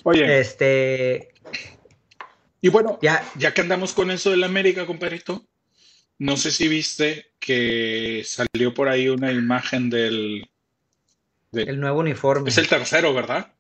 Oye. 0.04 0.40
Este. 0.40 1.34
Y 2.60 2.70
bueno, 2.70 3.00
ya, 3.02 3.24
ya 3.38 3.54
que 3.54 3.62
andamos 3.62 3.94
con 3.94 4.12
eso 4.12 4.32
del 4.32 4.44
América, 4.44 4.86
compadrito, 4.86 5.46
no 6.20 6.38
sé 6.38 6.52
si 6.52 6.68
viste 6.68 7.32
que 7.40 8.24
salió 8.26 8.74
por 8.74 8.90
ahí 8.90 9.10
una 9.10 9.32
imagen 9.32 9.90
del. 9.90 10.50
El 11.54 11.80
nuevo 11.80 12.00
uniforme. 12.00 12.50
Es 12.50 12.58
el 12.58 12.68
tercero, 12.68 13.14
¿verdad? 13.14 13.54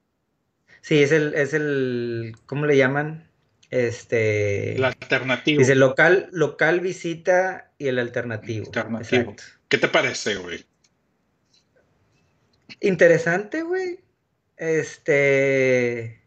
Sí, 0.81 1.01
es 1.01 1.11
el, 1.11 1.33
es 1.33 1.53
el. 1.53 2.35
¿Cómo 2.45 2.65
le 2.65 2.77
llaman? 2.77 3.29
Este. 3.69 4.75
El 4.75 4.83
alternativo. 4.83 5.59
Dice 5.59 5.75
local, 5.75 6.29
local 6.31 6.79
visita 6.79 7.71
y 7.77 7.87
el 7.87 7.99
alternativo. 7.99 8.65
Alternativo. 8.67 9.35
¿Qué 9.67 9.77
te 9.77 9.87
parece, 9.87 10.35
güey? 10.35 10.65
Interesante, 12.81 13.63
güey. 13.63 13.99
Este. 14.57 16.21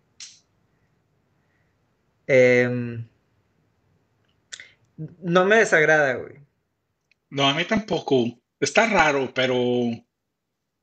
Em, 2.26 3.06
no 4.96 5.44
me 5.44 5.56
desagrada, 5.56 6.14
güey. 6.14 6.36
No, 7.30 7.48
a 7.48 7.54
mí 7.54 7.64
tampoco. 7.64 8.24
Está 8.58 8.86
raro, 8.88 9.32
pero, 9.34 9.54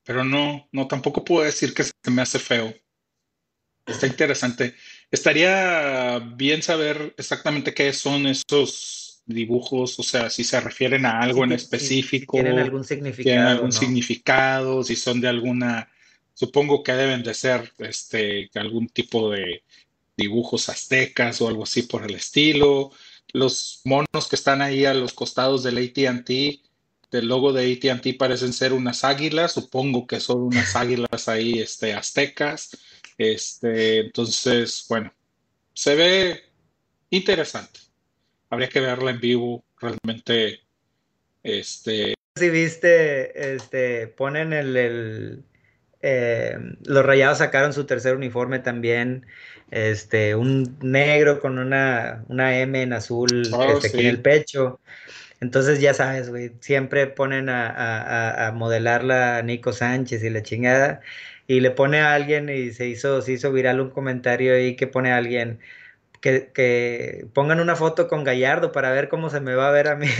pero 0.03 0.23
no, 0.23 0.67
no, 0.71 0.87
tampoco 0.87 1.23
puedo 1.23 1.45
decir 1.45 1.73
que 1.73 1.83
se 1.83 1.93
me 2.11 2.21
hace 2.21 2.39
feo. 2.39 2.73
Está 3.85 4.07
interesante. 4.07 4.75
Estaría 5.11 6.19
bien 6.19 6.61
saber 6.61 7.13
exactamente 7.17 7.73
qué 7.73 7.91
son 7.93 8.27
esos 8.27 9.21
dibujos, 9.25 9.99
o 9.99 10.03
sea, 10.03 10.29
si 10.29 10.43
se 10.43 10.59
refieren 10.59 11.05
a 11.05 11.19
algo 11.19 11.43
en 11.43 11.53
específico. 11.53 12.37
tienen 12.37 12.59
algún 12.59 12.83
significado. 12.83 13.23
Tienen 13.23 13.45
algún 13.45 13.71
significado, 13.71 14.83
si 14.83 14.95
son 14.95 15.21
de 15.21 15.29
alguna, 15.29 15.89
supongo 16.33 16.83
que 16.83 16.93
deben 16.93 17.23
de 17.23 17.33
ser 17.33 17.71
este, 17.79 18.49
algún 18.55 18.87
tipo 18.87 19.29
de, 19.31 19.63
dibujos 20.15 20.69
aztecas 20.69 21.41
o 21.41 21.47
algo 21.47 21.63
así 21.63 21.83
por 21.83 22.03
el 22.03 22.15
estilo. 22.15 22.91
Los 23.31 23.81
monos 23.85 24.27
que 24.29 24.35
están 24.35 24.61
ahí 24.61 24.85
a 24.85 24.93
los 24.93 25.13
costados 25.13 25.63
del 25.63 25.77
ATT, 25.77 26.29
del 27.13 27.27
logo 27.27 27.53
de 27.53 27.71
ATT, 27.71 28.17
parecen 28.17 28.51
ser 28.51 28.73
unas 28.73 29.03
águilas. 29.03 29.53
Supongo 29.53 30.05
que 30.05 30.19
son 30.19 30.41
unas 30.41 30.75
águilas 30.75 31.29
ahí 31.29 31.59
este, 31.59 31.93
aztecas. 31.93 32.77
Este, 33.17 33.99
entonces, 33.99 34.85
bueno, 34.89 35.13
se 35.73 35.95
ve 35.95 36.43
interesante. 37.09 37.79
Habría 38.49 38.69
que 38.69 38.81
verla 38.81 39.11
en 39.11 39.19
vivo. 39.19 39.63
Realmente, 39.79 40.61
este. 41.43 42.15
Si 42.35 42.49
viste, 42.49 43.53
este, 43.55 44.07
ponen 44.07 44.53
el, 44.53 45.43
eh, 46.01 46.57
los 46.83 47.05
Rayados 47.05 47.37
sacaron 47.37 47.73
su 47.73 47.85
tercer 47.85 48.15
uniforme 48.15 48.59
también 48.59 49.25
este, 49.71 50.35
un 50.35 50.77
negro 50.81 51.39
con 51.39 51.57
una, 51.57 52.23
una 52.27 52.59
M 52.59 52.81
en 52.81 52.93
azul 52.93 53.49
oh, 53.51 53.77
este, 53.77 53.99
en 54.01 54.07
el 54.07 54.21
pecho. 54.21 54.79
Entonces 55.43 55.81
ya 55.81 55.93
sabes, 55.93 56.29
güey, 56.29 56.53
siempre 56.61 57.05
ponen 57.07 57.49
a, 57.49 57.67
a, 57.67 58.47
a, 58.47 58.51
modelarla 58.53 59.37
a 59.37 59.41
Nico 59.41 59.73
Sánchez 59.73 60.23
y 60.23 60.29
la 60.29 60.41
chingada, 60.41 61.01
y 61.47 61.59
le 61.59 61.69
pone 61.71 61.99
a 61.99 62.13
alguien 62.13 62.47
y 62.49 62.71
se 62.71 62.87
hizo, 62.87 63.21
se 63.21 63.33
hizo 63.33 63.51
viral 63.51 63.81
un 63.81 63.89
comentario 63.89 64.55
ahí 64.55 64.77
que 64.77 64.87
pone 64.87 65.11
a 65.11 65.17
alguien 65.17 65.59
que, 66.21 66.49
que 66.53 67.25
pongan 67.33 67.59
una 67.59 67.75
foto 67.75 68.07
con 68.07 68.23
Gallardo 68.23 68.71
para 68.71 68.91
ver 68.91 69.09
cómo 69.09 69.29
se 69.29 69.41
me 69.41 69.53
va 69.53 69.67
a 69.67 69.71
ver 69.71 69.89
a 69.89 69.95
mí. 69.95 70.07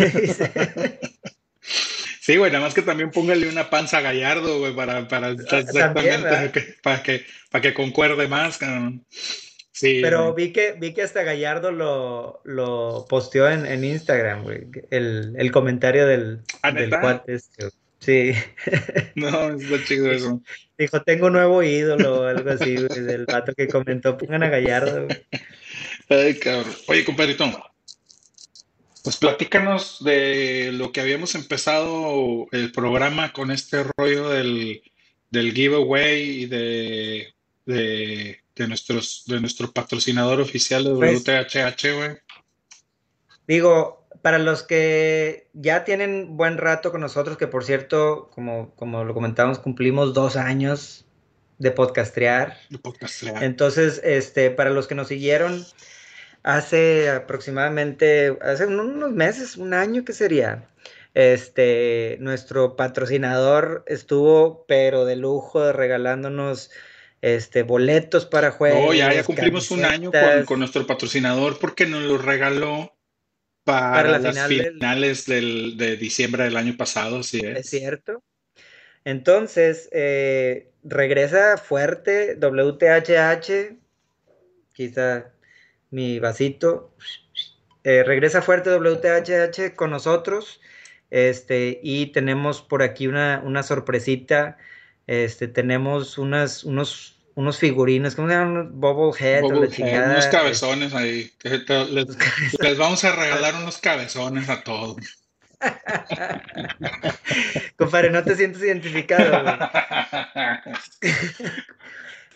Sí, 2.19 2.37
güey, 2.37 2.53
nada 2.53 2.63
más 2.63 2.73
que 2.73 2.81
también 2.81 3.11
póngale 3.11 3.49
una 3.49 3.69
panza 3.69 3.97
a 3.97 4.01
Gallardo, 4.01 4.59
güey, 4.59 4.73
para, 4.73 5.09
para 5.09 5.31
exactamente 5.31 6.73
para 6.81 7.03
que, 7.03 7.25
para 7.51 7.61
que 7.61 7.73
concuerde 7.73 8.29
más, 8.29 8.57
cabrón. 8.57 9.05
Sí. 9.73 9.99
Pero 10.01 10.33
vi 10.33 10.53
que, 10.53 10.75
vi 10.79 10.93
que 10.93 11.01
hasta 11.01 11.23
Gallardo 11.23 11.71
lo, 11.71 12.41
lo 12.45 13.05
posteó 13.09 13.49
en, 13.49 13.65
en 13.65 13.83
Instagram, 13.83 14.43
güey. 14.43 14.67
El, 14.91 15.33
el 15.37 15.51
comentario 15.51 16.07
del, 16.07 16.41
¿Ah, 16.61 16.71
del 16.71 16.89
cuate 16.89 17.33
este, 17.33 17.69
Sí. 17.99 18.33
No, 19.15 19.51
está 19.51 19.83
chido 19.85 20.11
eso. 20.11 20.41
Dijo, 20.77 21.01
tengo 21.03 21.27
un 21.27 21.33
nuevo 21.33 21.63
ídolo 21.63 22.21
o 22.21 22.25
algo 22.25 22.49
así, 22.49 22.75
güey, 22.75 23.01
del 23.01 23.25
vato 23.25 23.53
que 23.53 23.67
comentó, 23.67 24.17
pongan 24.17 24.43
a 24.43 24.49
Gallardo, 24.49 25.05
güey. 25.05 25.25
Ay, 26.09 26.37
cabrón. 26.39 26.73
Oye, 26.87 27.05
compadrito, 27.05 27.45
pues 29.03 29.17
platícanos 29.17 30.03
de 30.03 30.71
lo 30.73 30.91
que 30.91 31.01
habíamos 31.01 31.35
empezado 31.35 32.47
el 32.51 32.71
programa 32.71 33.31
con 33.33 33.51
este 33.51 33.83
rollo 33.97 34.29
del, 34.29 34.81
giveaway 35.31 36.41
y 36.41 36.45
de, 36.45 37.33
de, 37.65 38.39
nuestros, 38.67 39.23
de 39.27 39.39
nuestro 39.39 39.71
patrocinador 39.71 40.41
oficial 40.41 40.83
de 40.83 40.93
pues, 40.93 41.23
WTHH, 41.23 41.95
güey. 41.95 42.17
Digo, 43.47 44.07
para 44.21 44.39
los 44.39 44.63
que 44.63 45.49
ya 45.53 45.83
tienen 45.83 46.37
buen 46.37 46.57
rato 46.57 46.91
con 46.91 47.01
nosotros, 47.01 47.37
que 47.37 47.47
por 47.47 47.65
cierto, 47.65 48.29
como, 48.33 48.73
como 48.75 49.03
lo 49.03 49.13
comentamos, 49.13 49.59
cumplimos 49.59 50.13
dos 50.13 50.37
años 50.37 51.05
de 51.57 51.71
podcastrear. 51.71 52.57
De 52.69 52.77
podcastrear. 52.79 53.43
Entonces, 53.43 54.01
este, 54.03 54.49
para 54.49 54.69
los 54.69 54.87
que 54.87 54.95
nos 54.95 55.09
siguieron, 55.09 55.65
hace 56.43 57.09
aproximadamente, 57.09 58.37
hace 58.41 58.65
unos 58.65 59.11
meses, 59.11 59.57
un 59.57 59.73
año 59.73 60.05
que 60.05 60.13
sería, 60.13 60.69
este, 61.13 62.17
nuestro 62.19 62.75
patrocinador 62.75 63.83
estuvo, 63.87 64.65
pero 64.67 65.05
de 65.05 65.15
lujo, 65.15 65.71
regalándonos 65.71 66.71
este, 67.23 67.63
boletos 67.63 68.25
para 68.25 68.51
juegos. 68.51 68.81
No, 68.81 68.93
ya, 68.93 69.23
cumplimos 69.23 69.71
un 69.71 69.85
año 69.85 70.11
con, 70.45 70.59
nuestro 70.59 70.85
patrocinador 70.85 71.57
porque 71.57 71.85
nos 71.85 72.03
lo 72.03 72.17
regaló 72.17 72.93
para, 73.63 74.19
las 74.19 74.45
finales 74.45 75.25
de 75.25 75.95
diciembre 75.97 76.43
del 76.43 76.57
año 76.57 76.75
pasado, 76.75 77.23
sí 77.23 77.39
es. 77.39 77.59
Es 77.59 77.69
cierto. 77.69 78.21
Entonces, 79.05 79.87
eh, 79.93 80.73
regresa 80.83 81.55
fuerte 81.55 82.35
WTHH, 82.35 83.77
quizá 84.73 85.31
mi 85.91 86.19
vasito. 86.19 86.93
Eh, 87.85 88.03
regresa 88.03 88.41
fuerte 88.41 88.69
WTHH 88.69 89.75
con 89.77 89.91
nosotros. 89.91 90.59
Este, 91.09 91.79
y 91.81 92.07
tenemos 92.07 92.61
por 92.61 92.83
aquí 92.83 93.07
una, 93.07 93.41
una 93.45 93.63
sorpresita. 93.63 94.57
Este, 95.07 95.47
tenemos 95.47 96.17
unas, 96.17 96.65
unos 96.65 97.12
unos 97.35 97.57
figurinos, 97.57 98.15
¿cómo 98.15 98.27
se 98.27 98.35
llaman? 98.35 98.79
Bobblehead 98.79 99.43
la 99.43 99.67
chingada. 99.67 100.13
Unos 100.13 100.27
cabezones 100.27 100.93
ahí. 100.93 101.31
Les, 101.43 101.63
les, 102.59 102.77
vamos 102.77 103.03
a 103.03 103.15
regalar 103.15 103.55
unos 103.55 103.79
cabezones 103.79 104.49
a 104.49 104.63
todos. 104.63 104.97
compadre, 107.77 108.09
no 108.09 108.23
te 108.23 108.35
sientes 108.35 108.61
identificado, 108.61 109.43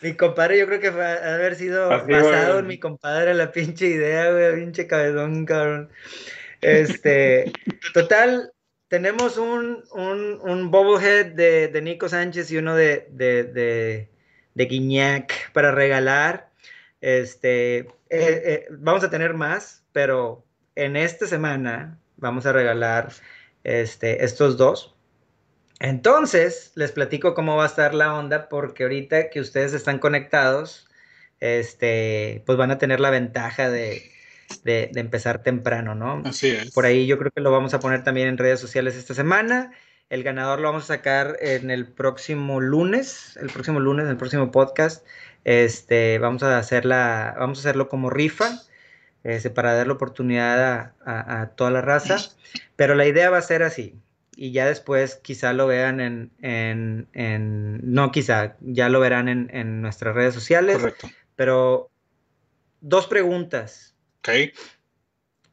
mi 0.01 0.15
compadre, 0.15 0.59
yo 0.59 0.67
creo 0.67 0.79
que 0.79 0.89
va 0.89 1.13
a 1.13 1.35
haber 1.35 1.55
sido 1.55 1.89
basado 1.89 2.59
en 2.59 2.67
mi 2.67 2.79
compadre 2.79 3.33
la 3.33 3.51
pinche 3.51 3.87
idea, 3.87 4.31
güey, 4.31 4.55
pinche 4.55 4.87
cabezón, 4.87 5.45
cabrón. 5.45 5.89
Este, 6.61 7.51
total, 7.93 8.51
tenemos 8.87 9.37
un, 9.37 9.83
un, 9.91 10.39
un 10.41 10.71
bobblehead 10.71 11.33
de, 11.33 11.67
de, 11.67 11.81
Nico 11.81 12.09
Sánchez 12.09 12.51
y 12.51 12.57
uno 12.57 12.75
de, 12.75 13.07
de, 13.11 13.43
de, 13.43 14.09
de 14.57 14.65
Guiñac 14.65 15.51
para 15.53 15.71
regalar. 15.71 16.49
Este, 16.99 17.77
eh, 17.77 17.87
eh, 18.09 18.67
vamos 18.71 19.03
a 19.03 19.09
tener 19.09 19.35
más, 19.35 19.83
pero 19.91 20.43
en 20.75 20.95
esta 20.95 21.27
semana 21.27 21.99
vamos 22.17 22.45
a 22.47 22.51
regalar 22.51 23.13
este, 23.63 24.25
estos 24.25 24.57
dos. 24.57 24.95
Entonces, 25.79 26.71
les 26.73 26.91
platico 26.91 27.35
cómo 27.35 27.55
va 27.55 27.65
a 27.65 27.67
estar 27.67 27.93
la 27.93 28.15
onda, 28.15 28.49
porque 28.49 28.83
ahorita 28.83 29.29
que 29.29 29.39
ustedes 29.39 29.73
están 29.73 29.99
conectados, 29.99 30.89
este, 31.39 32.41
pues 32.47 32.57
van 32.57 32.71
a 32.71 32.79
tener 32.79 32.99
la 32.99 33.11
ventaja 33.11 33.69
de, 33.69 34.11
de, 34.63 34.89
empezar 34.95 35.43
temprano, 35.43 35.93
¿no? 35.93 36.23
Así 36.25 36.47
es. 36.47 36.71
Por 36.71 36.85
ahí 36.87 37.05
yo 37.05 37.19
creo 37.19 37.29
que 37.29 37.41
lo 37.41 37.51
vamos 37.51 37.75
a 37.75 37.79
poner 37.79 38.03
también 38.03 38.27
en 38.27 38.39
redes 38.39 38.59
sociales 38.59 38.95
esta 38.95 39.13
semana. 39.13 39.71
El 40.09 40.23
ganador 40.23 40.59
lo 40.59 40.69
vamos 40.69 40.83
a 40.85 40.95
sacar 40.95 41.37
en 41.41 41.69
el 41.69 41.85
próximo 41.85 42.61
lunes, 42.61 43.37
el 43.41 43.49
próximo 43.49 43.79
lunes, 43.79 44.05
en 44.05 44.11
el 44.11 44.17
próximo 44.17 44.51
podcast. 44.51 45.05
Este, 45.43 46.17
vamos 46.19 46.43
a 46.43 46.57
hacerla, 46.57 47.35
vamos 47.37 47.59
a 47.59 47.61
hacerlo 47.61 47.89
como 47.89 48.09
rifa, 48.09 48.61
este, 49.23 49.49
para 49.49 49.73
dar 49.73 49.87
la 49.87 49.93
oportunidad 49.93 50.93
a, 51.05 51.51
toda 51.55 51.71
la 51.71 51.81
raza. 51.81 52.17
Pero 52.77 52.95
la 52.95 53.05
idea 53.05 53.29
va 53.29 53.39
a 53.39 53.41
ser 53.41 53.63
así. 53.63 53.95
Y 54.35 54.51
ya 54.51 54.65
después 54.65 55.15
quizá 55.15 55.51
lo 55.51 55.67
vean 55.67 55.99
en, 55.99 56.31
en, 56.41 57.07
en 57.13 57.79
no 57.83 58.11
quizá, 58.11 58.55
ya 58.61 58.87
lo 58.87 58.99
verán 58.99 59.27
en, 59.27 59.49
en 59.51 59.81
nuestras 59.81 60.15
redes 60.15 60.33
sociales. 60.33 60.77
Correcto. 60.77 61.09
Pero 61.35 61.89
dos 62.81 63.07
preguntas 63.07 63.95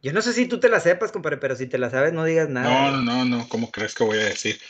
yo 0.04 0.12
no 0.12 0.20
sé 0.20 0.34
si 0.34 0.46
tú 0.46 0.60
te 0.60 0.68
la 0.68 0.80
sepas, 0.80 1.12
compadre, 1.12 1.38
pero 1.38 1.56
si 1.56 1.66
te 1.66 1.78
la 1.78 1.88
sabes, 1.88 2.12
no 2.12 2.26
digas 2.26 2.50
nada. 2.50 2.90
No, 2.90 3.00
no, 3.00 3.24
no, 3.24 3.48
¿cómo 3.48 3.70
crees 3.70 3.94
que 3.94 4.04
voy 4.04 4.18
a 4.18 4.24
decir? 4.24 4.60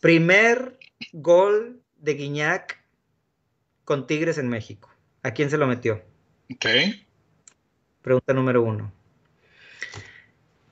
Primer 0.00 0.78
gol 1.14 1.80
de 1.96 2.12
Guiñac 2.12 2.78
con 3.86 4.06
Tigres 4.06 4.36
en 4.36 4.50
México. 4.50 4.94
¿A 5.22 5.30
quién 5.30 5.48
se 5.48 5.56
lo 5.56 5.66
metió? 5.66 6.04
Ok. 6.52 6.66
Pregunta 8.02 8.34
número 8.34 8.62
uno. 8.62 8.92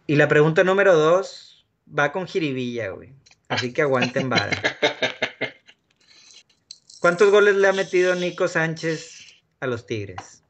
Y 0.06 0.16
la 0.16 0.28
pregunta 0.28 0.62
número 0.62 0.94
dos 0.94 1.66
va 1.88 2.12
con 2.12 2.26
jiribilla, 2.26 2.90
güey. 2.90 3.14
Así 3.48 3.72
que 3.72 3.80
aguanten 3.80 4.28
vara. 4.28 4.60
¿Cuántos 7.00 7.30
goles 7.30 7.56
le 7.56 7.68
ha 7.68 7.72
metido 7.72 8.14
Nico 8.16 8.48
Sánchez 8.48 9.40
a 9.60 9.66
los 9.66 9.86
Tigres? 9.86 10.42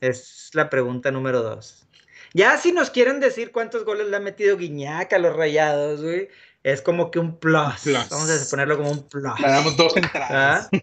Es 0.00 0.50
la 0.52 0.70
pregunta 0.70 1.10
número 1.10 1.42
dos. 1.42 1.86
Ya 2.34 2.58
si 2.58 2.72
nos 2.72 2.90
quieren 2.90 3.20
decir 3.20 3.52
cuántos 3.52 3.84
goles 3.84 4.08
le 4.08 4.16
ha 4.16 4.20
metido 4.20 4.56
Guiñac 4.56 5.12
a 5.12 5.18
los 5.18 5.34
rayados, 5.34 6.02
güey, 6.02 6.28
es 6.62 6.82
como 6.82 7.10
que 7.10 7.18
un 7.18 7.38
plus. 7.38 7.84
Vamos 8.10 8.30
a 8.30 8.50
ponerlo 8.50 8.76
como 8.76 8.90
un 8.90 9.08
plus. 9.08 9.40
Le 9.40 9.48
damos 9.48 9.76
dos 9.76 9.96
entradas. 9.96 10.68
¿Ah? 10.72 10.78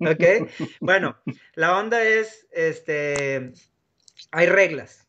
Ok. 0.00 0.48
Bueno, 0.80 1.16
la 1.54 1.76
onda 1.78 2.02
es, 2.02 2.46
este, 2.52 3.52
hay 4.30 4.46
reglas. 4.46 5.06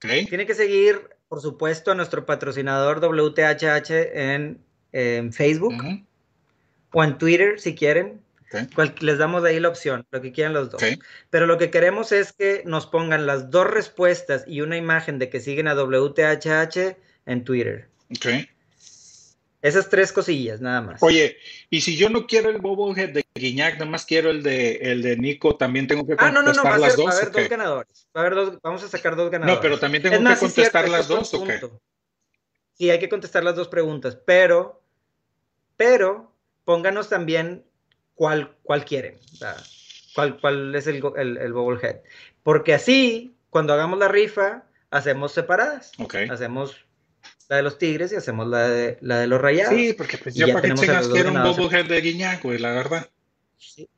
Tiene 0.00 0.46
que 0.46 0.54
seguir, 0.54 1.10
por 1.28 1.40
supuesto, 1.40 1.92
a 1.92 1.94
nuestro 1.94 2.24
patrocinador 2.24 3.00
WTHH 3.00 3.90
en, 4.14 5.32
Facebook 5.32 5.74
o 6.92 7.04
en 7.04 7.18
Twitter, 7.18 7.60
si 7.60 7.74
quieren 7.74 8.20
les 9.00 9.18
damos 9.18 9.44
ahí 9.44 9.60
la 9.60 9.68
opción, 9.68 10.06
lo 10.10 10.20
que 10.20 10.32
quieran 10.32 10.52
los 10.52 10.70
dos. 10.70 10.82
Pero 11.30 11.46
lo 11.46 11.58
que 11.58 11.70
queremos 11.70 12.12
es 12.12 12.32
que 12.32 12.62
nos 12.66 12.86
pongan 12.86 13.26
las 13.26 13.50
dos 13.50 13.68
respuestas 13.68 14.44
y 14.46 14.60
una 14.60 14.76
imagen 14.76 15.18
de 15.18 15.28
que 15.28 15.40
siguen 15.40 15.68
a 15.68 15.74
WTHH 15.74 16.96
en 17.26 17.44
Twitter. 17.44 17.88
Esas 19.62 19.90
tres 19.90 20.10
cosillas, 20.10 20.60
nada 20.60 20.80
más. 20.80 21.02
Oye, 21.02 21.36
y 21.68 21.82
si 21.82 21.94
yo 21.96 22.08
no 22.08 22.26
quiero 22.26 22.48
el 22.48 22.58
Bobblehead 22.58 23.10
de 23.10 23.26
Guiñac, 23.34 23.74
nada 23.74 23.90
más 23.90 24.06
quiero 24.06 24.30
el 24.30 24.42
de, 24.42 24.76
el 24.76 25.02
de 25.02 25.18
Nico, 25.18 25.56
también 25.56 25.86
tengo 25.86 26.02
que 26.06 26.16
contestar 26.16 26.28
ah, 26.28 26.32
no, 26.32 26.42
no, 26.42 26.52
no, 26.54 26.64
va 26.64 26.78
las 26.78 26.96
dos. 26.96 27.06
Va 27.06 27.10
a 27.10 27.16
haber 27.16 27.30
dos 27.30 27.48
ganadores. 27.48 28.08
Va 28.16 28.22
a 28.22 28.24
haber 28.24 28.34
dos, 28.34 28.58
vamos 28.62 28.82
a 28.82 28.88
sacar 28.88 29.16
dos 29.16 29.30
ganadores. 29.30 29.56
No, 29.56 29.60
pero 29.60 29.78
también 29.78 30.02
tengo 30.02 30.16
que 30.16 30.36
contestar 30.36 30.88
las 30.88 31.08
dos, 31.08 31.34
¿o 31.34 31.44
qué? 31.44 31.60
Sí, 32.72 32.88
hay 32.88 32.98
que 32.98 33.10
contestar 33.10 33.44
las 33.44 33.54
dos 33.54 33.68
preguntas, 33.68 34.16
pero, 34.24 34.82
pero, 35.76 36.32
pónganos 36.64 37.10
también 37.10 37.62
cuál, 38.20 38.54
cuál 38.62 38.84
quieren, 38.84 39.18
cuál, 40.14 40.38
cuál 40.42 40.74
es 40.74 40.86
el, 40.86 41.02
el, 41.16 41.38
el 41.38 41.52
bobblehead. 41.54 42.00
Porque 42.42 42.74
así, 42.74 43.34
cuando 43.48 43.72
hagamos 43.72 43.98
la 43.98 44.08
rifa, 44.08 44.64
hacemos 44.90 45.32
separadas. 45.32 45.92
Hacemos 46.28 46.76
la 47.48 47.56
de 47.56 47.62
los 47.62 47.78
Tigres 47.78 48.12
y 48.12 48.16
hacemos 48.16 48.46
la 48.46 48.68
de, 48.68 48.98
la 49.00 49.20
de 49.20 49.26
los 49.26 49.40
Rayados. 49.40 49.74
Sí, 49.74 49.94
porque 49.94 50.18
pues 50.18 50.34
ya 50.34 50.48
para 50.48 50.60
que 50.60 50.74
chingas 50.74 51.08
quiero 51.08 51.32
un 51.32 51.42
bobblehead 51.42 51.86
de 51.86 51.98
Guiñac, 51.98 52.42
güey, 52.42 52.58
la 52.58 52.72
verdad. 52.72 53.08
Sí, 53.56 53.88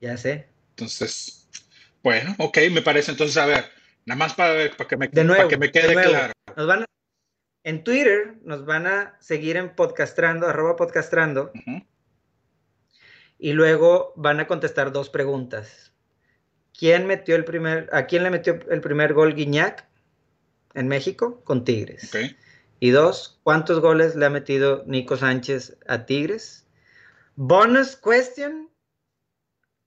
ya 0.00 0.16
sé. 0.16 0.48
Entonces, 0.70 1.46
bueno, 2.02 2.34
ok, 2.38 2.56
me 2.72 2.80
parece. 2.80 3.10
Entonces, 3.10 3.36
a 3.36 3.44
ver, 3.44 3.66
nada 4.06 4.16
más 4.16 4.32
para, 4.32 4.74
para, 4.74 4.88
que, 4.88 4.96
me, 4.96 5.10
para 5.10 5.48
que 5.48 5.58
me 5.58 5.70
quede 5.70 5.92
claro. 5.92 6.32
Nos 6.56 6.66
van 6.66 6.86
en 7.62 7.84
Twitter 7.84 8.36
nos 8.42 8.64
van 8.64 8.86
a 8.86 9.18
seguir 9.20 9.58
en 9.58 9.74
podcastrando, 9.74 10.46
arroba 10.46 10.76
podcastrando 10.76 11.52
y 13.38 13.52
luego 13.52 14.12
van 14.16 14.40
a 14.40 14.46
contestar 14.46 14.92
dos 14.92 15.10
preguntas. 15.10 15.92
¿Quién 16.78 17.06
metió 17.06 17.36
el 17.36 17.44
primer, 17.44 17.88
¿A 17.92 18.06
quién 18.06 18.22
le 18.22 18.30
metió 18.30 18.58
el 18.70 18.80
primer 18.80 19.14
gol 19.14 19.34
Guiñac 19.34 19.86
en 20.74 20.88
México? 20.88 21.40
Con 21.44 21.64
Tigres. 21.64 22.10
Y 22.80 22.90
dos, 22.90 23.40
¿cuántos 23.42 23.80
goles 23.80 24.14
le 24.14 24.26
ha 24.26 24.30
metido 24.30 24.84
Nico 24.86 25.16
Sánchez 25.16 25.78
a 25.86 26.04
Tigres? 26.04 26.66
Bonus 27.34 27.96
question. 27.96 28.70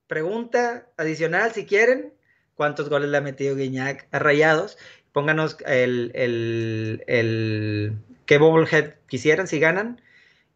Pregunta 0.07 0.87
adicional 0.97 1.51
si 1.51 1.65
quieren. 1.65 2.13
¿Cuántos 2.55 2.89
goles 2.89 3.09
le 3.09 3.17
ha 3.17 3.21
metido 3.21 3.55
Guiñac 3.55 4.07
a 4.11 4.19
Rayados? 4.19 4.77
Pónganos 5.13 5.57
el, 5.65 6.11
el, 6.15 7.03
el 7.07 7.97
qué 8.25 8.37
bobblehead 8.37 8.95
quisieran 9.07 9.47
si 9.47 9.59
ganan 9.59 10.01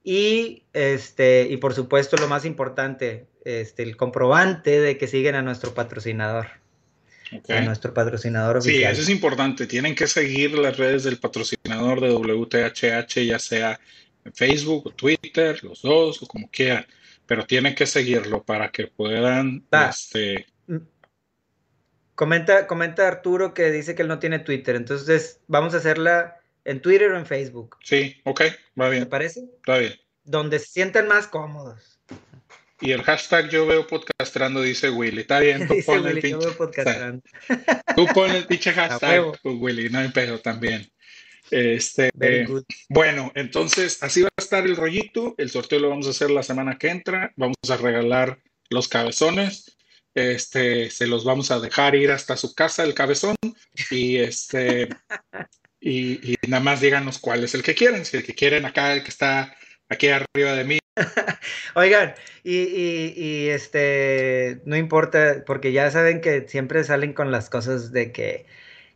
y, 0.04 0.64
este, 0.74 1.48
y 1.50 1.58
por 1.58 1.74
supuesto, 1.74 2.18
lo 2.18 2.28
más 2.28 2.44
importante, 2.44 3.28
este, 3.46 3.84
el 3.84 3.96
comprobante 3.96 4.82
de 4.82 4.98
que 4.98 5.08
siguen 5.08 5.36
a 5.36 5.42
nuestro 5.42 5.74
patrocinador. 5.74 6.48
A 7.50 7.62
nuestro 7.62 7.94
patrocinador 7.94 8.58
oficial. 8.58 8.94
Sí, 8.94 9.02
eso 9.02 9.02
es 9.02 9.10
importante. 9.10 9.66
Tienen 9.66 9.96
que 9.96 10.06
seguir 10.06 10.58
las 10.58 10.78
redes 10.78 11.04
del 11.04 11.18
patrocinador 11.18 12.00
de 12.02 12.12
WTHH, 12.12 13.26
ya 13.26 13.40
sea 13.40 13.80
en 14.24 14.34
Facebook 14.34 14.88
o 14.88 14.92
Twitter, 14.92 15.64
los 15.64 15.82
dos, 15.82 16.22
o 16.22 16.28
como 16.28 16.50
quieran. 16.52 16.86
Pero 17.26 17.46
tienen 17.46 17.74
que 17.74 17.88
seguirlo 17.88 18.44
para 18.44 18.70
que 18.70 18.88
puedan. 18.88 19.66
Este... 19.90 20.46
Mm. 20.68 20.78
Comenta, 22.14 22.68
comenta 22.68 23.08
Arturo 23.08 23.56
que 23.56 23.72
dice 23.72 23.96
que 23.96 24.04
él 24.04 24.08
no 24.10 24.20
tiene 24.20 24.38
Twitter. 24.40 24.76
Entonces, 24.76 25.40
vamos 25.48 25.74
a 25.74 25.78
hacerla 25.78 26.43
¿En 26.66 26.82
Twitter 26.82 27.12
o 27.12 27.18
en 27.18 27.26
Facebook? 27.26 27.78
Sí, 27.84 28.22
ok, 28.24 28.42
va 28.80 28.90
bien. 28.90 29.04
¿Te 29.04 29.10
parece? 29.10 29.42
Está 29.56 29.78
bien. 29.78 29.94
Donde 30.24 30.60
se 30.60 30.68
sientan 30.68 31.08
más 31.08 31.28
cómodos. 31.28 32.00
Y 32.80 32.92
el 32.92 33.04
hashtag 33.04 33.50
yo 33.50 33.66
veo 33.66 33.88
podcastrando 33.88 34.62
dice 34.62 34.90
Willy. 34.90 35.22
Está 35.22 35.40
bien, 35.40 35.68
tú 35.68 35.76
pon 35.86 36.08
el 36.08 36.20
pinche. 36.20 36.48
tú 37.96 38.08
pon 38.14 38.32
el 38.32 38.46
pinche 38.46 38.72
hashtag, 38.74 39.40
pues, 39.42 39.56
Willy, 39.58 39.90
no 39.90 40.00
hay 40.00 40.10
pedo 40.10 40.40
también. 40.40 40.90
Este, 41.52 42.12
bueno, 42.90 43.32
entonces 43.36 44.02
así 44.02 44.22
va 44.22 44.30
a 44.36 44.42
estar 44.42 44.66
el 44.66 44.76
rollito. 44.76 45.36
El 45.38 45.50
sorteo 45.50 45.80
lo 45.80 45.90
vamos 45.90 46.08
a 46.08 46.12
hacer 46.12 46.32
la 46.32 46.44
semana 46.44 46.78
que 46.78 46.90
entra. 46.90 47.32
Vamos 47.36 47.58
a 47.70 47.78
regalar 47.78 48.40
los 48.70 48.88
cabezones. 48.88 49.78
Este, 50.16 50.90
se 50.90 51.08
los 51.08 51.24
vamos 51.24 51.52
a 51.52 51.60
dejar 51.60 51.96
ir 51.96 52.12
hasta 52.12 52.38
su 52.38 52.54
casa 52.54 52.84
el 52.84 52.94
cabezón. 52.94 53.36
Y 53.92 54.18
este, 54.18 54.90
y, 55.84 56.36
nada 56.48 56.64
más 56.64 56.80
díganos 56.80 57.20
cuál 57.20 57.44
es 57.44 57.54
el 57.56 57.64
que 57.64 57.76
quieren, 57.76 58.06
si 58.06 58.18
el 58.18 58.24
que 58.24 58.34
quieren 58.34 58.66
acá, 58.66 58.94
el 58.94 59.04
que 59.04 59.10
está 59.10 59.56
aquí 59.90 60.08
arriba 60.08 60.54
de 60.54 60.64
mí. 60.64 60.80
Oigan, 61.76 62.14
y, 62.44 63.14
y, 63.18 63.50
este, 63.50 64.62
no 64.66 64.78
importa, 64.78 65.44
porque 65.46 65.74
ya 65.74 65.92
saben 65.92 66.22
que 66.22 66.48
siempre 66.48 66.84
salen 66.84 67.14
con 67.14 67.32
las 67.32 67.50
cosas 67.50 67.92
de 67.92 68.12
que, 68.14 68.46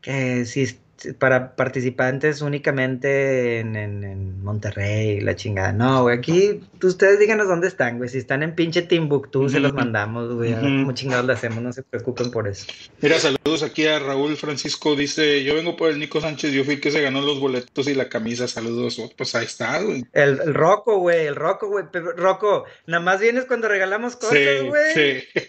que 0.02 0.46
si 0.46 0.80
para 1.20 1.56
participantes 1.56 2.42
únicamente 2.42 3.60
en, 3.60 3.76
en, 3.76 4.44
Monterrey, 4.44 5.20
la 5.22 5.36
chingada. 5.36 5.74
No, 5.74 6.04
güey, 6.04 6.18
aquí 6.18 6.62
ustedes 6.82 7.20
díganos 7.20 7.48
dónde 7.48 7.68
están, 7.68 7.98
güey. 7.98 8.10
Si 8.10 8.18
están 8.18 8.44
en 8.44 8.56
pinche 8.56 8.82
Timbuktu, 8.82 9.50
se 9.50 9.60
los 9.60 9.74
mandamos, 9.74 10.34
güey. 10.34 10.54
Como 10.54 10.94
chingados 10.94 11.26
lo 11.26 11.34
hacemos, 11.34 11.62
no 11.62 11.74
se 11.74 11.84
preocupen 11.84 12.32
por 12.32 12.48
eso. 12.48 12.66
Mira, 13.02 13.20
saludos 13.20 13.64
aquí 13.64 13.86
a 13.86 14.00
Raúl 14.00 14.38
Francisco. 14.38 14.96
Dice: 14.96 15.44
Yo 15.44 15.56
vengo 15.56 15.76
por 15.76 15.90
el 15.90 16.00
Nico 16.00 16.22
Sánchez, 16.22 16.54
yo 16.54 16.64
fui 16.64 16.76
el 16.76 16.82
que 16.82 16.92
se 16.92 17.02
ganó 17.02 17.22
los 17.22 17.40
boletos 17.40 17.88
y 17.88 17.94
la 17.94 18.10
camisa. 18.10 18.48
Saludos. 18.48 19.02
Pues 19.18 19.36
ahí 19.36 19.46
está, 19.46 19.82
güey. 19.82 20.06
El, 20.14 20.40
el 20.40 20.54
Rocco, 20.54 20.98
güey, 21.00 21.28
el 21.28 21.36
Rocco, 21.36 21.68
güey. 21.68 21.86
Rocco, 22.16 22.66
nada 22.86 23.04
más 23.04 23.20
vienes 23.20 23.46
cuando 23.46 23.68
regalamos 23.68 24.16
cosas, 24.16 24.64
güey. 24.64 24.94
Sí, 24.94 25.42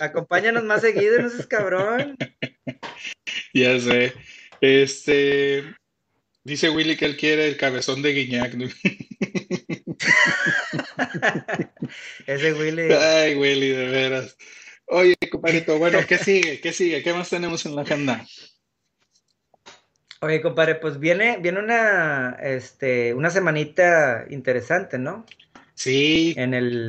Acompáñanos 0.00 0.64
más 0.64 0.80
seguido, 0.80 1.20
no 1.20 1.30
seas 1.30 1.46
cabrón. 1.46 2.16
ya 3.54 3.78
sé. 3.80 4.12
Este. 4.64 5.76
Dice 6.42 6.70
Willy 6.70 6.96
que 6.96 7.04
él 7.04 7.18
quiere 7.18 7.46
el 7.46 7.58
cabezón 7.58 8.00
de 8.00 8.12
Guiñac. 8.12 8.54
Ese 12.26 12.54
Willy. 12.54 12.90
Ay, 12.92 13.34
Willy, 13.34 13.68
de 13.68 13.88
veras. 13.88 14.36
Oye, 14.86 15.16
compadrito, 15.30 15.78
bueno, 15.78 15.98
¿qué 16.06 16.16
sigue? 16.16 16.60
¿Qué 16.60 16.72
sigue? 16.72 17.02
¿Qué 17.02 17.12
más 17.12 17.28
tenemos 17.28 17.66
en 17.66 17.76
la 17.76 17.82
agenda? 17.82 18.24
Oye, 20.20 20.40
compadre, 20.40 20.76
pues 20.76 20.98
viene, 20.98 21.36
viene 21.38 21.58
una, 21.58 22.38
este, 22.42 23.12
una 23.12 23.28
semanita 23.28 24.24
interesante, 24.30 24.98
¿no? 24.98 25.26
Sí. 25.74 26.32
En 26.38 26.54
el. 26.54 26.86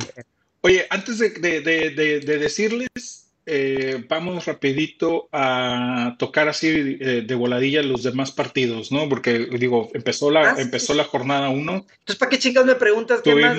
Oye, 0.62 0.86
antes 0.88 1.18
de, 1.18 1.60
de 1.60 2.38
decirles, 2.38 3.25
eh, 3.48 4.04
vamos 4.08 4.44
rapidito 4.46 5.28
a 5.30 6.16
tocar 6.18 6.48
así 6.48 6.98
eh, 7.00 7.22
de 7.24 7.34
voladilla 7.36 7.80
los 7.80 8.02
demás 8.02 8.32
partidos, 8.32 8.90
¿no? 8.90 9.08
Porque 9.08 9.38
digo, 9.38 9.88
empezó 9.94 10.32
la, 10.32 10.50
ah, 10.50 10.56
empezó 10.58 10.94
la 10.94 11.04
jornada 11.04 11.48
1. 11.50 11.58
Entonces, 11.60 12.16
¿para 12.18 12.30
qué 12.30 12.40
chicos 12.40 12.66
me 12.66 12.74
preguntas 12.74 13.20
qué 13.22 13.36
más, 13.36 13.56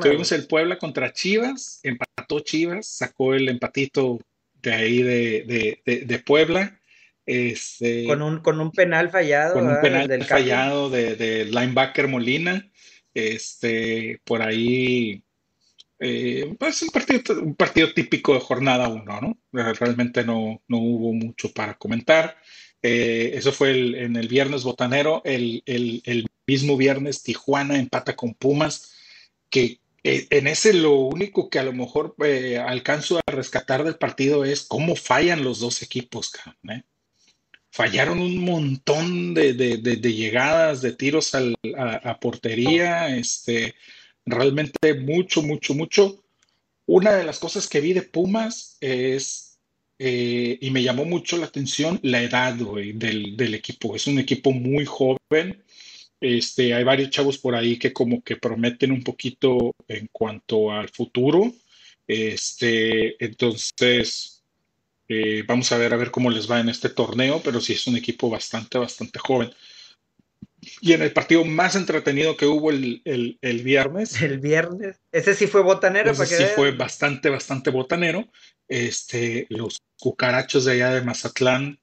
Tuvimos 0.00 0.30
el 0.30 0.46
Puebla 0.46 0.78
contra 0.78 1.12
Chivas, 1.12 1.80
empató 1.82 2.38
Chivas, 2.40 2.86
sacó 2.86 3.34
el 3.34 3.48
empatito 3.48 4.20
de 4.62 4.72
ahí 4.72 5.02
de, 5.02 5.80
de, 5.84 6.18
Puebla. 6.20 6.78
Este, 7.26 8.04
con, 8.04 8.22
un, 8.22 8.38
con 8.38 8.60
un 8.60 8.70
penal 8.70 9.10
fallado. 9.10 9.54
Con 9.54 9.66
un 9.66 9.80
penal 9.80 10.24
fallado 10.24 10.90
de, 10.90 11.46
linebacker 11.46 12.06
Molina. 12.06 12.70
Este, 13.14 14.20
por 14.24 14.42
ahí 14.42 15.24
eh, 15.98 16.54
pues 16.58 16.82
un 16.82 16.90
partido, 16.90 17.42
un 17.42 17.54
partido 17.54 17.92
típico 17.92 18.34
de 18.34 18.40
jornada 18.40 18.88
1, 18.88 19.20
¿no? 19.20 19.38
Realmente 19.52 20.24
no, 20.24 20.62
no 20.68 20.78
hubo 20.78 21.12
mucho 21.12 21.52
para 21.52 21.78
comentar. 21.78 22.36
Eh, 22.82 23.32
eso 23.34 23.52
fue 23.52 24.02
en 24.04 24.16
el 24.16 24.28
viernes 24.28 24.62
botanero, 24.62 25.22
el, 25.24 25.62
el, 25.66 26.26
mismo 26.48 26.76
viernes 26.76 27.24
Tijuana 27.24 27.76
empata 27.76 28.14
con 28.14 28.34
Pumas, 28.34 28.92
que 29.50 29.80
eh, 30.04 30.28
en 30.30 30.46
ese 30.46 30.72
lo 30.72 30.92
único 30.92 31.50
que 31.50 31.58
a 31.58 31.64
lo 31.64 31.72
mejor 31.72 32.14
alcanzo 32.64 33.18
a 33.18 33.32
rescatar 33.32 33.82
del 33.82 33.96
partido 33.96 34.44
es 34.44 34.62
cómo 34.62 34.94
fallan 34.94 35.42
los 35.42 35.58
dos 35.58 35.82
equipos, 35.82 36.32
Fallaron 37.72 38.20
un 38.20 38.38
montón 38.38 39.34
de, 39.34 39.52
de, 39.52 39.76
de, 39.76 40.12
llegadas, 40.14 40.80
de 40.80 40.92
tiros 40.92 41.34
a, 41.34 41.40
a, 41.76 42.20
portería, 42.20 43.14
este, 43.14 43.74
realmente 44.26 44.94
mucho, 44.94 45.42
mucho, 45.42 45.74
mucho. 45.74 46.22
Una 46.86 47.14
de 47.14 47.24
las 47.24 47.38
cosas 47.38 47.68
que 47.68 47.80
vi 47.80 47.92
de 47.92 48.02
Pumas 48.02 48.76
es, 48.80 49.58
eh, 49.98 50.58
y 50.60 50.70
me 50.70 50.82
llamó 50.82 51.04
mucho 51.04 51.36
la 51.36 51.46
atención, 51.46 51.98
la 52.02 52.22
edad 52.22 52.54
del, 52.54 53.54
equipo. 53.54 53.96
Es 53.96 54.06
un 54.06 54.18
equipo 54.18 54.52
muy 54.52 54.84
joven. 54.84 55.62
Este, 56.20 56.74
hay 56.74 56.84
varios 56.84 57.10
chavos 57.10 57.38
por 57.38 57.54
ahí 57.54 57.78
que 57.78 57.92
como 57.92 58.22
que 58.22 58.36
prometen 58.36 58.92
un 58.92 59.02
poquito 59.02 59.74
en 59.88 60.08
cuanto 60.12 60.72
al 60.72 60.88
futuro. 60.88 61.52
Este, 62.06 63.22
entonces, 63.24 64.42
eh, 65.08 65.44
vamos 65.46 65.70
a 65.72 65.78
ver 65.78 65.92
a 65.92 65.96
ver 65.96 66.10
cómo 66.10 66.30
les 66.30 66.50
va 66.50 66.60
en 66.60 66.68
este 66.68 66.88
torneo, 66.88 67.40
pero 67.44 67.60
sí 67.60 67.72
es 67.74 67.86
un 67.86 67.96
equipo 67.96 68.30
bastante, 68.30 68.78
bastante 68.78 69.18
joven. 69.18 69.50
Y 70.80 70.92
en 70.92 71.02
el 71.02 71.12
partido 71.12 71.44
más 71.44 71.76
entretenido 71.76 72.36
que 72.36 72.46
hubo 72.46 72.70
el, 72.70 73.02
viernes. 73.42 74.20
El 74.20 74.38
viernes. 74.38 74.96
Ese 75.12 75.34
sí 75.34 75.46
fue 75.46 75.62
botanero. 75.62 76.10
Ese 76.10 76.26
sí 76.26 76.44
fue 76.54 76.72
bastante, 76.72 77.30
bastante 77.30 77.70
botanero. 77.70 78.28
Este, 78.68 79.46
los 79.48 79.80
cucarachos 79.98 80.64
de 80.64 80.72
allá 80.72 80.90
de 80.90 81.02
Mazatlán 81.02 81.78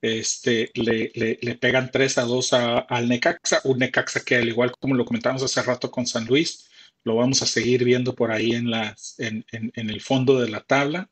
este, 0.00 0.70
le, 0.74 1.12
le, 1.14 1.54
pegan 1.56 1.90
3 1.90 2.18
a 2.18 2.22
2 2.22 2.52
al 2.88 3.08
Necaxa. 3.08 3.60
Un 3.64 3.78
Necaxa 3.78 4.20
que, 4.20 4.36
al 4.36 4.48
igual 4.48 4.72
como 4.72 4.94
lo 4.94 5.04
comentamos 5.04 5.42
hace 5.42 5.62
rato 5.62 5.90
con 5.90 6.06
San 6.06 6.26
Luis, 6.26 6.68
lo 7.04 7.16
vamos 7.16 7.42
a 7.42 7.46
seguir 7.46 7.84
viendo 7.84 8.14
por 8.14 8.32
ahí 8.32 8.52
en, 8.52 8.70
las, 8.70 9.14
en, 9.18 9.44
en 9.50 9.90
el 9.90 10.00
fondo 10.00 10.40
de 10.40 10.48
la 10.48 10.60
tabla. 10.60 11.10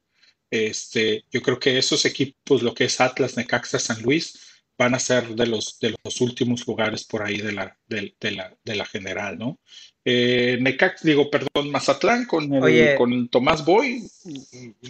Este, 0.51 1.25
yo 1.31 1.43
creo 1.43 1.61
que 1.61 1.79
esos 1.79 2.05
equipos, 2.05 2.63
lo 2.63 2.75
que 2.75 2.85
es 2.85 3.01
Atlas, 3.01 3.37
Necaxa, 3.37 3.79
San 3.79 4.03
Luis, 4.03 4.50
van 4.81 4.95
a 4.95 4.99
ser 4.99 5.29
de 5.35 5.47
los, 5.47 5.79
de 5.79 5.95
los 6.03 6.23
últimos 6.23 6.67
lugares 6.67 7.05
por 7.05 7.23
ahí 7.23 7.37
de 7.37 7.53
la, 7.53 7.77
de, 7.87 8.15
la, 8.31 8.57
de 8.65 8.75
la 8.75 8.87
general, 8.87 9.39
¿no? 9.39 9.59
Eh, 10.07 10.57
Necax, 10.59 11.03
digo, 11.03 11.31
perdón, 11.31 11.71
Mazatlán 11.71 12.25
con 12.25 12.51
el, 12.51 12.97
con 12.97 13.29
Tomás 13.29 13.63
Boy, 13.63 14.11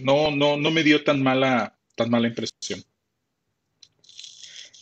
no, 0.04 0.30
no, 0.30 0.56
no 0.56 0.70
me 0.70 0.84
dio 0.84 1.02
tan 1.02 1.20
mala, 1.20 1.76
tan 1.96 2.08
mala 2.08 2.28
impresión. 2.28 2.84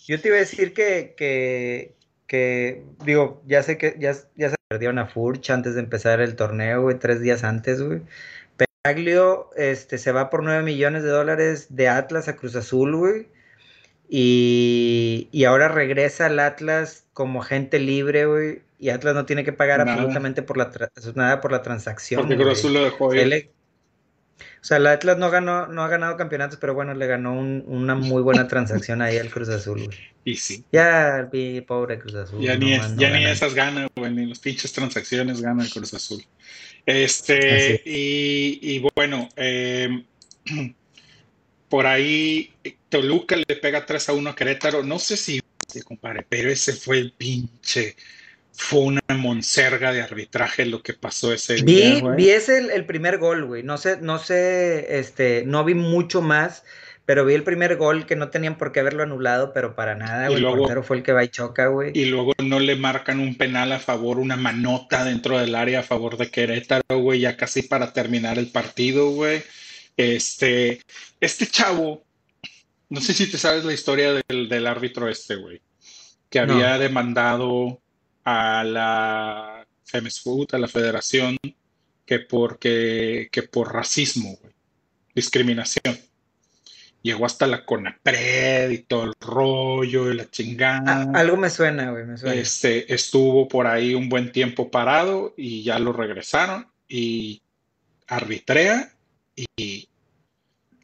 Yo 0.07 0.21
te 0.21 0.29
iba 0.29 0.37
a 0.37 0.41
decir 0.41 0.75
que, 0.75 1.15
que, 1.17 1.95
que 2.27 2.83
digo, 3.07 3.43
ya 3.47 3.63
sé 3.63 3.79
que 3.79 3.97
ya, 3.99 4.15
ya 4.37 4.51
se 4.51 4.57
perdió 4.69 4.91
una 4.91 5.07
Furch 5.07 5.49
antes 5.49 5.75
de 5.75 5.81
empezar 5.81 6.21
el 6.21 6.37
torneo, 6.37 6.83
güey, 6.83 6.99
tres 6.99 7.23
días 7.23 7.45
antes, 7.45 7.81
güey. 7.81 8.03
Peraglio 8.59 9.49
este, 9.57 9.97
se 9.97 10.13
va 10.13 10.29
por 10.29 10.43
nueve 10.43 10.63
millones 10.65 11.03
de 11.03 11.09
dólares 11.09 11.69
de 11.71 11.89
Atlas 11.89 12.29
a 12.29 12.37
Cruz 12.37 12.55
Azul, 12.57 12.95
güey 12.95 13.38
y, 14.09 15.45
ahora 15.47 15.69
regresa 15.69 16.27
al 16.27 16.39
Atlas 16.41 17.05
como 17.13 17.43
agente 17.43 17.79
libre, 17.79 18.27
güey. 18.27 18.63
Y 18.81 18.91
Atlas 18.91 19.15
no 19.15 19.27
tiene 19.27 19.45
que 19.45 19.53
pagar 19.53 19.81
absolutamente 19.81 20.43
por 20.43 20.57
la 20.57 20.71
nada 21.15 21.41
por 21.41 21.53
la 21.53 21.63
transacción. 21.63 22.21
Porque 22.23 22.37
Cruz 22.37 22.59
Azul 22.59 22.75
lo 22.75 22.85
dejó. 22.85 23.09
O 23.09 24.65
sea, 24.65 24.77
el 24.79 24.87
Atlas 24.87 25.19
no 25.19 25.31
ganó, 25.31 25.67
no 25.67 25.83
ha 25.83 25.89
ganado 25.89 26.17
campeonatos, 26.17 26.59
pero 26.61 26.75
bueno, 26.75 26.95
le 26.95 27.07
ganó 27.07 27.33
una 27.33 27.95
muy 27.95 28.23
buena 28.23 28.49
transacción 28.49 29.03
ahí 29.03 29.17
al 29.17 29.31
Cruz 29.31 29.49
Azul, 29.49 29.85
güey. 29.85 29.99
Y 30.25 30.37
sí. 30.37 30.65
Ya, 30.73 31.29
pobre 31.67 31.99
Cruz 31.99 32.15
Azul. 32.15 32.41
Ya, 32.41 32.57
ni, 32.57 32.77
ya 32.97 33.11
ni 33.11 33.25
esas 33.25 33.55
ganas, 33.55 33.89
güey, 33.97 34.13
ni 34.13 34.27
las 34.27 34.39
pinches 34.39 34.73
transacciones 34.73 35.41
gana 35.41 35.65
el 35.65 35.71
Cruz 35.71 35.95
Azul. 35.95 36.25
Este, 36.87 37.83
y, 37.85 38.59
y, 38.63 38.85
bueno, 38.95 39.29
eh, 39.37 40.05
por 41.69 41.87
ahí 41.87 42.53
Toluca 42.89 43.37
le 43.37 43.45
pega 43.57 43.85
3 43.85 44.09
a 44.09 44.13
1 44.13 44.31
a 44.31 44.35
Querétaro. 44.35 44.83
No 44.83 44.99
sé 44.99 45.17
si 45.17 45.41
se 45.67 45.83
compare, 45.83 46.25
pero 46.29 46.51
ese 46.51 46.73
fue 46.73 46.99
el 46.99 47.13
pinche. 47.13 47.97
Fue 48.53 48.81
una 48.81 49.01
monserga 49.17 49.93
de 49.93 50.03
arbitraje 50.03 50.67
lo 50.67 50.83
que 50.83 50.95
pasó 50.95 51.33
ese 51.33 51.63
vi, 51.63 51.75
día. 51.75 52.15
Vi 52.17 52.31
ese 52.31 52.59
el, 52.59 52.87
primer 52.87 53.19
gol, 53.19 53.45
güey. 53.45 53.63
No 53.63 53.77
sé, 53.77 53.99
no 54.01 54.19
sé, 54.19 54.99
este, 54.99 55.45
no 55.47 55.65
vi 55.65 55.75
mucho 55.75 56.23
más, 56.23 56.65
pero 57.05 57.25
vi 57.25 57.35
el 57.35 57.45
primer 57.45 57.77
gol 57.77 58.05
que 58.05 58.17
no 58.17 58.31
tenían 58.31 58.59
por 58.59 58.73
qué 58.73 58.81
haberlo 58.81 59.05
anulado, 59.05 59.53
pero 59.53 59.77
para 59.77 59.95
nada, 59.95 60.29
güey. 60.29 60.45
el 60.45 60.45
portero 60.45 60.83
fue 60.83 60.97
el 60.97 61.03
que 61.05 61.13
va 61.13 61.23
y 61.23 61.29
choca, 61.29 61.69
güey. 61.69 61.93
Y 61.95 62.07
luego 62.07 62.33
no 62.43 62.59
le 62.59 62.75
marcan 62.75 63.21
un 63.21 63.37
penal 63.37 63.71
a 63.71 63.79
favor, 63.79 64.19
una 64.19 64.37
manota 64.37 65.05
dentro 65.05 65.39
del 65.39 65.55
área 65.55 65.81
a 65.81 65.85
favor 65.85 66.17
de 66.17 66.31
Querétaro, 66.31 66.99
güey, 66.99 67.21
ya 67.21 67.37
casi 67.37 67.63
para 67.63 67.93
terminar 67.93 68.39
el 68.39 68.49
partido, 68.49 69.11
güey. 69.11 69.43
Este, 69.97 70.81
este 71.21 71.47
chavo, 71.47 72.08
no 72.89 73.01
sé 73.01 73.15
si 73.15 73.31
te 73.31 73.39
sabes 73.39 73.65
la 73.65 73.73
historia 73.73 74.23
del, 74.29 74.67
árbitro 74.67 75.09
este, 75.09 75.37
güey, 75.37 75.61
que 76.31 76.39
había 76.39 76.79
demandado 76.79 77.81
a 78.25 78.65
la 78.65 79.67
Femes 79.85 80.21
Food, 80.21 80.55
a 80.55 80.59
la 80.59 80.69
federación, 80.69 81.37
que, 82.07 82.19
porque, 82.21 83.29
que 83.31 83.43
por 83.43 83.73
racismo, 83.73 84.37
güey, 84.41 84.55
discriminación. 85.15 85.99
Llegó 87.03 87.27
hasta 87.27 87.47
la 87.47 87.65
CONAPRED 87.65 88.71
y 88.71 88.79
todo 88.79 89.05
el 89.05 89.15
rollo 89.21 90.11
y 90.11 90.17
la 90.17 90.29
chingada. 90.31 91.11
algo 91.15 91.37
me 91.37 91.49
suena, 91.49 91.91
güey, 91.91 92.05
me 92.05 92.19
suena. 92.19 92.35
Este, 92.35 92.93
estuvo 92.93 93.47
por 93.47 93.67
ahí 93.67 93.95
un 93.95 94.09
buen 94.09 94.33
tiempo 94.33 94.71
parado 94.71 95.33
y 95.37 95.63
ya 95.63 95.79
lo 95.79 95.93
regresaron 95.93 96.67
y 96.89 97.41
arbitrea 98.09 98.93
y 99.37 99.89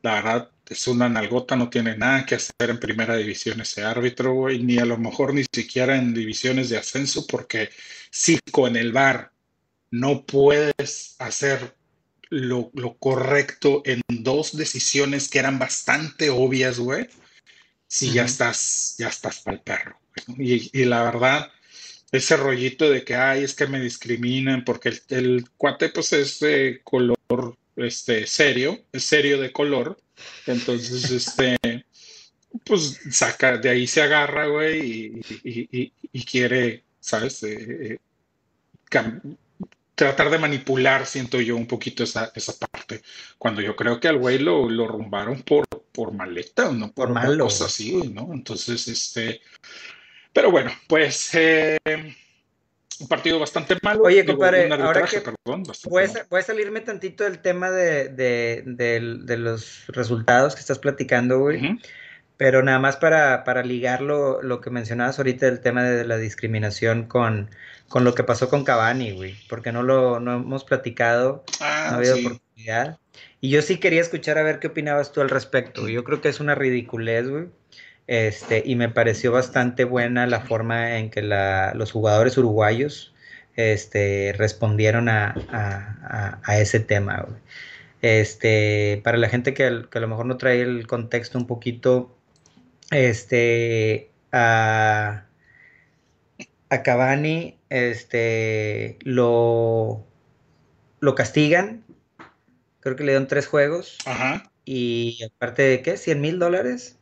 la 0.03 0.15
verdad 0.15 0.54
es 0.69 0.87
una 0.89 1.09
nalgota, 1.09 1.57
no 1.57 1.69
tiene 1.69 1.97
nada 1.97 2.25
que 2.25 2.37
hacer 2.37 2.71
en 2.71 2.81
primera 2.81 3.17
división 3.17 3.61
ese 3.61 3.83
árbitro, 3.83 4.33
güey, 4.35 4.63
ni 4.63 4.79
a 4.79 4.85
lo 4.85 4.97
mejor 4.97 5.35
ni 5.35 5.45
siquiera 5.53 5.97
en 5.97 6.15
divisiones 6.15 6.71
de 6.71 6.79
ascenso, 6.79 7.27
porque 7.27 7.71
si 8.11 8.39
con 8.51 8.77
el 8.77 8.93
VAR 8.93 9.33
no 9.91 10.25
puedes 10.25 11.17
hacer 11.19 11.77
lo, 12.31 12.71
lo, 12.75 12.97
correcto 12.97 13.83
en 13.85 14.03
dos 14.09 14.57
decisiones 14.57 15.29
que 15.29 15.39
eran 15.39 15.59
bastante 15.59 16.31
obvias, 16.31 16.79
güey. 16.79 17.07
si 17.87 18.13
ya 18.13 18.25
estás, 18.25 18.97
ya 18.99 19.09
estás 19.09 19.41
para 19.41 19.57
el 19.57 19.63
perro. 19.63 19.99
Y, 20.39 20.85
la 20.85 21.03
verdad, 21.03 21.53
ese 22.11 22.37
rollito 22.37 22.91
de 22.91 23.05
que, 23.05 23.15
ay, 23.15 23.45
es 23.45 23.55
que 23.55 23.67
me 23.67 23.81
discriminan 23.81 24.65
porque 24.65 25.01
el, 25.09 25.49
cuate 25.57 25.91
pues 25.91 26.13
es 26.13 26.41
de 26.41 26.81
color 26.83 27.17
este, 27.77 28.27
serio, 28.27 28.85
es 28.93 29.05
serio 29.05 29.41
de 29.41 29.53
color. 29.53 29.97
Entonces, 30.47 31.11
este, 31.11 31.59
pues 32.65 33.01
saca, 33.11 33.59
de 33.59 33.71
ahí 33.71 33.87
se 33.87 34.03
agarra, 34.03 34.47
güey, 34.47 35.23
y, 35.43 36.25
quiere, 36.25 36.85
¿sabes? 37.01 37.43
Eh, 37.43 37.93
eh, 37.93 37.99
tratar 39.95 40.31
de 40.31 40.39
manipular, 40.39 41.07
siento 41.07 41.41
yo, 41.41 41.57
un 41.57 41.67
poquito 41.67 42.05
esa, 42.05 42.33
esa 42.35 42.55
parte. 42.59 43.03
Cuando 43.39 43.61
yo 43.61 43.77
creo 43.77 44.01
que 44.01 44.09
al 44.09 44.19
güey 44.19 44.39
lo, 44.39 44.69
lo 44.69 44.87
rumbaron 44.87 45.43
por, 45.43 45.67
por 45.93 46.13
maleta, 46.13 46.71
no 46.73 46.93
por, 46.93 47.11
malo. 47.11 47.47
Así, 47.47 47.95
¿no? 48.13 48.33
Entonces, 48.33 48.89
este. 48.89 49.41
Pero 50.33 50.51
bueno, 50.51 50.73
pues. 50.89 51.31
Eh, 51.35 51.79
un 53.01 53.09
partido 53.09 53.39
bastante 53.39 53.77
malo. 53.83 54.03
Oye, 54.05 54.25
compadre, 54.25 54.73
ahora 54.73 55.07
que 55.07 55.21
perdón, 55.21 55.65
voy, 55.85 56.05
a, 56.05 56.43
salirme 56.43 56.81
tantito 56.81 57.25
del 57.25 57.41
tema 57.41 57.71
de, 57.71 58.09
de, 58.09 59.37
los 59.37 59.87
resultados 59.89 60.55
que 60.55 60.61
estás 60.61 60.79
platicando, 60.79 61.39
güey. 61.41 61.79
Pero 62.37 62.63
nada 62.63 62.81
más 62.81 62.97
para, 62.97 63.45
para 63.45 63.63
ligar 63.63 64.01
lo, 64.01 64.43
lo, 64.43 64.61
que 64.61 64.71
mencionabas 64.71 65.19
ahorita 65.19 65.47
del 65.47 65.61
tema 65.61 65.85
de 65.85 66.05
la 66.05 66.17
discriminación 66.17 67.05
con, 67.05 67.49
con 67.89 68.03
lo 68.03 68.15
que 68.15 68.25
pasó 68.25 68.49
con 68.49 68.65
Cavani, 68.65 69.13
güey. 69.13 69.37
Porque 69.49 69.71
no 69.71 69.83
lo 69.83 70.19
no 70.19 70.35
hemos 70.35 70.65
platicado, 70.65 71.45
ah, 71.61 71.87
no 71.91 71.95
ha 71.95 71.99
habido 71.99 72.17
oportunidad. 72.17 72.99
Y 73.41 73.51
yo 73.51 73.63
sí 73.63 73.79
quería 73.79 74.01
escuchar 74.01 74.39
a 74.39 74.43
ver 74.43 74.59
qué 74.59 74.69
opinabas 74.69 75.13
tú 75.13 75.21
al 75.21 75.31
respecto. 75.31 75.89
Yo 75.89 76.03
creo 76.03 76.21
que 76.21 76.29
es 76.29 76.41
una 76.41 76.55
ridiculez, 76.55 77.29
güey. 77.29 77.47
Este, 78.07 78.63
y 78.65 78.77
me 78.77 78.91
pareció 78.91 79.33
bastante 79.33 79.85
buena 79.85 80.27
la 80.27 80.41
forma 80.41 80.99
en 80.99 81.11
que 81.11 81.23
los 81.23 81.93
jugadores 81.93 82.37
uruguayos 82.37 83.15
este, 83.57 84.35
respondieron 84.37 85.09
a, 85.09 86.41
ese 86.59 86.81
tema. 86.81 87.27
Este, 88.03 89.01
para 89.05 89.17
la 89.17 89.29
gente 89.29 89.55
que, 89.55 89.65
a 89.65 89.71
lo 89.71 90.09
mejor 90.09 90.27
no 90.27 90.37
trae 90.37 90.61
el 90.61 90.87
contexto 90.87 91.39
un 91.39 91.47
poquito, 91.47 92.15
este, 92.91 94.11
a, 94.33 95.25
a 96.69 96.83
Cavani 96.83 97.59
este, 97.71 98.99
lo, 99.03 100.05
lo 101.01 101.15
castigan, 101.15 101.85
creo 102.81 102.97
que 102.97 103.05
le 103.05 103.13
dieron 103.13 103.29
tres 103.29 103.47
juegos. 103.47 103.99
Ajá. 104.05 104.51
Y 104.67 105.23
aparte 105.25 105.63
de 105.63 105.83
qué, 105.83 105.97
100 105.97 106.21
mil 106.21 106.39
dólares. 106.39 106.99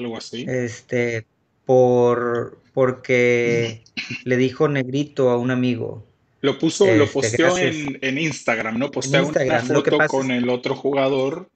Algo 0.00 0.16
así. 0.16 0.46
Este, 0.48 1.26
por, 1.66 2.58
porque 2.72 3.84
le 4.24 4.36
dijo 4.36 4.68
negrito 4.68 5.30
a 5.30 5.36
un 5.36 5.50
amigo. 5.50 6.06
Lo 6.40 6.58
puso, 6.58 6.86
lo 6.86 7.04
este, 7.04 7.12
posteó 7.12 7.58
en, 7.58 8.18
Instagram, 8.18 8.78
¿no? 8.78 8.90
Posteó 8.90 9.28
una 9.28 9.60
foto 9.60 9.98
con 10.08 10.30
el 10.30 10.48
otro 10.48 10.74
jugador 10.74 11.50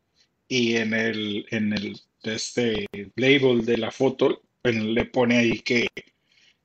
y 0.47 0.77
en 0.77 0.93
el, 0.93 1.47
en 1.51 1.73
el 1.73 1.99
este 2.23 2.87
label 3.17 3.65
de 3.65 3.79
la 3.79 3.91
foto 3.91 4.43
le 4.63 5.05
pone 5.07 5.39
ahí 5.39 5.61
que, 5.61 5.89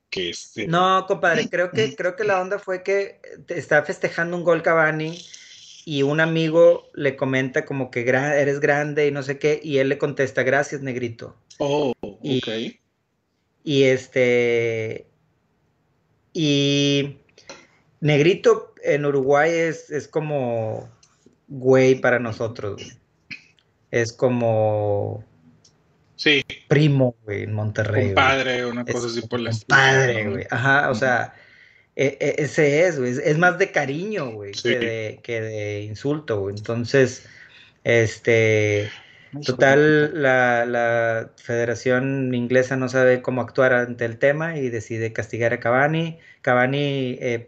que 0.10 0.32
este... 0.32 0.68
No, 0.68 1.06
compadre, 1.08 1.50
creo 1.50 1.72
que, 1.72 1.96
creo 1.98 2.18
que 2.18 2.26
la 2.26 2.42
onda 2.42 2.60
fue 2.60 2.84
que 2.84 3.22
está 3.48 3.84
festejando 3.84 4.36
un 4.36 4.44
gol 4.44 4.62
Cavani 4.64 5.18
y 5.90 6.04
un 6.04 6.20
amigo 6.20 6.88
le 6.94 7.16
comenta 7.16 7.66
como 7.66 7.90
que 7.90 8.02
eres 8.02 8.60
grande 8.60 9.08
y 9.08 9.12
no 9.12 9.24
sé 9.24 9.40
qué, 9.40 9.60
y 9.64 9.80
él 9.80 9.90
le 9.90 9.98
contesta, 9.98 10.44
gracias, 10.44 10.82
negrito. 10.82 11.36
Oh, 11.58 11.94
ok. 12.00 12.48
Y, 13.64 13.84
este. 13.86 15.08
Y. 16.32 17.18
Negrito 18.02 18.76
en 18.84 19.04
Uruguay 19.04 19.50
es, 19.52 19.90
es 19.90 20.08
como 20.08 20.88
güey 21.48 21.96
para 21.96 22.20
nosotros. 22.20 23.00
Es 23.90 24.14
como. 24.14 25.26
Sí. 26.18 26.46
Primo, 26.68 27.16
güey, 27.24 27.46
en 27.46 27.54
Monterrey. 27.54 28.14
Padre, 28.14 28.64
una 28.64 28.86
cosa 28.86 29.08
así 29.08 29.22
por 29.22 29.40
la 29.40 29.50
Padre, 29.68 30.30
güey. 30.30 30.46
Ajá, 30.52 30.92
o 30.92 30.94
sea, 30.94 31.34
e, 32.02 32.18
e, 32.20 32.44
ese 32.44 32.88
es, 32.88 32.98
güey. 33.00 33.12
Es 33.12 33.38
más 33.38 33.58
de 33.58 33.72
cariño, 33.72 34.32
güey, 34.32 34.54
que, 34.54 34.80
de, 34.80 35.20
que 35.22 35.42
de 35.42 35.82
insulto, 35.82 36.40
güey. 36.40 36.56
Entonces, 36.56 37.28
este 37.84 38.90
Total, 39.46 40.24
la, 40.24 40.66
la, 40.66 41.30
Federación 41.36 42.34
Inglesa 42.34 42.76
no 42.78 42.90
sabe 42.90 43.22
cómo 43.22 43.42
actuar 43.42 43.74
ante 43.74 44.06
el 44.06 44.18
tema 44.18 44.58
y 44.58 44.70
decide 44.70 45.14
castigar 45.14 45.54
a 45.54 45.60
Cavani. 45.60 46.18
Cavani 46.42 47.18
eh, 47.22 47.46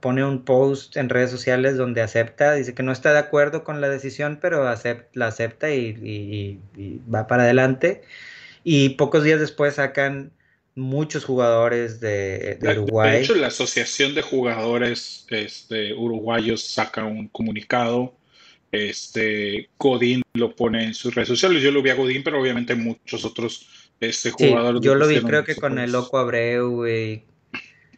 pone 0.00 0.24
un 0.24 0.44
post 0.44 0.96
en 0.98 1.08
redes 1.08 1.30
sociales 1.30 1.78
donde 1.78 2.02
acepta, 2.02 2.52
dice 2.52 2.74
que 2.74 2.82
no 2.82 2.92
está 2.92 3.14
de 3.14 3.20
acuerdo 3.20 3.64
con 3.64 3.80
la 3.80 3.88
decisión, 3.88 4.38
pero 4.42 4.64
la 4.64 5.26
acepta 5.26 5.70
y, 5.70 6.60
va 7.12 7.26
para 7.26 7.44
adelante. 7.44 8.02
Y 8.62 8.90
pocos 8.90 9.24
días 9.24 9.40
después 9.40 9.76
sacan 9.76 10.32
muchos 10.76 11.24
jugadores 11.24 11.98
de, 11.98 12.58
Uruguay. 12.62 13.12
De 13.12 13.20
hecho, 13.22 13.34
la 13.34 13.48
Asociación 13.48 14.14
de 14.14 14.22
Jugadores 14.22 15.26
este, 15.30 15.92
Uruguayos 15.94 16.62
saca 16.62 17.04
un 17.04 17.26
comunicado 17.28 18.14
este, 18.72 19.70
Godín 19.78 20.22
lo 20.34 20.54
pone 20.54 20.84
en 20.84 20.94
sus 20.94 21.14
redes 21.14 21.28
sociales. 21.28 21.62
Yo 21.62 21.70
lo 21.70 21.82
vi 21.82 21.90
a 21.90 21.94
Godín, 21.94 22.22
pero 22.22 22.40
obviamente 22.40 22.74
muchos 22.74 23.24
otros 23.24 23.68
este, 24.00 24.30
jugadores. 24.30 24.80
yo 24.82 24.94
lo 24.94 25.06
vi, 25.06 25.20
creo 25.20 25.44
que 25.44 25.56
con 25.56 25.78
el 25.78 25.92
Loco 25.92 26.18
Abreu, 26.18 26.70
güey. 26.70 27.24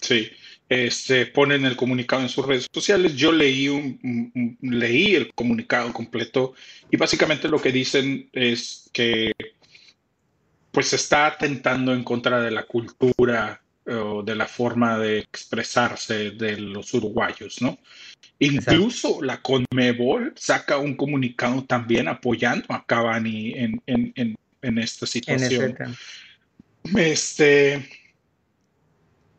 Sí, 0.01 0.31
este, 0.69 1.27
ponen 1.27 1.65
el 1.65 1.77
comunicado 1.77 2.23
en 2.23 2.29
sus 2.29 2.47
redes 2.47 2.67
sociales. 2.73 3.17
Yo 3.17 3.33
leí, 3.33 3.69
un, 3.69 4.57
leí 4.61 5.15
el 5.15 5.33
comunicado 5.35 5.93
completo 5.93 6.55
y 6.91 6.97
básicamente 6.97 7.49
lo 7.49 7.61
que 7.61 7.73
dicen 7.73 8.29
es 8.33 8.89
que 8.93 9.33
pues 10.79 10.93
está 10.93 11.27
atentando 11.27 11.93
en 11.93 12.05
contra 12.05 12.41
de 12.41 12.53
la 12.53 12.63
cultura 12.63 13.61
o 13.85 14.23
de 14.23 14.37
la 14.37 14.47
forma 14.47 14.97
de 14.97 15.19
expresarse 15.19 16.31
de 16.31 16.57
los 16.57 16.95
uruguayos, 16.95 17.61
¿no? 17.61 17.81
Incluso 18.39 19.21
la 19.21 19.43
Conmebol 19.43 20.35
saca 20.37 20.79
un 20.79 20.95
comunicado 20.95 21.65
también 21.65 22.07
apoyando 22.07 22.67
a 22.69 22.87
Cavani 22.87 23.55
en, 23.57 24.37
esta 24.63 25.05
situación. 25.05 25.77
este, 26.97 27.89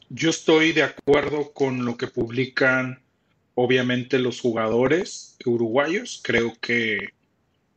yo 0.09 0.31
estoy 0.31 0.73
de 0.73 0.83
acuerdo 0.83 1.53
con 1.53 1.85
lo 1.85 1.95
que 1.95 2.07
publican, 2.07 3.01
obviamente, 3.55 4.19
los 4.19 4.41
jugadores 4.41 5.37
uruguayos. 5.45 6.19
Creo 6.21 6.53
que 6.59 7.13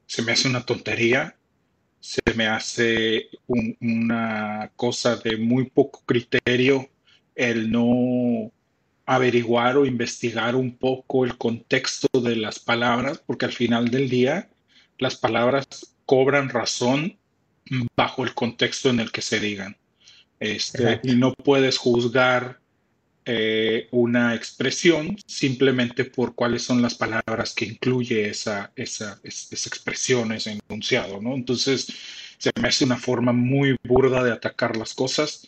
se 0.09 0.23
me 0.23 0.33
hace 0.33 0.49
una 0.49 0.67
tontería, 0.67 1.37
se 2.03 2.21
me 2.35 2.49
hace 2.49 3.29
una 3.47 4.73
cosa 4.75 5.17
de 5.17 5.37
muy 5.37 5.71
poco 5.71 6.03
criterio 6.05 6.89
el 7.37 7.71
no 7.71 8.51
averiguar 9.07 9.77
o 9.77 9.87
investigar 9.87 10.57
un 10.57 10.77
poco 10.77 11.25
el 11.25 11.39
contexto 11.39 12.09
de 12.21 12.35
las 12.35 12.59
palabras, 12.59 13.23
porque 13.25 13.45
al 13.45 13.53
final 13.53 13.89
del 13.89 14.09
día 14.09 14.51
las 14.99 15.15
palabras 15.15 15.95
cobran 16.05 16.49
razón 16.49 17.19
bajo 17.97 18.25
el 18.25 18.35
contexto 18.35 18.91
en 18.91 18.99
el 18.99 19.13
que 19.13 19.23
se 19.23 19.39
digan. 19.39 19.77
Este, 20.41 21.01
y 21.05 21.15
no 21.15 21.33
puedes 21.33 21.79
juzgar 21.79 22.59
eh, 23.25 23.89
una 23.91 24.35
expresión 24.35 25.17
simplemente 25.27 26.05
por 26.05 26.35
cuáles 26.35 26.63
son 26.63 26.83
las 26.83 26.95
palabras 26.95 27.55
que 27.55 27.67
incluye 27.67 28.29
esa, 28.29 28.73
esa, 28.77 29.21
esa 29.23 29.69
expresión, 29.69 30.33
ese 30.33 30.59
enunciado, 30.69 31.21
¿no? 31.21 31.35
Entonces, 31.35 31.87
se 32.39 32.51
me 32.61 32.69
hace 32.69 32.85
una 32.85 32.99
forma 32.99 33.33
muy 33.33 33.77
burda 33.85 34.25
de 34.25 34.33
atacar 34.33 34.77
las 34.77 34.95
cosas. 34.95 35.47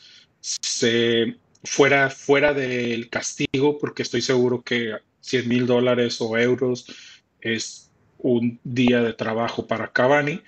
Fuera, 1.65 2.11
fuera 2.11 2.53
del 2.53 3.09
castigo, 3.09 3.79
porque 3.79 4.03
estoy 4.03 4.21
seguro 4.21 4.63
que 4.63 4.99
100 5.21 5.49
mil 5.49 5.67
dólares 5.67 6.21
o 6.21 6.37
euros 6.37 6.87
es 7.41 7.91
un 8.19 8.61
día 8.65 9.03
de 9.03 9.15
trabajo 9.15 9.67
para 9.67 9.91
Cavani. 9.93 10.43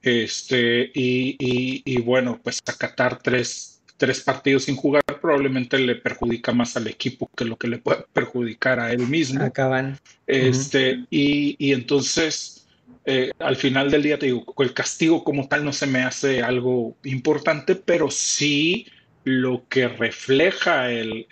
Este, 0.00 0.90
y, 0.94 1.36
y, 1.38 2.00
bueno, 2.00 2.40
pues 2.42 2.60
acatar 2.66 3.20
tres, 3.22 3.71
tres 4.02 4.20
partidos 4.20 4.64
sin 4.64 4.74
jugar 4.74 5.04
probablemente 5.20 5.78
le 5.78 5.94
perjudica 5.94 6.50
más 6.50 6.76
al 6.76 6.88
equipo 6.88 7.30
que 7.36 7.44
lo 7.44 7.56
que 7.56 7.68
le 7.68 7.78
puede 7.78 8.04
perjudicar 8.12 8.80
a 8.80 8.90
él 8.90 9.06
mismo. 9.06 9.44
Acaban. 9.44 9.96
Este, 10.26 11.04
y, 11.08 11.54
y, 11.56 11.72
entonces, 11.72 12.66
eh, 13.04 13.30
al 13.38 13.54
final 13.54 13.92
del 13.92 14.02
día, 14.02 14.18
te 14.18 14.26
digo, 14.26 14.44
el 14.58 14.74
castigo 14.74 15.22
como 15.22 15.46
tal 15.46 15.64
no 15.64 15.72
se 15.72 15.86
me 15.86 16.02
hace 16.02 16.42
algo 16.42 16.96
importante, 17.04 17.76
pero 17.76 18.10
sí 18.10 18.88
lo 19.22 19.68
que 19.68 19.86
refleja 19.86 20.90
el, 20.90 21.28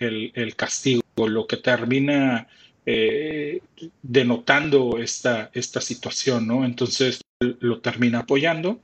castigo, 0.54 1.02
lo 1.16 1.48
que 1.48 1.56
termina 1.56 2.46
eh, 2.86 3.62
denotando 4.00 4.98
esta, 4.98 5.50
esta 5.54 5.80
situación, 5.80 6.46
¿no? 6.46 6.64
Entonces 6.64 7.20
lo 7.40 7.80
termina 7.80 8.20
apoyando. 8.20 8.80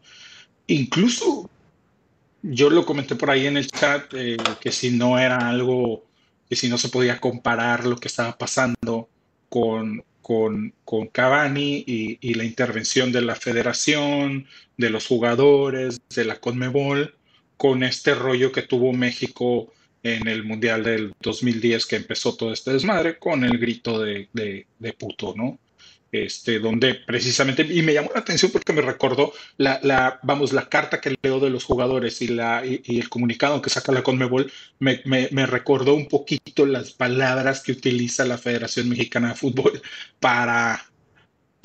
Incluso 0.66 1.48
yo 2.48 2.70
lo 2.70 2.86
comenté 2.86 3.16
por 3.16 3.30
ahí 3.30 3.46
en 3.46 3.56
el 3.56 3.66
chat, 3.66 4.12
eh, 4.14 4.36
que 4.60 4.72
si 4.72 4.90
no 4.90 5.18
era 5.18 5.48
algo, 5.48 6.04
que 6.48 6.56
si 6.56 6.68
no 6.68 6.78
se 6.78 6.88
podía 6.88 7.20
comparar 7.20 7.86
lo 7.86 7.96
que 7.96 8.08
estaba 8.08 8.36
pasando 8.38 9.08
con, 9.48 10.04
con, 10.22 10.72
con 10.84 11.08
Cavani 11.08 11.84
y, 11.86 12.18
y, 12.20 12.34
la 12.34 12.44
intervención 12.44 13.12
de 13.12 13.22
la 13.22 13.34
federación, 13.34 14.46
de 14.76 14.90
los 14.90 15.06
jugadores, 15.06 16.00
de 16.14 16.24
la 16.24 16.38
Conmebol, 16.40 17.14
con 17.56 17.82
este 17.82 18.14
rollo 18.14 18.52
que 18.52 18.62
tuvo 18.62 18.92
México 18.92 19.72
en 20.02 20.28
el 20.28 20.44
Mundial 20.44 20.84
del 20.84 21.14
2010 21.20 21.86
que 21.86 21.96
empezó 21.96 22.36
todo 22.36 22.52
este 22.52 22.72
desmadre 22.72 23.18
con 23.18 23.42
el 23.44 23.58
grito 23.58 24.00
de, 24.00 24.28
de, 24.32 24.66
de 24.78 24.92
puto, 24.92 25.34
¿no? 25.36 25.58
Este, 26.12 26.58
donde 26.58 26.94
precisamente, 26.94 27.62
y 27.62 27.82
me 27.82 27.92
llamó 27.92 28.10
la 28.14 28.20
atención 28.20 28.50
porque 28.50 28.72
me 28.72 28.82
recordó 28.82 29.32
la, 29.56 29.80
la 29.82 30.18
vamos, 30.22 30.52
la 30.52 30.68
carta 30.68 31.00
que 31.00 31.16
leo 31.22 31.40
de 31.40 31.50
los 31.50 31.64
jugadores 31.64 32.22
y, 32.22 32.28
la, 32.28 32.62
y, 32.64 32.98
el 32.98 33.08
comunicado 33.08 33.60
que 33.60 33.70
saca 33.70 33.92
la 33.92 34.02
Conmebol, 34.02 34.50
me, 34.78 35.02
me, 35.04 35.28
me, 35.32 35.46
recordó 35.46 35.94
un 35.94 36.06
poquito 36.08 36.66
las 36.66 36.92
palabras 36.92 37.62
que 37.62 37.72
utiliza 37.72 38.24
la 38.24 38.38
Federación 38.38 38.88
Mexicana 38.88 39.30
de 39.30 39.34
Fútbol 39.34 39.82
para, 40.20 40.86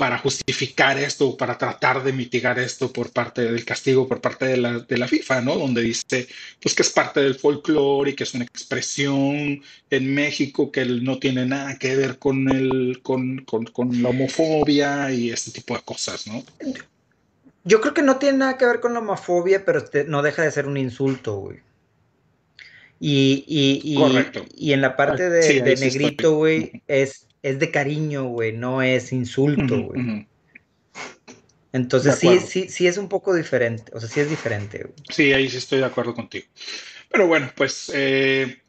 para 0.02 0.18
justificar 0.18 0.98
esto, 0.98 1.38
para 1.38 1.60
tratar 1.60 2.02
de 2.04 2.12
mitigar 2.12 2.58
esto 2.58 2.92
por 2.92 3.12
parte 3.12 3.44
del 3.44 3.64
castigo, 3.64 4.08
por 4.08 4.20
parte 4.20 4.46
de 4.46 4.58
la, 4.58 4.80
de 4.80 4.98
la 4.98 5.08
FIFA, 5.08 5.42
¿no? 5.42 5.56
Donde 5.56 5.84
dice, 5.84 6.28
pues 6.60 6.74
que 6.74 6.82
es 6.82 6.90
parte 6.90 7.20
del 7.20 7.36
folclore 7.36 8.10
y 8.10 8.16
que 8.16 8.24
es 8.24 8.34
una 8.34 8.44
expresión 8.44 9.62
en 9.92 10.16
México 10.16 10.72
que 10.72 10.86
no 10.86 11.20
tiene 11.20 11.46
nada 11.46 11.78
que 11.78 11.96
ver 11.96 12.18
con, 12.18 12.50
el, 12.50 13.02
con, 13.04 13.46
con, 13.46 13.66
con 13.66 14.02
la 14.02 14.10
homofobia 14.10 15.14
y 15.14 15.30
este 15.30 15.52
tipo 15.52 15.76
de 15.76 15.84
cosas, 15.84 16.26
¿no? 16.26 16.44
Yo 17.64 17.80
creo 17.80 17.94
que 17.94 18.02
no 18.02 18.18
tiene 18.18 18.40
nada 18.40 18.58
que 18.58 18.66
ver 18.66 18.80
con 18.80 18.94
la 18.94 19.02
homofobia, 19.02 19.66
pero 19.66 19.86
no 20.08 20.24
deja 20.24 20.42
de 20.42 20.50
ser 20.50 20.66
un 20.66 20.78
insulto, 20.78 21.36
güey. 21.36 21.60
Y, 23.00 23.46
y, 23.48 23.82
y, 23.84 23.96
Correcto. 23.98 24.46
y 24.56 24.74
en 24.74 24.82
la 24.82 24.96
parte 24.96 25.30
de, 25.30 25.44
sí, 25.44 25.60
de 25.60 25.76
negrito, 25.76 26.38
güey, 26.38 26.82
es 26.88 27.28
es 27.44 27.60
de 27.60 27.72
cariño, 27.72 28.26
güey, 28.26 28.54
no 28.54 28.82
es 28.82 29.12
insulto, 29.12 29.84
güey. 29.84 30.02
Uh 30.02 30.06
-huh. 30.06 30.28
Entonces 31.74 32.16
sí, 32.16 32.40
sí, 32.40 32.68
sí 32.70 32.88
es 32.88 32.98
un 32.98 33.08
poco 33.08 33.34
diferente, 33.34 33.92
o 33.96 34.00
sea, 34.00 34.10
sí 34.10 34.20
es 34.20 34.30
diferente. 34.30 34.80
Güey. 34.80 34.94
Sí, 35.10 35.34
ahí 35.34 35.50
sí 35.50 35.58
estoy 35.58 35.80
de 35.80 35.86
acuerdo 35.86 36.14
contigo. 36.14 36.46
Pero 37.10 37.28
bueno, 37.28 37.52
pues 37.56 37.92
eh, 37.94 38.62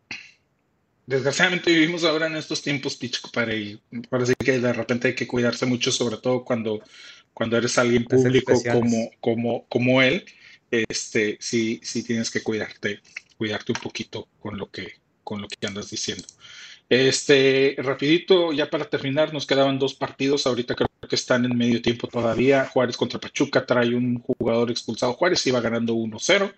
desgraciadamente 1.07 1.73
vivimos 1.73 2.05
ahora 2.05 2.27
en 2.27 2.37
estos 2.37 2.63
tiempos, 2.63 2.97
Picho, 2.97 3.21
para 3.33 3.55
y 3.55 3.81
parece 4.09 4.35
que 4.35 4.59
de 4.59 4.73
repente 4.73 5.09
hay 5.09 5.15
que 5.15 5.27
cuidarse 5.27 5.67
mucho, 5.67 5.91
sobre 5.91 6.17
todo 6.17 6.45
cuando, 6.45 6.81
cuando 7.35 7.57
eres 7.57 7.77
alguien 7.79 8.05
público 8.05 8.53
como, 8.71 9.11
como, 9.21 9.67
como 9.69 10.01
él, 10.01 10.25
este, 10.71 11.39
sí, 11.41 11.81
sí 11.83 12.03
tienes 12.05 12.31
que 12.31 12.43
cuidarte, 12.43 13.01
cuidarte 13.37 13.73
un 13.73 13.81
poquito 13.81 14.29
con 14.39 14.57
lo 14.59 14.71
que, 14.71 14.95
con 15.25 15.43
lo 15.43 15.49
que 15.49 15.67
andas 15.67 15.91
diciendo. 15.91 16.27
Este, 16.93 17.75
rapidito, 17.79 18.53
ya 18.53 18.69
para 18.69 18.85
terminar, 18.85 19.33
nos 19.33 19.47
quedaban 19.47 19.79
dos 19.79 19.95
partidos. 19.95 20.47
Ahorita 20.47 20.75
creo 20.75 20.91
que 21.09 21.17
están 21.17 21.47
en 21.47 21.57
medio 21.57 21.81
tiempo 21.81 22.07
todavía. 22.07 22.67
Juárez 22.67 22.99
contra 22.99 23.19
Pachuca 23.19 23.65
trae 23.65 23.95
un 23.95 24.19
jugador 24.19 24.71
expulsado. 24.71 25.15
Juárez 25.15 25.47
iba 25.47 25.63
ganando 25.63 25.95
1-0. 25.95 26.53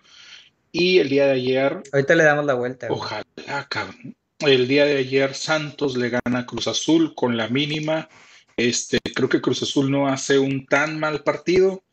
Y 0.72 0.99
el 0.99 1.09
día 1.09 1.26
de 1.26 1.35
ayer. 1.35 1.80
Ahorita 1.93 2.16
le 2.16 2.24
damos 2.24 2.47
la 2.47 2.55
vuelta. 2.55 2.89
Güey. 2.89 2.99
Ojalá, 2.99 3.68
cabrón. 3.68 4.16
El 4.41 4.66
día 4.66 4.85
de 4.87 4.97
ayer 4.97 5.37
Santos 5.37 5.97
le 5.97 6.11
gana 6.11 6.41
a 6.41 6.47
Cruz 6.47 6.66
Azul 6.66 7.14
con 7.14 7.37
la 7.37 7.47
mínima. 7.47 8.09
Este, 8.57 8.99
creo 9.14 9.28
que 9.28 9.41
Cruz 9.41 9.62
Azul 9.62 9.89
no 9.89 10.09
hace 10.09 10.41
un 10.41 10.66
tan 10.66 10.99
mal 10.99 11.22
partido, 11.22 11.85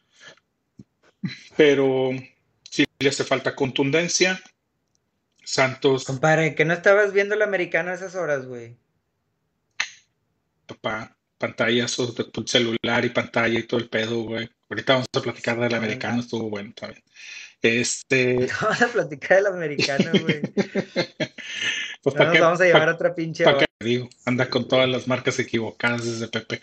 pero 1.56 2.10
sí 2.68 2.86
le 2.98 3.10
hace 3.10 3.24
falta 3.24 3.56
contundencia. 3.56 4.42
Santos. 5.52 6.06
Compadre, 6.06 6.56
que 6.56 6.64
no 6.64 6.74
estabas 6.74 7.12
viendo 7.12 7.36
el 7.36 7.41
americano 7.41 7.91
a 7.91 7.95
esas 7.95 8.16
horas, 8.16 8.45
güey. 8.45 8.78
Papá, 10.66 11.18
pantallazos 11.38 12.16
de 12.16 12.24
tu 12.24 12.47
celular 12.47 13.04
y 13.04 13.10
pantalla 13.10 13.60
y 13.60 13.64
todo 13.64 13.82
el 13.82 13.89
pedo, 13.89 14.22
güey. 14.22 14.49
Ahorita 14.70 14.93
vamos 14.93 15.08
a 15.14 15.22
platicar 15.22 15.60
del 15.60 15.74
americano, 15.74 16.22
estuvo 16.22 16.49
bueno 16.49 16.72
también. 16.74 17.04
Este. 17.62 18.47
Vamos 18.62 18.82
a 18.82 18.88
platicar 18.88 19.38
del 19.38 19.47
americano, 19.47 20.10
güey. 20.22 20.41
pues 22.02 22.16
no 22.16 22.24
nos 22.24 22.34
qué, 22.34 22.39
vamos 22.39 22.62
a 22.62 22.66
llevar 22.66 22.86
pa, 22.86 22.93
otra 22.93 23.14
pinche. 23.14 23.43
¿Para 23.43 23.60
qué 23.60 23.66
digo? 23.82 24.10
Anda 24.26 24.49
con 24.49 24.68
todas 24.68 24.89
las 24.89 25.08
marcas 25.08 25.38
equivocadas 25.38 26.06
desde 26.06 26.30
Pepe. 26.30 26.62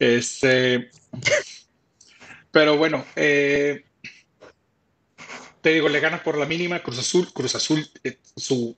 Este. 0.00 0.90
Pero 2.50 2.76
bueno, 2.76 3.06
eh, 3.14 3.85
te 5.66 5.72
digo, 5.72 5.88
le 5.88 5.98
gana 5.98 6.22
por 6.22 6.38
la 6.38 6.46
mínima 6.46 6.80
Cruz 6.80 7.00
Azul. 7.00 7.32
Cruz 7.32 7.56
Azul, 7.56 7.84
eh, 8.04 8.18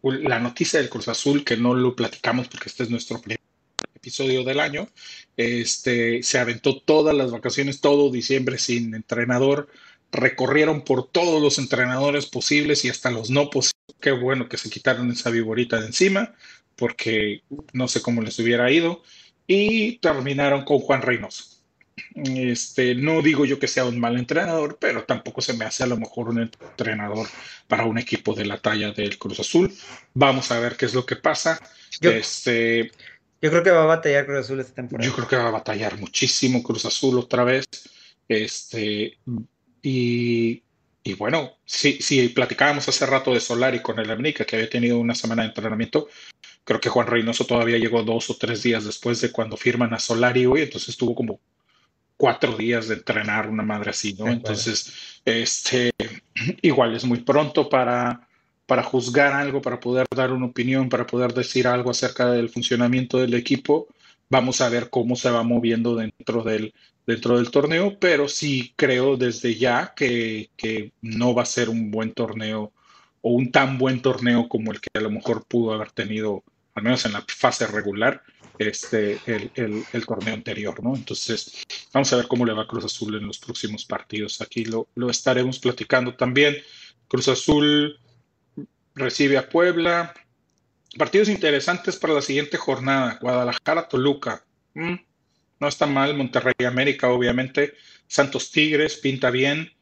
la 0.03 0.39
noticia 0.39 0.81
del 0.81 0.89
Cruz 0.89 1.07
Azul, 1.09 1.45
que 1.45 1.59
no 1.59 1.75
lo 1.75 1.95
platicamos 1.95 2.49
porque 2.49 2.71
este 2.71 2.85
es 2.85 2.89
nuestro 2.89 3.21
primer 3.21 3.41
episodio 3.95 4.43
del 4.43 4.59
año, 4.59 4.89
este, 5.37 6.23
se 6.23 6.39
aventó 6.39 6.81
todas 6.81 7.15
las 7.15 7.31
vacaciones, 7.31 7.83
todo 7.83 8.11
diciembre 8.11 8.57
sin 8.57 8.95
entrenador, 8.95 9.69
recorrieron 10.13 10.81
por 10.81 11.11
todos 11.11 11.43
los 11.43 11.59
entrenadores 11.59 12.25
posibles 12.25 12.87
y 12.87 12.89
hasta 12.89 13.11
los 13.11 13.29
no 13.29 13.51
posibles. 13.51 13.75
Qué 14.01 14.13
bueno 14.13 14.49
que 14.49 14.57
se 14.57 14.71
quitaron 14.71 15.11
esa 15.11 15.29
viborita 15.29 15.79
de 15.79 15.89
encima, 15.89 16.35
porque 16.75 17.43
no 17.75 17.87
sé 17.89 18.01
cómo 18.01 18.23
les 18.23 18.39
hubiera 18.39 18.71
ido, 18.71 19.03
y 19.47 19.99
terminaron 19.99 20.65
con 20.65 20.79
Juan 20.79 21.03
Reynoso. 21.03 21.58
Este, 22.25 22.95
no 22.95 23.23
digo 23.23 23.45
yo 23.45 23.59
que 23.59 23.69
sea 23.69 23.85
un 23.85 24.01
mal 24.01 24.19
entrenador, 24.19 24.79
pero 24.81 25.05
tampoco 25.05 25.41
se 25.41 25.53
me 25.53 25.65
hace 25.65 25.85
a 25.85 25.87
lo 25.87 25.97
mejor 25.97 26.29
un 26.29 26.41
entrenador 26.41 27.29
para 27.67 27.85
un 27.85 27.99
equipo 27.99 28.35
de 28.35 28.47
la 28.47 28.59
talla 28.59 28.93
del 28.93 29.19
Cruz 29.19 29.41
Azul. 29.41 29.73
Vamos 30.15 30.51
a 30.51 30.59
ver 30.59 30.77
qué 30.77 30.87
es 30.87 30.95
lo 30.95 31.07
que 31.07 31.17
pasa. 31.17 31.61
Yo, 32.01 32.11
este, 32.11 32.91
yo 33.41 33.51
creo 33.51 33.63
que 33.63 33.71
va 33.71 33.83
a 33.83 33.87
batallar 33.87 34.27
Cruz 34.27 34.39
Azul 34.41 34.61
esta 34.61 34.75
temporada. 34.75 35.09
Yo 35.09 35.15
creo 35.15 35.29
que 35.29 35.37
va 35.37 35.49
a 35.49 35.53
batallar 35.53 35.99
muchísimo 35.99 36.63
Cruz 36.63 36.85
Azul 36.85 37.19
otra 37.19 37.45
vez. 37.45 37.67
Este, 38.27 39.19
y, 39.83 40.63
y 41.03 41.15
bueno, 41.15 41.53
si, 41.65 42.03
si 42.03 42.29
platicábamos 42.31 42.89
hace 42.89 43.07
rato 43.07 43.33
de 43.33 43.41
Solari 43.41 43.81
con 43.81 43.99
el 43.99 44.11
América, 44.11 44.45
que 44.45 44.57
había 44.57 44.71
tenido 44.71 44.99
una 44.99 45.15
semana 45.15 45.43
de 45.43 45.49
entrenamiento, 45.49 46.09
creo 46.65 46.81
que 46.81 46.89
Juan 46.89 47.07
Reynoso 47.07 47.47
todavía 47.47 47.79
llegó 47.79 48.03
dos 48.03 48.29
o 48.31 48.37
tres 48.37 48.63
días 48.63 48.85
después 48.85 49.21
de 49.21 49.31
cuando 49.31 49.57
firman 49.57 49.95
a 49.95 49.99
Solari 49.99 50.47
hoy, 50.47 50.63
entonces 50.63 50.91
estuvo 50.91 51.15
como 51.15 51.41
cuatro 52.19 52.57
días 52.57 52.89
de 52.89 52.97
entrenar 52.97 53.49
una 53.49 53.63
madre 53.63 53.91
así, 53.91 54.13
¿no? 54.19 54.27
Entonces, 54.27 55.21
este, 55.25 55.93
igual 56.63 56.95
es 56.95 57.05
muy 57.05 57.21
pronto 57.21 57.71
para, 57.71 58.29
para 58.67 58.83
juzgar 58.83 59.33
algo, 59.33 59.63
para 59.63 59.81
poder 59.81 60.07
dar 60.15 60.33
una 60.33 60.47
opinión, 60.47 60.91
para 60.91 61.07
poder 61.07 61.33
decir 61.33 61.67
algo 61.67 61.91
acerca 61.91 62.31
del 62.31 62.51
funcionamiento 62.51 63.19
del 63.19 63.35
equipo. 63.35 63.87
Vamos 64.29 64.61
a 64.61 64.69
ver 64.69 64.91
cómo 64.91 65.17
se 65.17 65.31
va 65.31 65.43
moviendo 65.43 65.95
dentro 65.95 66.43
del, 66.43 66.75
dentro 67.07 67.39
del 67.39 67.51
torneo, 67.51 67.99
pero 67.99 68.29
sí 68.29 68.75
creo 68.77 69.17
desde 69.17 69.55
ya 69.55 69.95
que, 69.97 70.51
que 70.57 70.93
no 71.01 71.35
va 71.35 71.45
a 71.45 71.47
ser 71.47 71.71
un 71.71 71.91
buen 71.91 72.13
torneo 72.13 72.73
o 73.23 73.31
un 73.31 73.53
tan 73.53 73.79
buen 73.79 74.03
torneo 74.03 74.49
como 74.49 74.73
el 74.73 74.81
que 74.81 74.91
a 74.93 75.01
lo 75.01 75.11
mejor 75.11 75.47
pudo 75.47 75.73
haber 75.73 75.93
tenido, 75.93 76.43
al 76.75 76.83
menos 76.83 77.07
en 77.07 77.13
la 77.13 77.25
fase 77.27 77.67
regular, 77.67 78.23
este, 78.59 79.21
el, 79.27 79.51
el, 79.55 79.85
el, 79.93 80.07
torneo 80.07 80.35
anterior, 80.35 80.83
¿no? 80.83 80.95
Entonces, 80.95 81.65
vamos 81.93 82.13
a 82.13 82.17
ver 82.17 82.27
cómo 82.27 82.45
le 82.45 82.53
va 82.53 82.67
Cruz 82.67 82.85
Azul 82.85 83.15
en 83.15 83.27
los 83.27 83.39
próximos 83.39 83.85
partidos. 83.85 84.41
Aquí 84.41 84.65
lo, 84.65 84.89
lo 84.95 85.11
estaremos 85.11 85.59
platicando 85.59 86.15
también. 86.15 86.57
Cruz 87.07 87.29
Azul 87.29 87.99
recibe 88.95 89.39
a 89.39 89.49
Puebla. 89.49 90.13
Partidos 90.97 91.29
interesantes 91.29 91.97
para 91.97 92.15
la 92.15 92.23
siguiente 92.23 92.57
jornada. 92.57 93.19
Guadalajara, 93.21 93.89
Toluca. 93.89 94.45
Mm, 94.75 94.97
no 95.61 95.69
está 95.69 95.87
mal. 95.87 96.17
Monterrey, 96.17 96.55
América, 96.67 97.09
obviamente. 97.09 97.75
Santos 98.07 98.51
Tigres, 98.51 98.97
pinta 98.97 99.31
bien. 99.31 99.73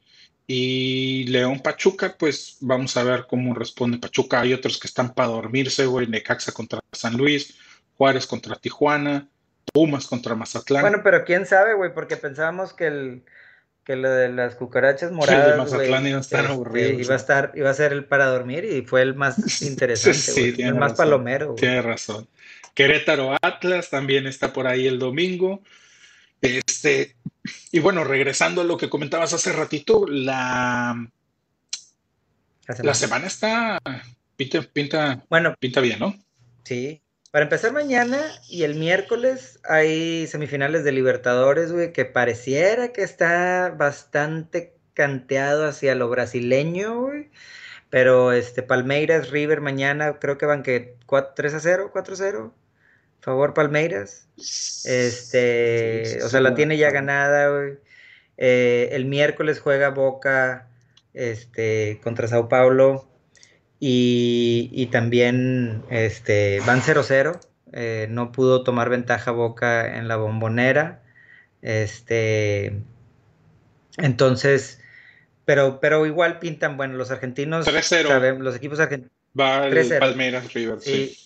Y 0.46 1.24
León 1.24 1.60
Pachuca, 1.60 2.16
pues 2.16 2.58
vamos 2.60 2.96
a 2.96 3.02
ver 3.02 3.26
cómo 3.28 3.54
responde 3.54 3.98
Pachuca. 3.98 4.40
Hay 4.40 4.52
otros 4.52 4.78
que 4.78 4.86
están 4.86 5.14
para 5.14 5.28
dormirse, 5.28 5.86
güey. 5.86 6.06
Necaxa 6.06 6.52
contra 6.52 6.80
San 6.92 7.16
Luis. 7.16 7.56
Juárez 7.96 8.26
contra 8.26 8.56
Tijuana, 8.56 9.28
Pumas 9.72 10.06
contra 10.06 10.34
Mazatlán. 10.34 10.82
Bueno, 10.82 11.00
pero 11.02 11.24
quién 11.24 11.46
sabe, 11.46 11.74
güey, 11.74 11.92
porque 11.92 12.16
pensábamos 12.16 12.72
que 12.72 12.86
el 12.86 13.22
que 13.86 13.94
lo 13.94 14.10
de 14.10 14.30
las 14.30 14.56
cucarachas 14.56 15.12
moradas, 15.12 15.44
el 15.44 15.52
de 15.52 15.58
Mazatlán 15.58 16.02
wey, 16.02 16.10
iba 16.10 16.18
a 16.18 16.20
estar 16.20 16.40
este, 16.40 16.52
aburrido. 16.52 17.00
Iba 17.00 17.14
a 17.14 17.16
estar, 17.16 17.52
iba 17.54 17.70
a 17.70 17.74
ser 17.74 17.92
el 17.92 18.04
para 18.04 18.26
dormir 18.26 18.64
y 18.64 18.82
fue 18.82 19.00
el 19.00 19.14
más 19.14 19.36
interesante, 19.62 20.18
sí, 20.18 20.54
el 20.58 20.74
más 20.74 20.90
razón, 20.90 20.96
palomero. 20.96 21.48
Wey. 21.50 21.56
Tiene 21.56 21.82
razón. 21.82 22.28
Querétaro 22.74 23.36
Atlas 23.40 23.88
también 23.88 24.26
está 24.26 24.52
por 24.52 24.66
ahí 24.66 24.88
el 24.88 24.98
domingo. 24.98 25.62
Este, 26.42 27.14
y 27.70 27.78
bueno, 27.78 28.02
regresando 28.02 28.60
a 28.60 28.64
lo 28.64 28.76
que 28.76 28.90
comentabas 28.90 29.32
hace 29.32 29.52
ratito, 29.52 30.04
la, 30.06 31.08
la, 32.66 32.74
semana. 32.74 32.86
la 32.88 32.94
semana 32.94 33.26
está 33.28 33.78
pinta, 34.36 34.62
pinta, 34.62 35.24
bueno, 35.30 35.54
pinta 35.58 35.80
bien, 35.80 36.00
¿no? 36.00 36.14
Sí, 36.64 37.00
para 37.36 37.44
empezar 37.44 37.74
mañana 37.74 38.18
y 38.48 38.62
el 38.62 38.76
miércoles 38.76 39.60
hay 39.62 40.26
semifinales 40.26 40.84
de 40.84 40.92
Libertadores, 40.92 41.70
güey, 41.70 41.92
que 41.92 42.06
pareciera 42.06 42.94
que 42.94 43.02
está 43.02 43.74
bastante 43.76 44.74
canteado 44.94 45.66
hacia 45.66 45.94
lo 45.94 46.08
brasileño, 46.08 46.98
güey. 46.98 47.30
Pero 47.90 48.32
este 48.32 48.62
Palmeiras, 48.62 49.28
River 49.28 49.60
mañana 49.60 50.18
creo 50.18 50.38
que 50.38 50.46
van 50.46 50.62
que 50.62 50.96
3 51.34 51.52
a 51.52 51.60
0, 51.60 51.90
4 51.92 52.14
a 52.14 52.16
0. 52.16 52.54
Favor 53.20 53.52
Palmeiras. 53.52 54.28
Este, 54.38 56.20
o 56.22 56.30
sea, 56.30 56.40
la 56.40 56.54
tiene 56.54 56.78
ya 56.78 56.90
ganada, 56.90 57.50
eh, 58.38 58.88
el 58.92 59.04
miércoles 59.04 59.60
juega 59.60 59.90
Boca 59.90 60.70
este, 61.12 62.00
contra 62.02 62.28
Sao 62.28 62.48
Paulo 62.48 63.06
y, 63.78 64.88
también 64.92 65.82
este, 65.90 66.60
van 66.66 66.80
0-0. 66.80 67.40
Eh, 67.72 68.06
no 68.10 68.32
pudo 68.32 68.62
tomar 68.62 68.88
ventaja 68.88 69.30
Boca 69.30 69.98
en 69.98 70.08
la 70.08 70.16
bombonera. 70.16 71.02
Este, 71.62 72.80
entonces, 73.98 74.80
pero, 75.44 75.80
pero 75.80 76.06
igual 76.06 76.38
pintan, 76.38 76.76
bueno, 76.76 76.94
los 76.94 77.10
argentinos, 77.10 77.66
3-0. 77.66 78.38
los 78.38 78.56
equipos 78.56 78.80
argentinos. 78.80 79.12
Va 79.38 79.66
el 79.66 79.98
Palmeiras 79.98 80.54
River, 80.54 80.80
sí. 80.80 81.18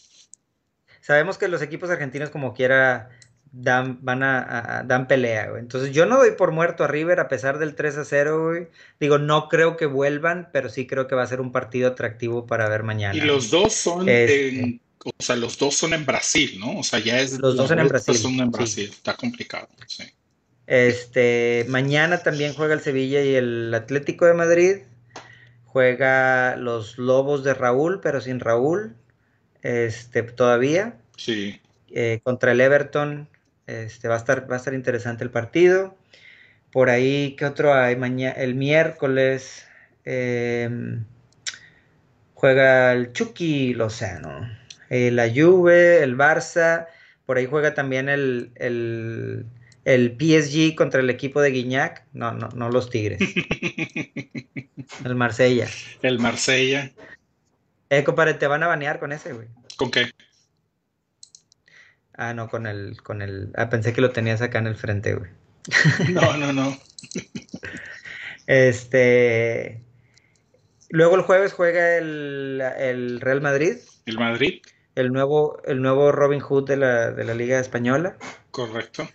Sabemos 1.00 1.38
que 1.38 1.48
los 1.48 1.62
equipos 1.62 1.90
argentinos 1.90 2.30
como 2.30 2.54
quiera 2.54 3.10
dan, 3.52 3.98
van 4.02 4.22
a, 4.22 4.84
dan 4.86 5.08
pelea, 5.08 5.50
Entonces 5.58 5.92
yo 5.92 6.06
no 6.06 6.18
doy 6.18 6.32
por 6.32 6.52
muerto 6.52 6.84
a 6.84 6.86
River 6.86 7.20
a 7.20 7.28
pesar 7.28 7.58
del 7.58 7.74
3 7.74 7.98
a 7.98 8.04
0, 8.04 8.48
güey. 8.48 8.68
Digo, 9.00 9.18
no 9.18 9.48
creo 9.48 9.76
que 9.76 9.86
vuelvan, 9.86 10.48
pero 10.52 10.68
sí 10.68 10.86
creo 10.86 11.08
que 11.08 11.14
va 11.14 11.22
a 11.22 11.26
ser 11.26 11.40
un 11.40 11.52
partido 11.52 11.88
atractivo 11.88 12.46
para 12.46 12.68
ver 12.68 12.82
mañana. 12.82 13.16
Y 13.16 13.20
los 13.20 13.50
dos 13.50 13.72
son 13.74 14.08
este 14.08 14.60
en, 14.60 14.80
o 15.04 15.10
sea, 15.18 15.36
los 15.36 15.58
dos 15.58 15.76
son 15.76 15.94
en 15.94 16.04
Brasil, 16.04 16.58
¿no? 16.60 16.78
O 16.78 16.82
sea, 16.82 16.98
ya 16.98 17.20
es 17.20 17.38
los 17.38 17.56
dos 17.56 17.68
son 17.68 17.80
en 17.80 17.88
Brasil. 17.88 18.16
Son 18.16 18.38
en 18.38 18.50
Brasil, 18.50 18.90
está 18.90 19.16
complicado, 19.16 19.68
sí. 19.86 20.04
Este, 20.66 21.64
mañana 21.68 22.22
también 22.22 22.54
juega 22.54 22.74
el 22.74 22.80
Sevilla 22.80 23.22
y 23.22 23.34
el 23.34 23.74
Atlético 23.74 24.26
de 24.26 24.34
Madrid. 24.34 24.76
Juega 25.64 26.56
los 26.56 26.98
Lobos 26.98 27.42
de 27.42 27.54
Raúl, 27.54 28.00
pero 28.00 28.20
sin 28.20 28.38
Raúl. 28.38 28.94
Este, 29.62 30.22
todavía. 30.22 30.96
Sí. 31.16 31.60
Eh, 31.92 32.20
contra 32.22 32.52
el 32.52 32.60
Everton 32.60 33.28
este, 33.70 34.08
va, 34.08 34.14
a 34.14 34.18
estar, 34.18 34.50
va 34.50 34.56
a 34.56 34.58
estar 34.58 34.74
interesante 34.74 35.24
el 35.24 35.30
partido. 35.30 35.96
Por 36.72 36.90
ahí, 36.90 37.34
¿qué 37.36 37.46
otro 37.46 37.74
hay? 37.74 37.96
Mañana, 37.96 38.32
el 38.32 38.54
miércoles 38.54 39.66
em, 40.04 41.04
juega 42.34 42.92
el 42.92 43.12
Chucky 43.12 43.74
Lozano. 43.74 44.48
Eh, 44.88 45.10
la 45.10 45.28
Juve, 45.28 46.02
el 46.02 46.16
Barça. 46.16 46.86
Por 47.26 47.38
ahí 47.38 47.46
juega 47.46 47.74
también 47.74 48.08
el, 48.08 48.50
el, 48.56 49.46
el 49.84 50.16
PSG 50.18 50.74
contra 50.74 51.00
el 51.00 51.10
equipo 51.10 51.40
de 51.40 51.50
Guiñac. 51.50 52.04
No, 52.12 52.32
no, 52.32 52.48
no 52.54 52.70
los 52.70 52.90
Tigres. 52.90 53.20
el 55.04 55.14
Marsella. 55.14 55.68
El 56.02 56.18
Marsella. 56.18 56.90
Eh, 57.88 58.04
compadre, 58.04 58.34
te 58.34 58.46
van 58.46 58.62
a 58.62 58.68
banear 58.68 59.00
con 59.00 59.12
ese, 59.12 59.32
güey. 59.32 59.48
¿Con 59.76 59.90
qué? 59.90 60.10
Ah, 62.20 62.34
no, 62.34 62.50
con 62.50 62.66
el, 62.66 63.02
con 63.02 63.22
el. 63.22 63.50
Ah, 63.56 63.70
pensé 63.70 63.94
que 63.94 64.02
lo 64.02 64.10
tenías 64.10 64.42
acá 64.42 64.58
en 64.58 64.66
el 64.66 64.76
frente, 64.76 65.14
güey. 65.14 65.30
No, 66.12 66.36
no, 66.36 66.52
no. 66.52 66.76
este. 68.46 69.80
Luego 70.90 71.16
el 71.16 71.22
jueves 71.22 71.54
juega 71.54 71.96
el, 71.96 73.20
Real 73.22 73.40
Madrid. 73.40 73.78
¿El 74.04 74.18
Madrid? 74.18 74.60
El 74.96 75.14
nuevo, 75.14 75.62
el 75.64 75.80
nuevo 75.80 76.12
Robin 76.12 76.40
Hood 76.40 76.68
de 76.68 76.76
la, 76.76 77.10
de 77.10 77.24
la 77.24 77.32
Liga 77.32 77.58
Española. 77.58 78.18
Correcto. 78.50 79.08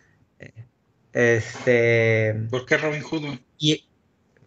Este. 1.13 2.33
¿Por 2.49 2.65
qué 2.65 2.77
Robin 2.77 3.03
Hood? 3.03 3.37
Y 3.59 3.87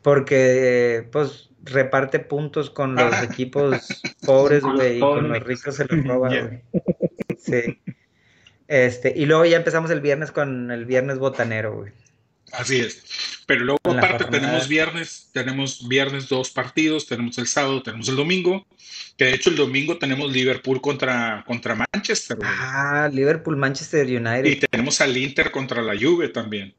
porque, 0.03 1.09
pues, 1.13 1.51
reparte 1.63 2.19
puntos 2.19 2.71
con 2.71 2.97
los 2.97 3.15
ah. 3.15 3.23
equipos 3.23 4.03
pobres, 4.27 4.63
güey, 4.65 4.97
y 4.97 5.01
con 5.01 5.29
los 5.29 5.45
ricos 5.45 5.77
se 5.77 5.85
los 5.85 6.05
roba, 6.05 6.29
güey. 6.29 6.61
Sí. 7.39 7.81
Este, 8.69 9.15
y 9.17 9.25
luego 9.25 9.47
ya 9.47 9.57
empezamos 9.57 9.91
el 9.91 10.01
viernes 10.01 10.31
con 10.31 10.71
el 10.71 10.85
viernes 10.85 11.19
botanero, 11.19 11.75
güey. 11.75 11.93
Así 12.53 12.81
es. 12.81 13.03
Pero 13.47 13.65
luego 13.65 13.81
aparte 13.85 14.27
tenemos 14.27 14.69
viernes, 14.69 15.31
tenemos 15.33 15.89
viernes 15.89 16.29
dos 16.29 16.51
partidos, 16.51 17.07
tenemos 17.07 17.39
el 17.39 17.47
sábado, 17.47 17.83
tenemos 17.83 18.09
el 18.09 18.17
domingo, 18.17 18.67
que 19.17 19.27
de 19.27 19.35
hecho 19.35 19.51
el 19.51 19.57
domingo 19.57 19.99
tenemos 19.99 20.31
Liverpool 20.31 20.81
contra, 20.81 21.45
contra 21.47 21.75
Manchester. 21.75 22.39
Ah, 22.43 23.09
Liverpool, 23.13 23.57
Manchester 23.57 24.07
United. 24.07 24.45
Y 24.45 24.57
tenemos 24.57 25.01
al 25.01 25.17
Inter 25.17 25.51
contra 25.51 25.83
la 25.83 25.95
Juve 25.99 26.29
también. 26.29 26.75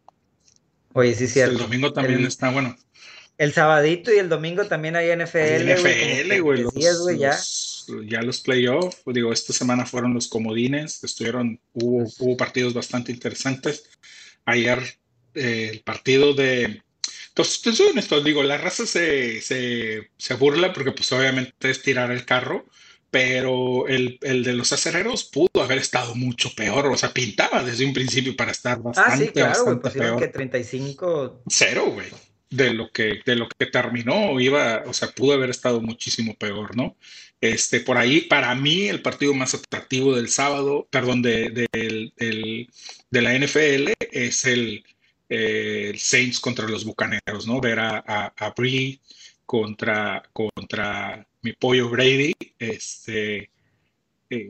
Oye, 0.94 1.14
sí, 1.14 1.28
cierto. 1.28 1.54
El 1.54 1.58
domingo 1.60 1.94
también 1.94 2.26
está 2.26 2.50
bueno. 2.50 2.76
El 3.38 3.54
sabadito 3.54 4.14
y 4.14 4.18
el 4.18 4.28
domingo 4.28 4.66
también 4.66 4.96
hay 4.96 5.16
NFL. 5.16 5.72
NFL, 5.74 6.42
güey. 6.42 7.18
ya 7.18 7.38
ya 8.06 8.22
los 8.22 8.42
playoffs, 8.42 9.02
digo, 9.06 9.32
esta 9.32 9.54
semana 9.54 9.86
fueron 9.86 10.14
los 10.14 10.28
comodines, 10.28 11.04
estuvieron, 11.04 11.60
hubo, 11.74 12.08
hubo 12.20 12.38
partidos 12.38 12.74
bastante 12.74 13.12
interesantes. 13.12 13.90
Ayer 14.46 14.80
eh, 15.34 15.70
el 15.72 15.82
partido 15.82 16.34
de... 16.34 16.82
Entonces, 17.30 17.76
soy 17.76 17.88
honesto, 17.88 18.22
digo, 18.22 18.44
la 18.44 18.58
raza 18.58 18.86
se, 18.86 19.42
se, 19.42 20.10
se, 20.18 20.34
burla 20.36 20.74
porque 20.74 20.92
pues 20.92 21.12
obviamente 21.12 21.70
es 21.70 21.82
tirar 21.82 22.12
el 22.12 22.26
carro, 22.26 22.66
pero 23.12 23.88
el, 23.88 24.18
el, 24.22 24.44
de 24.44 24.54
los 24.54 24.74
acereros 24.74 25.24
pudo 25.24 25.64
haber 25.64 25.78
estado 25.78 26.16
mucho 26.16 26.54
peor, 26.56 26.88
o 26.88 26.98
sea, 26.98 27.14
pintaba 27.14 27.64
desde 27.64 27.86
un 27.86 27.94
principio 27.94 28.36
para 28.36 28.52
estar 28.52 28.82
bastante, 28.82 29.14
ah, 29.14 29.18
sí, 29.18 29.28
claro, 29.30 29.66
bastante 29.66 30.00
peor. 30.00 30.20
que 30.20 30.28
35... 30.28 31.44
Cero, 31.48 31.92
güey 31.94 32.08
de 32.50 32.74
lo 32.74 32.92
que 32.92 33.22
de 33.26 33.36
lo 33.36 33.48
que 33.48 33.68
terminó 33.68 34.40
iba, 34.40 34.84
o 34.86 34.94
sea, 34.94 35.10
pudo 35.10 35.34
haber 35.34 35.50
estado 35.50 35.82
muchísimo 35.82 36.36
peor, 36.36 36.76
¿no? 36.76 36.98
Este, 37.42 37.80
por 37.80 37.98
ahí, 37.98 38.22
para 38.22 38.54
mí, 38.56 38.88
el 38.88 39.02
partido 39.02 39.34
más 39.34 39.54
atractivo 39.54 40.16
del 40.16 40.30
sábado, 40.30 40.88
perdón, 40.92 41.22
de, 41.22 41.70
la 43.12 43.38
NFL 43.38 43.94
es 44.12 44.46
el, 44.46 44.84
Saints 45.98 46.40
contra 46.40 46.68
los 46.68 46.84
Bucaneros, 46.84 47.48
¿no? 47.48 47.62
Ver 47.62 47.80
a, 47.80 48.34
a, 48.36 48.50
Bree 48.52 49.00
contra, 49.46 50.22
contra 50.34 51.26
mi 51.42 51.54
pollo 51.54 51.90
Brady, 51.90 52.34
este... 52.58 53.50
Eh, 54.32 54.48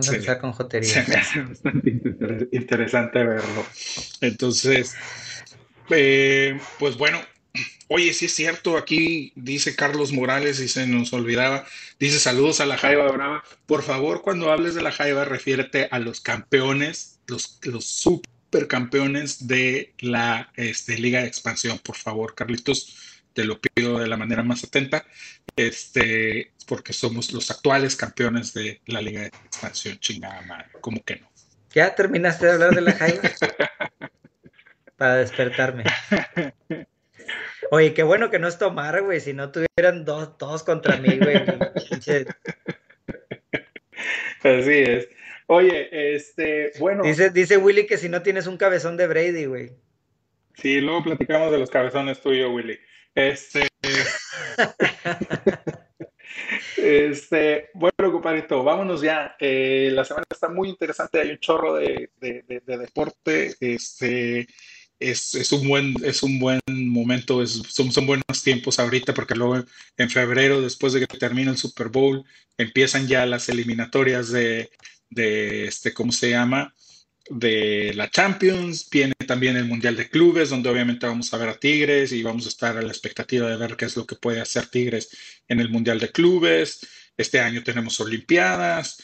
se 0.00 0.18
me 0.20 0.38
con 0.38 0.52
jotería. 0.52 1.04
bastante 1.48 2.00
interesante 2.52 3.22
verlo. 3.22 3.66
Entonces, 4.22 4.94
eh, 5.90 6.58
pues 6.78 6.96
bueno, 6.96 7.20
Oye, 7.94 8.14
sí 8.14 8.24
es 8.24 8.34
cierto, 8.34 8.78
aquí 8.78 9.34
dice 9.36 9.76
Carlos 9.76 10.12
Morales 10.12 10.58
y 10.60 10.68
se 10.68 10.86
nos 10.86 11.12
olvidaba, 11.12 11.66
dice 12.00 12.18
saludos 12.18 12.62
a 12.62 12.64
la 12.64 12.78
Jaiba 12.78 13.12
Brava. 13.12 13.44
Por 13.66 13.82
favor, 13.82 14.22
cuando 14.22 14.50
hables 14.50 14.74
de 14.74 14.80
la 14.80 14.92
Jaiba, 14.92 15.26
refiérete 15.26 15.88
a 15.90 15.98
los 15.98 16.22
campeones, 16.22 17.20
los, 17.26 17.58
los 17.64 17.84
supercampeones 17.84 19.46
de 19.46 19.92
la 19.98 20.50
este, 20.56 20.96
Liga 20.98 21.20
de 21.20 21.26
Expansión. 21.26 21.78
Por 21.80 21.96
favor, 21.96 22.34
Carlitos, 22.34 23.20
te 23.34 23.44
lo 23.44 23.60
pido 23.60 23.98
de 23.98 24.06
la 24.06 24.16
manera 24.16 24.42
más 24.42 24.64
atenta, 24.64 25.04
este, 25.54 26.50
porque 26.66 26.94
somos 26.94 27.30
los 27.34 27.50
actuales 27.50 27.94
campeones 27.94 28.54
de 28.54 28.80
la 28.86 29.02
Liga 29.02 29.20
de 29.20 29.26
Expansión. 29.26 29.98
Chingada 29.98 30.40
madre, 30.40 30.70
¿cómo 30.80 31.02
que 31.04 31.16
no? 31.16 31.30
¿Ya 31.74 31.94
terminaste 31.94 32.46
de 32.46 32.52
hablar 32.52 32.74
de 32.74 32.80
la 32.80 32.92
Jaiba? 32.92 33.20
Para 34.96 35.16
despertarme. 35.16 35.84
Oye, 37.74 37.94
qué 37.94 38.02
bueno 38.02 38.28
que 38.28 38.38
no 38.38 38.48
es 38.48 38.58
tomar, 38.58 39.00
güey. 39.00 39.18
Si 39.18 39.32
no 39.32 39.50
tuvieran 39.50 40.04
dos, 40.04 40.36
todos 40.36 40.62
contra 40.62 40.98
mí, 40.98 41.16
güey. 41.16 41.36
Así 44.42 44.72
es. 44.72 45.08
Oye, 45.46 46.14
este, 46.14 46.72
bueno. 46.78 47.02
Dice, 47.02 47.30
dice 47.30 47.56
Willy 47.56 47.86
que 47.86 47.96
si 47.96 48.10
no 48.10 48.20
tienes 48.20 48.46
un 48.46 48.58
cabezón 48.58 48.98
de 48.98 49.06
Brady, 49.06 49.46
güey. 49.46 49.72
Sí, 50.54 50.82
luego 50.82 51.02
platicamos 51.04 51.50
de 51.50 51.56
los 51.56 51.70
cabezones 51.70 52.20
tuyo, 52.20 52.50
Willy. 52.52 52.78
Este. 53.14 53.66
este, 56.76 57.70
bueno, 57.72 58.12
compadrito, 58.12 58.62
vámonos 58.62 59.00
ya. 59.00 59.34
Eh, 59.40 59.88
la 59.94 60.04
semana 60.04 60.26
está 60.30 60.50
muy 60.50 60.68
interesante, 60.68 61.22
hay 61.22 61.30
un 61.30 61.38
chorro 61.38 61.76
de, 61.76 62.10
de, 62.20 62.44
de 62.46 62.76
deporte. 62.76 63.54
Este, 63.60 64.46
es, 65.10 65.52
un, 65.52 65.66
buen, 65.68 65.94
es 66.04 66.22
un 66.22 66.38
buen 66.38 66.60
momento, 66.66 67.44
son, 67.46 67.92
son, 67.92 68.06
buenos 68.06 68.42
tiempos 68.42 68.78
ahorita 68.78 69.14
porque 69.14 69.34
luego 69.34 69.64
en 69.96 70.10
febrero, 70.10 70.60
después 70.60 70.92
de 70.92 71.00
que 71.00 71.18
termine 71.18 71.50
el 71.50 71.56
Super 71.58 71.88
Bowl, 71.88 72.24
empiezan 72.56 73.08
ya 73.08 73.26
las 73.26 73.48
eliminatorias 73.48 74.30
de, 74.30 74.70
de 75.10 75.66
este, 75.66 75.92
¿cómo 75.92 76.12
se 76.12 76.30
llama? 76.30 76.74
De 77.28 77.92
la 77.94 78.10
Champions, 78.10 78.88
viene 78.90 79.14
también 79.26 79.56
el 79.56 79.64
Mundial 79.64 79.96
de 79.96 80.08
Clubes, 80.08 80.50
donde 80.50 80.68
obviamente 80.68 81.06
vamos 81.06 81.32
a 81.32 81.38
ver 81.38 81.48
a 81.50 81.58
Tigres 81.58 82.12
y 82.12 82.22
vamos 82.22 82.46
a 82.46 82.48
estar 82.48 82.76
a 82.76 82.82
la 82.82 82.88
expectativa 82.88 83.48
de 83.48 83.56
ver 83.56 83.76
qué 83.76 83.84
es 83.84 83.96
lo 83.96 84.06
que 84.06 84.16
puede 84.16 84.40
hacer 84.40 84.66
Tigres 84.66 85.08
en 85.48 85.60
el 85.60 85.68
Mundial 85.68 85.98
de 86.00 86.10
Clubes. 86.10 86.80
Este 87.16 87.40
año 87.40 87.62
tenemos 87.62 88.00
Olimpiadas, 88.00 88.98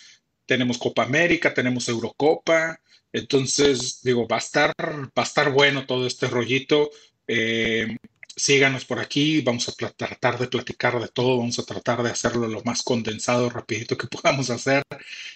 tenemos 0.49 0.79
Copa 0.79 1.03
América, 1.05 1.53
tenemos 1.53 1.89
Eurocopa, 1.89 2.81
entonces, 3.13 4.01
digo, 4.03 4.27
va 4.27 4.37
a 4.37 4.41
estar, 4.41 4.73
va 4.81 5.23
a 5.23 5.23
estar 5.23 5.53
bueno 5.53 5.87
todo 5.87 6.07
este 6.07 6.27
rollito. 6.27 6.91
Eh, 7.27 7.97
síganos 8.37 8.85
por 8.85 8.99
aquí, 9.01 9.41
vamos 9.43 9.69
a 9.69 9.73
tratar 9.73 10.39
de 10.39 10.49
platicar 10.49 11.01
de 11.01 11.09
todo, 11.09 11.39
vamos 11.39 11.59
a 11.59 11.65
tratar 11.65 12.03
de 12.03 12.11
hacerlo 12.11 12.49
lo 12.49 12.63
más 12.65 12.83
condensado, 12.83 13.51
rapidito 13.51 13.97
que 13.97 14.07
podamos 14.23 14.51
hacer. 14.51 14.83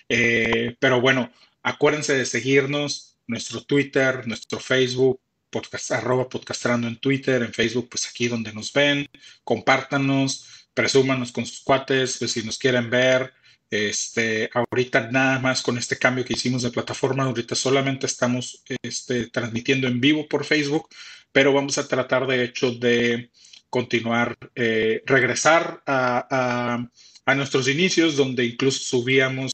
Eh, 0.08 0.76
pero 0.78 1.00
bueno, 1.00 1.30
acuérdense 1.62 2.14
de 2.14 2.26
seguirnos, 2.26 3.16
nuestro 3.26 3.62
Twitter, 3.64 4.26
nuestro 4.26 4.60
Facebook, 4.60 5.20
podcast, 5.50 5.92
arroba 5.92 6.28
podcastrando 6.28 6.88
en 6.88 6.98
Twitter, 6.98 7.42
en 7.42 7.52
Facebook, 7.52 7.88
pues 7.90 8.08
aquí 8.08 8.28
donde 8.28 8.52
nos 8.52 8.72
ven, 8.72 9.06
compártanos, 9.44 10.68
presúmanos 10.74 11.32
con 11.32 11.46
sus 11.46 11.60
cuates, 11.60 12.18
pues 12.18 12.32
si 12.32 12.42
nos 12.42 12.58
quieren 12.58 12.90
ver. 12.90 13.34
Este, 13.72 14.50
ahorita 14.52 15.10
nada 15.10 15.38
más 15.38 15.62
con 15.62 15.78
este 15.78 15.96
cambio 15.96 16.26
que 16.26 16.34
hicimos 16.34 16.60
de 16.60 16.70
plataforma, 16.70 17.24
ahorita 17.24 17.54
solamente 17.54 18.04
estamos 18.04 18.62
este, 18.82 19.28
transmitiendo 19.30 19.88
en 19.88 19.98
vivo 19.98 20.28
por 20.28 20.44
Facebook, 20.44 20.90
pero 21.32 21.54
vamos 21.54 21.78
a 21.78 21.88
tratar 21.88 22.26
de 22.26 22.44
hecho 22.44 22.72
de 22.72 23.30
continuar, 23.70 24.36
eh, 24.54 25.02
regresar 25.06 25.82
a, 25.86 26.86
nuestros 27.34 27.66
inicios, 27.66 28.14
donde 28.14 28.44
incluso 28.44 28.84
subíamos 28.84 29.52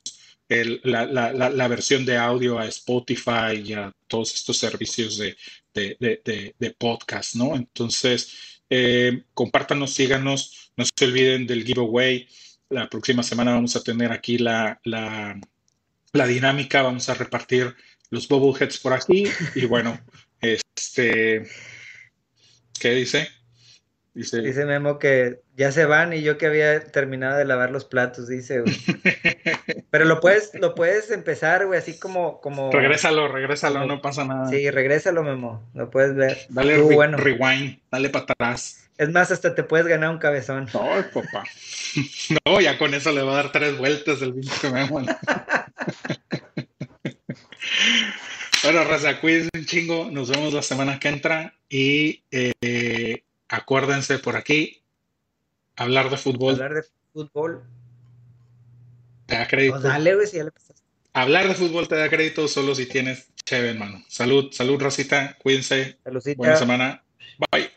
la, 0.48 1.68
versión 1.68 2.04
de 2.04 2.16
audio 2.16 2.58
a 2.58 2.66
Spotify 2.66 3.62
y 3.64 3.74
a 3.74 3.92
todos 4.08 4.34
estos 4.34 4.58
servicios 4.58 5.16
de, 5.16 5.36
de, 5.72 6.70
podcast, 6.76 7.36
¿no? 7.36 7.54
Entonces, 7.54 8.62
eh, 8.68 9.22
compártanos, 9.32 9.94
síganos, 9.94 10.72
no 10.76 10.84
se 10.84 11.04
olviden 11.04 11.46
del 11.46 11.64
giveaway. 11.64 12.26
La 12.70 12.88
próxima 12.88 13.22
semana 13.22 13.52
vamos 13.52 13.76
a 13.76 13.82
tener 13.82 14.12
aquí 14.12 14.38
la, 14.38 14.80
la, 14.84 15.40
la 16.12 16.26
dinámica, 16.26 16.82
vamos 16.82 17.08
a 17.08 17.14
repartir 17.14 17.74
los 18.10 18.28
bobbleheads 18.28 18.78
por 18.78 18.92
aquí 18.92 19.24
y 19.54 19.66
bueno, 19.66 19.98
este, 20.40 21.46
¿qué 22.78 22.90
dice? 22.90 23.28
Dice, 24.14 24.40
dice 24.40 24.64
Memo 24.64 24.98
que 24.98 25.42
ya 25.56 25.70
se 25.70 25.84
van 25.84 26.12
y 26.12 26.22
yo 26.22 26.38
que 26.38 26.46
había 26.46 26.82
terminado 26.84 27.38
de 27.38 27.44
lavar 27.44 27.70
los 27.70 27.84
platos, 27.84 28.26
dice, 28.26 28.64
Pero 29.90 30.04
lo 30.04 30.20
puedes, 30.20 30.52
lo 30.54 30.74
puedes 30.74 31.10
empezar, 31.10 31.66
güey, 31.66 31.78
así 31.78 31.98
como, 31.98 32.40
como. 32.40 32.70
Regrésalo, 32.70 33.28
regrésalo, 33.28 33.86
no 33.86 34.02
pasa 34.02 34.24
nada. 34.24 34.48
Sí, 34.48 34.70
regrésalo, 34.70 35.22
Memo. 35.22 35.66
Lo 35.74 35.88
puedes 35.88 36.14
ver. 36.14 36.38
Dale 36.50 36.78
bueno. 36.78 37.16
rewind, 37.16 37.80
dale 37.90 38.10
para 38.10 38.24
atrás. 38.24 38.87
Es 38.98 39.08
más, 39.10 39.30
hasta 39.30 39.54
te 39.54 39.62
puedes 39.62 39.86
ganar 39.86 40.10
un 40.10 40.18
cabezón. 40.18 40.68
No, 40.74 40.88
papá. 41.12 41.44
No, 42.44 42.60
ya 42.60 42.76
con 42.76 42.92
eso 42.92 43.12
le 43.12 43.22
va 43.22 43.32
a 43.32 43.36
dar 43.36 43.52
tres 43.52 43.78
vueltas 43.78 44.20
el 44.20 44.34
pinche 44.34 44.70
Memo. 44.70 45.00
Bueno, 48.64 48.82
raza, 48.84 49.20
cuídense 49.20 49.50
un 49.54 49.64
chingo. 49.64 50.10
Nos 50.10 50.30
vemos 50.30 50.52
la 50.52 50.62
semana 50.62 50.98
que 50.98 51.08
entra. 51.08 51.54
Y 51.68 52.24
eh, 52.32 53.22
acuérdense 53.48 54.18
por 54.18 54.36
aquí, 54.36 54.82
hablar 55.76 56.10
de 56.10 56.16
fútbol. 56.16 56.54
Hablar 56.54 56.74
de 56.74 56.82
fútbol. 57.12 57.62
Te 59.26 59.36
da 59.36 59.46
crédito. 59.46 59.74
Pues 59.74 59.84
dale, 59.84 60.14
güey, 60.14 60.26
si 60.26 60.38
ya 60.38 60.44
le 60.44 60.50
Hablar 61.12 61.48
de 61.48 61.54
fútbol 61.54 61.88
te 61.88 61.96
da 61.96 62.08
crédito 62.08 62.48
solo 62.48 62.74
si 62.74 62.86
tienes 62.86 63.28
chévere, 63.44 63.70
hermano. 63.70 64.04
Salud, 64.08 64.52
salud, 64.52 64.80
Rosita. 64.80 65.36
Cuídense. 65.40 65.98
Buena 66.36 66.56
semana. 66.56 67.02
Bye. 67.50 67.70